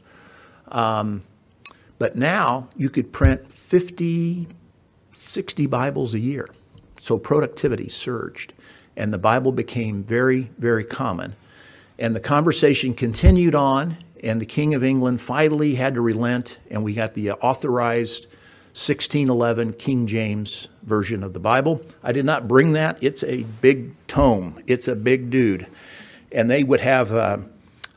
Um, 0.68 1.22
but 1.98 2.14
now 2.14 2.68
you 2.76 2.88
could 2.88 3.12
print 3.12 3.52
50, 3.52 4.46
60 5.12 5.66
Bibles 5.66 6.14
a 6.14 6.20
year. 6.20 6.48
So 7.00 7.18
productivity 7.18 7.88
surged. 7.88 8.52
And 8.96 9.12
the 9.12 9.18
Bible 9.18 9.50
became 9.50 10.04
very, 10.04 10.50
very 10.56 10.84
common. 10.84 11.34
And 11.98 12.14
the 12.14 12.20
conversation 12.20 12.94
continued 12.94 13.56
on. 13.56 13.96
And 14.22 14.40
the 14.40 14.46
King 14.46 14.72
of 14.72 14.84
England 14.84 15.20
finally 15.20 15.74
had 15.74 15.94
to 15.94 16.00
relent. 16.00 16.58
And 16.70 16.84
we 16.84 16.94
got 16.94 17.14
the 17.14 17.32
authorized 17.32 18.28
1611 18.72 19.74
King 19.74 20.06
James 20.06 20.68
Version 20.82 21.22
of 21.22 21.32
the 21.32 21.40
Bible. 21.40 21.82
I 22.02 22.12
did 22.12 22.24
not 22.24 22.46
bring 22.46 22.72
that. 22.72 22.98
It's 23.00 23.22
a 23.24 23.42
big 23.42 23.92
tome, 24.06 24.62
it's 24.66 24.88
a 24.88 24.96
big 24.96 25.30
dude. 25.30 25.66
And 26.30 26.50
they 26.50 26.62
would 26.62 26.80
have 26.80 27.12
uh, 27.12 27.38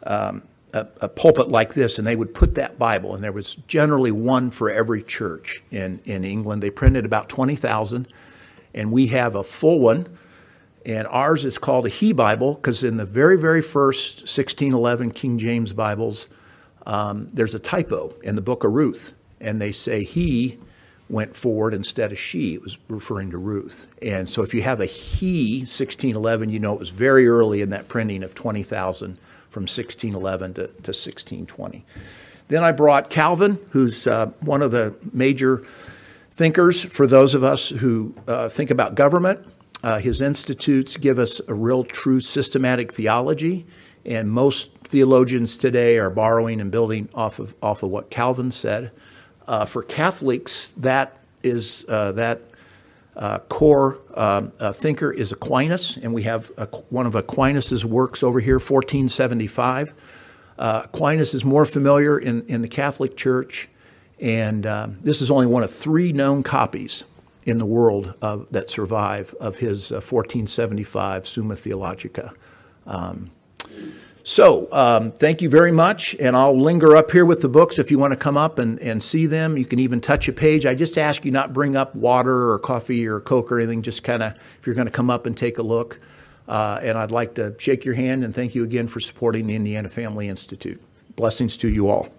um, 0.04 0.44
a, 0.74 0.88
a, 1.02 1.10
pulpit 1.10 1.50
like 1.50 1.74
this, 1.74 1.98
and 1.98 2.08
they 2.08 2.16
would 2.16 2.34
put 2.34 2.56
that 2.56 2.80
Bible, 2.80 3.14
and 3.14 3.24
there 3.24 3.32
was 3.32 3.56
generally 3.68 4.12
one 4.12 4.52
for 4.52 4.70
every 4.70 5.04
church 5.04 5.64
in, 5.72 6.00
in 6.06 6.24
England. 6.24 6.64
They 6.64 6.70
printed 6.70 7.06
about 7.06 7.30
20,000, 7.30 8.08
and 8.74 8.92
we 8.92 9.08
have 9.08 9.36
a 9.36 9.44
full 9.44 9.80
one. 9.80 10.08
And 10.86 11.08
ours 11.08 11.46
is 11.46 11.58
called 11.60 11.86
a 11.86 11.90
He 11.90 12.12
Bible 12.12 12.56
because 12.56 12.84
in 12.84 12.98
the 12.98 13.06
very, 13.06 13.38
very 13.38 13.62
first 13.62 14.22
1611 14.22 15.12
King 15.12 15.38
James 15.38 15.74
Bibles, 15.74 16.28
um, 16.88 17.30
there's 17.34 17.54
a 17.54 17.60
typo 17.60 18.16
in 18.24 18.36
the 18.36 18.42
book 18.42 18.64
of 18.64 18.72
Ruth, 18.72 19.14
and 19.42 19.62
they 19.62 19.72
say 19.72 20.04
He 20.04 20.58
went 21.10 21.36
forward 21.36 21.74
instead 21.74 22.12
of 22.12 22.18
she. 22.18 22.54
It 22.54 22.64
was 22.64 22.78
referring 22.88 23.32
to 23.32 23.38
Ruth. 23.38 23.88
And 24.02 24.30
so 24.30 24.44
if 24.44 24.54
you 24.54 24.62
have 24.62 24.80
a 24.80 24.86
he, 24.86 25.60
1611, 25.60 26.50
you 26.50 26.60
know 26.60 26.74
it 26.74 26.80
was 26.80 26.90
very 26.90 27.28
early 27.28 27.62
in 27.62 27.70
that 27.72 27.90
printing 27.90 28.24
of 28.24 28.34
20,000 28.34 29.18
from 29.50 29.64
1611 29.64 30.54
to, 30.54 30.62
to 30.62 30.68
1620. 30.68 31.84
Then 32.48 32.64
I 32.64 32.72
brought 32.72 33.10
Calvin, 33.10 33.60
who's 33.72 34.08
uh, 34.08 34.28
one 34.40 34.62
of 34.62 34.72
the 34.72 34.96
major 35.12 35.64
thinkers 36.32 36.82
for 36.84 37.06
those 37.06 37.34
of 37.34 37.44
us 37.44 37.70
who 37.70 38.16
uh, 38.28 38.48
think 38.48 38.72
about 38.72 38.96
government. 38.96 39.46
Uh, 39.84 40.00
his 40.00 40.22
institutes 40.22 40.96
give 40.96 41.20
us 41.20 41.42
a 41.48 41.54
real 41.54 41.84
true 41.84 42.22
systematic 42.22 42.94
theology, 42.94 43.66
and 44.06 44.32
most 44.32 44.70
theologians 44.84 45.58
today 45.58 45.98
are 45.98 46.10
borrowing 46.10 46.62
and 46.62 46.72
building 46.72 47.10
off 47.14 47.40
of, 47.40 47.54
off 47.62 47.84
of 47.84 47.90
what 47.90 48.10
Calvin 48.10 48.52
said. 48.52 48.92
Uh, 49.48 49.66
for 49.66 49.84
Catholics, 49.84 50.72
that 50.78 51.18
is 51.44 51.86
uh, 51.90 52.12
that 52.14 52.42
uh, 53.16 53.40
core 53.40 54.00
um, 54.14 54.52
uh, 54.60 54.72
thinker 54.72 55.12
is 55.12 55.32
Aquinas, 55.32 55.98
and 55.98 56.14
we 56.14 56.24
have 56.24 56.52
a, 56.58 56.66
one 56.90 57.06
of 57.06 57.16
Aquinas's 57.16 57.86
works 57.86 58.24
over 58.24 58.40
here, 58.40 58.56
1475. 58.56 59.94
Uh, 60.58 60.82
Aquinas 60.86 61.34
is 61.34 61.44
more 61.44 61.66
familiar 61.66 62.18
in, 62.18 62.46
in 62.48 62.62
the 62.62 62.68
Catholic 62.68 63.18
Church, 63.18 63.68
and 64.20 64.66
um, 64.66 65.00
this 65.02 65.22
is 65.22 65.32
only 65.32 65.48
one 65.48 65.64
of 65.64 65.74
three 65.74 66.14
known 66.14 66.44
copies 66.44 67.04
in 67.44 67.58
the 67.58 67.66
world 67.66 68.14
of, 68.22 68.48
that 68.52 68.70
survive 68.70 69.34
of 69.40 69.58
his 69.58 69.92
1475 69.92 71.22
uh, 71.22 71.26
Summa 71.26 71.56
Theologica. 71.56 72.34
Um, 72.86 73.32
so, 74.24 74.68
um, 74.72 75.12
thank 75.12 75.42
you 75.42 75.50
very 75.50 75.72
much. 75.72 76.16
And 76.20 76.36
I'll 76.36 76.60
linger 76.60 76.96
up 76.96 77.12
here 77.12 77.26
with 77.26 77.42
the 77.42 77.50
books 77.50 77.80
if 77.80 77.90
you 77.90 77.98
want 77.98 78.12
to 78.12 78.18
come 78.18 78.38
up 78.38 78.60
and, 78.60 78.80
and 78.80 79.02
see 79.02 79.26
them. 79.26 79.58
You 79.58 79.66
can 79.66 79.80
even 79.80 80.02
touch 80.02 80.28
a 80.28 80.34
page. 80.34 80.66
I 80.66 80.76
just 80.76 80.98
ask 80.98 81.26
you 81.26 81.32
not 81.32 81.54
bring 81.54 81.76
up 81.76 81.96
water 81.96 82.50
or 82.52 82.60
coffee 82.60 83.08
or 83.08 83.20
Coke 83.20 83.52
or 83.52 83.60
anything, 83.60 83.82
just 83.82 84.04
kind 84.04 84.22
of 84.22 84.34
if 84.60 84.66
you're 84.66 84.76
going 84.76 84.88
to 84.88 84.94
come 84.94 85.10
up 85.10 85.26
and 85.26 85.36
take 85.36 85.58
a 85.58 85.64
look. 85.64 86.00
Uh, 86.48 86.80
and 86.84 86.98
I'd 86.98 87.12
like 87.12 87.36
to 87.36 87.56
shake 87.58 87.86
your 87.86 87.96
hand 87.96 88.24
and 88.24 88.36
thank 88.36 88.56
you 88.56 88.64
again 88.64 88.88
for 88.88 89.00
supporting 89.00 89.48
the 89.48 89.56
Indiana 89.56 89.90
Family 89.90 90.28
Institute. 90.28 90.82
Blessings 91.16 91.56
to 91.58 91.70
you 91.70 91.90
all. 91.90 92.10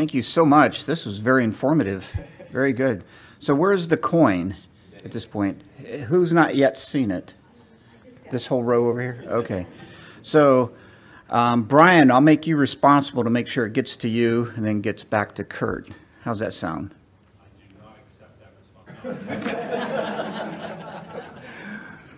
Thank 0.00 0.14
you 0.14 0.22
so 0.22 0.46
much. 0.46 0.86
This 0.86 1.04
was 1.04 1.18
very 1.18 1.44
informative. 1.44 2.18
Very 2.50 2.72
good. 2.72 3.04
So, 3.38 3.54
where's 3.54 3.88
the 3.88 3.98
coin 3.98 4.56
at 5.04 5.10
this 5.10 5.26
point? 5.26 5.60
Who's 6.08 6.32
not 6.32 6.56
yet 6.56 6.78
seen 6.78 7.10
it? 7.10 7.34
This 8.30 8.46
whole 8.46 8.62
row 8.62 8.88
over 8.88 8.98
here? 8.98 9.22
Okay. 9.26 9.66
So, 10.22 10.72
um, 11.28 11.64
Brian, 11.64 12.10
I'll 12.10 12.22
make 12.22 12.46
you 12.46 12.56
responsible 12.56 13.24
to 13.24 13.28
make 13.28 13.46
sure 13.46 13.66
it 13.66 13.74
gets 13.74 13.94
to 13.96 14.08
you 14.08 14.50
and 14.56 14.64
then 14.64 14.80
gets 14.80 15.04
back 15.04 15.34
to 15.34 15.44
Kurt. 15.44 15.90
How's 16.22 16.38
that 16.38 16.54
sound? 16.54 16.94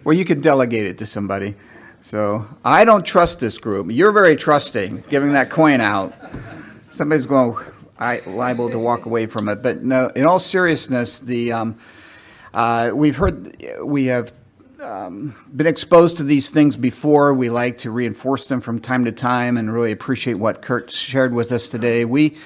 Well, 0.05 0.17
you 0.17 0.25
could 0.25 0.41
delegate 0.41 0.87
it 0.87 0.99
to 0.99 1.07
somebody. 1.07 1.55
So 2.01 2.47
I 2.65 2.85
don't 2.85 3.05
trust 3.05 3.41
this 3.41 3.59
group. 3.59 3.89
You're 3.91 4.13
very 4.13 4.37
trusting, 4.37 5.05
giving 5.09 5.33
that 5.33 5.51
coin 5.51 5.81
out. 5.81 6.13
Somebody's 7.03 7.27
going 7.27 7.57
I, 7.99 8.23
liable 8.27 8.71
to 8.71 8.79
walk 8.79 9.07
away 9.07 9.27
from 9.27 9.49
it. 9.49 9.61
But 9.61 9.83
no, 9.83 10.07
in 10.11 10.25
all 10.25 10.39
seriousness, 10.39 11.19
the 11.19 11.51
um, 11.51 11.77
uh, 12.55 12.93
we've 12.95 13.17
heard 13.17 13.57
we 13.83 14.07
have 14.07 14.33
um, 14.79 15.35
been 15.53 15.67
exposed 15.67 16.19
to 16.19 16.23
these 16.23 16.49
things 16.51 16.77
before. 16.77 17.35
We 17.35 17.51
like 17.51 17.79
to 17.79 17.91
reinforce 17.91 18.47
them 18.47 18.61
from 18.61 18.79
time 18.79 19.05
to 19.07 19.11
time, 19.11 19.57
and 19.57 19.75
really 19.75 19.91
appreciate 19.91 20.35
what 20.35 20.63
Kurt 20.63 20.93
shared 20.93 21.35
with 21.35 21.51
us 21.51 21.67
today. 21.67 22.05
We 22.05 22.37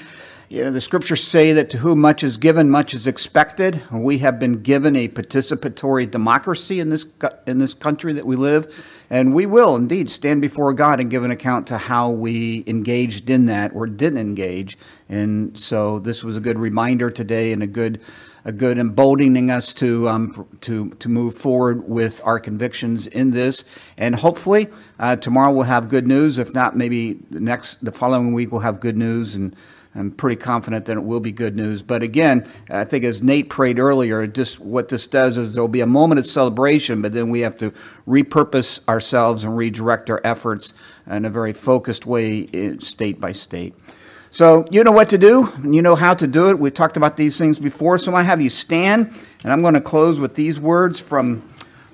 you 0.49 0.63
know, 0.63 0.71
the 0.71 0.81
scriptures 0.81 1.25
say 1.25 1.53
that 1.55 1.71
to 1.71 1.79
whom 1.79 2.01
much 2.01 2.23
is 2.23 2.37
given, 2.37 2.71
much 2.71 2.95
is 2.95 3.09
expected. 3.09 3.83
We 3.91 4.19
have 4.19 4.39
been 4.39 4.63
given 4.63 4.95
a 4.95 5.09
participatory 5.09 6.09
democracy 6.09 6.79
in 6.79 6.89
this 6.89 7.05
in 7.47 7.59
this 7.59 7.75
country 7.75 8.13
that 8.13 8.27
we 8.27 8.37
live, 8.37 8.85
and 9.11 9.35
we 9.35 9.45
will 9.45 9.75
indeed 9.75 10.09
stand 10.09 10.41
before 10.41 10.73
God 10.73 11.01
and 11.01 11.11
give 11.11 11.25
an 11.25 11.33
account 11.33 11.67
to 11.69 11.79
how 11.79 12.11
we 12.11 12.63
engaged 12.69 13.29
in 13.29 13.47
that 13.47 13.75
or 13.75 13.87
didn't 13.87 14.19
engage. 14.19 14.79
And 15.09 15.59
so, 15.59 15.99
this 15.99 16.23
was 16.23 16.37
a 16.37 16.41
good 16.41 16.59
reminder 16.59 17.11
today, 17.11 17.53
and 17.53 17.63
a 17.63 17.67
good 17.67 18.01
a 18.45 18.53
good 18.53 18.79
emboldening 18.79 19.51
us 19.51 19.75
to 19.75 20.09
um, 20.09 20.47
to 20.61 20.91
to 20.91 21.09
move 21.09 21.37
forward 21.37 21.89
with 21.89 22.21
our 22.23 22.39
convictions 22.39 23.09
in 23.09 23.33
this. 23.33 23.65
And 23.99 24.15
hopefully, 24.15 24.69
uh, 25.01 25.17
tomorrow 25.17 25.53
we'll 25.53 25.65
have 25.65 25.89
good 25.89 26.07
news. 26.07 26.39
If 26.39 26.55
not, 26.55 26.77
maybe 26.77 27.15
the 27.33 27.41
next 27.41 27.85
the 27.85 27.91
following 27.91 28.33
week 28.33 28.53
we'll 28.53 28.61
have 28.61 28.79
good 28.79 28.97
news 28.97 29.35
and 29.35 29.57
I'm 29.97 30.11
pretty 30.11 30.37
confident 30.37 30.85
that 30.85 30.97
it 30.97 31.05
will 31.05 31.21
be 31.21 31.33
good 31.33 31.57
news. 31.57 31.83
But 31.83 32.03
again, 32.03 32.47
I 32.69 32.85
think 32.85 33.05
as 33.05 33.23
Nate 33.23 33.49
prayed 33.49 33.79
earlier, 33.79 34.27
just 34.27 34.61
what 34.61 34.89
this 34.89 35.07
does 35.07 35.39
is 35.39 35.55
there'll 35.55 35.69
be 35.69 35.81
a 35.81 35.87
moment 35.87 36.19
of 36.19 36.27
celebration, 36.27 37.01
but 37.01 37.13
then 37.13 37.31
we 37.31 37.41
have 37.41 37.57
to 37.59 37.73
repurpose 38.07 38.87
ourselves 38.89 39.43
and 39.43 39.57
redirect 39.57 40.11
our 40.11 40.21
efforts 40.23 40.75
in 41.07 41.25
a 41.25 41.31
very 41.31 41.55
focused 41.55 42.05
way, 42.05 42.47
eh, 42.53 42.75
state 42.79 43.19
by 43.21 43.33
state. 43.33 43.75
So 44.31 44.67
you 44.71 44.85
know 44.85 44.93
what 44.93 45.09
to 45.11 45.19
do, 45.19 45.51
and 45.57 45.75
you 45.75 45.81
know 45.81 45.97
how 45.97 46.13
to 46.13 46.27
do 46.27 46.51
it. 46.51 46.59
We've 46.59 46.75
talked 46.75 46.99
about 46.99 47.17
these 47.17 47.39
things 47.39 47.59
before, 47.59 47.97
so 47.97 48.15
I 48.15 48.23
have 48.23 48.43
you 48.43 48.51
stand, 48.51 49.15
and 49.43 49.53
I'm 49.53 49.63
going 49.63 49.75
to 49.75 49.81
close 49.81 50.21
with 50.21 50.35
these 50.35 50.61
words 50.61 51.01
from 51.01 51.43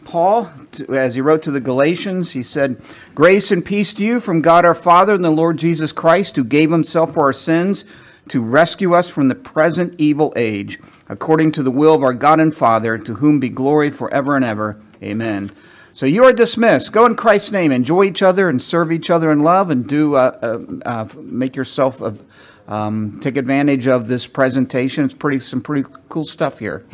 Paul, 0.05 0.51
as 0.89 1.15
he 1.15 1.21
wrote 1.21 1.43
to 1.43 1.51
the 1.51 1.61
Galatians, 1.61 2.33
he 2.33 2.43
said, 2.43 2.81
Grace 3.15 3.51
and 3.51 3.65
peace 3.65 3.93
to 3.95 4.05
you 4.05 4.21
from 4.21 4.43
God 4.43 4.65
our 4.65 4.75
Father 4.75 5.15
and 5.15 5.25
the 5.25 5.31
Lord 5.31 5.59
Jesus 5.59 5.93
Christ, 5.93 6.37
who 6.37 6.45
gave 6.45 6.71
himself 6.71 7.15
for 7.15 7.23
our 7.23 7.33
sins 7.33 7.85
to 8.29 8.43
rescue 8.43 8.95
us 8.95 9.11
from 9.11 9.29
the 9.29 9.35
present 9.35 9.95
evil 9.99 10.33
age, 10.37 10.79
according 11.09 11.53
to 11.53 11.63
the 11.63 11.71
will 11.71 11.95
of 11.95 12.03
our 12.03 12.15
God 12.15 12.41
and 12.41 12.55
Father, 12.55 12.99
to 12.99 13.15
whom 13.15 13.41
be 13.41 13.49
glory 13.49 13.91
forever 13.91 14.37
and 14.37 14.45
ever. 14.45 14.81
Amen. 15.03 15.51
So 15.95 16.07
you 16.07 16.25
are 16.25 16.33
dismissed. 16.33 16.93
Go 16.93 17.05
in 17.05 17.17
Christ's 17.17 17.53
name. 17.53 17.71
Enjoy 17.71 18.05
each 18.05 18.23
other 18.23 18.49
and 18.49 18.63
serve 18.63 18.91
each 18.91 19.11
other 19.11 19.31
in 19.31 19.41
love, 19.41 19.71
and 19.71 19.87
do 19.87 20.15
uh, 20.15 20.39
uh, 20.43 20.89
uh, 20.89 21.09
make 21.21 21.55
yourself 21.55 22.01
um, 22.67 23.19
take 23.21 23.37
advantage 23.37 23.87
of 23.87 24.09
this 24.09 24.27
presentation. 24.27 25.05
It's 25.05 25.15
pretty 25.15 25.41
some 25.41 25.61
pretty 25.61 25.89
cool 26.09 26.25
stuff 26.25 26.59
here. 26.59 26.87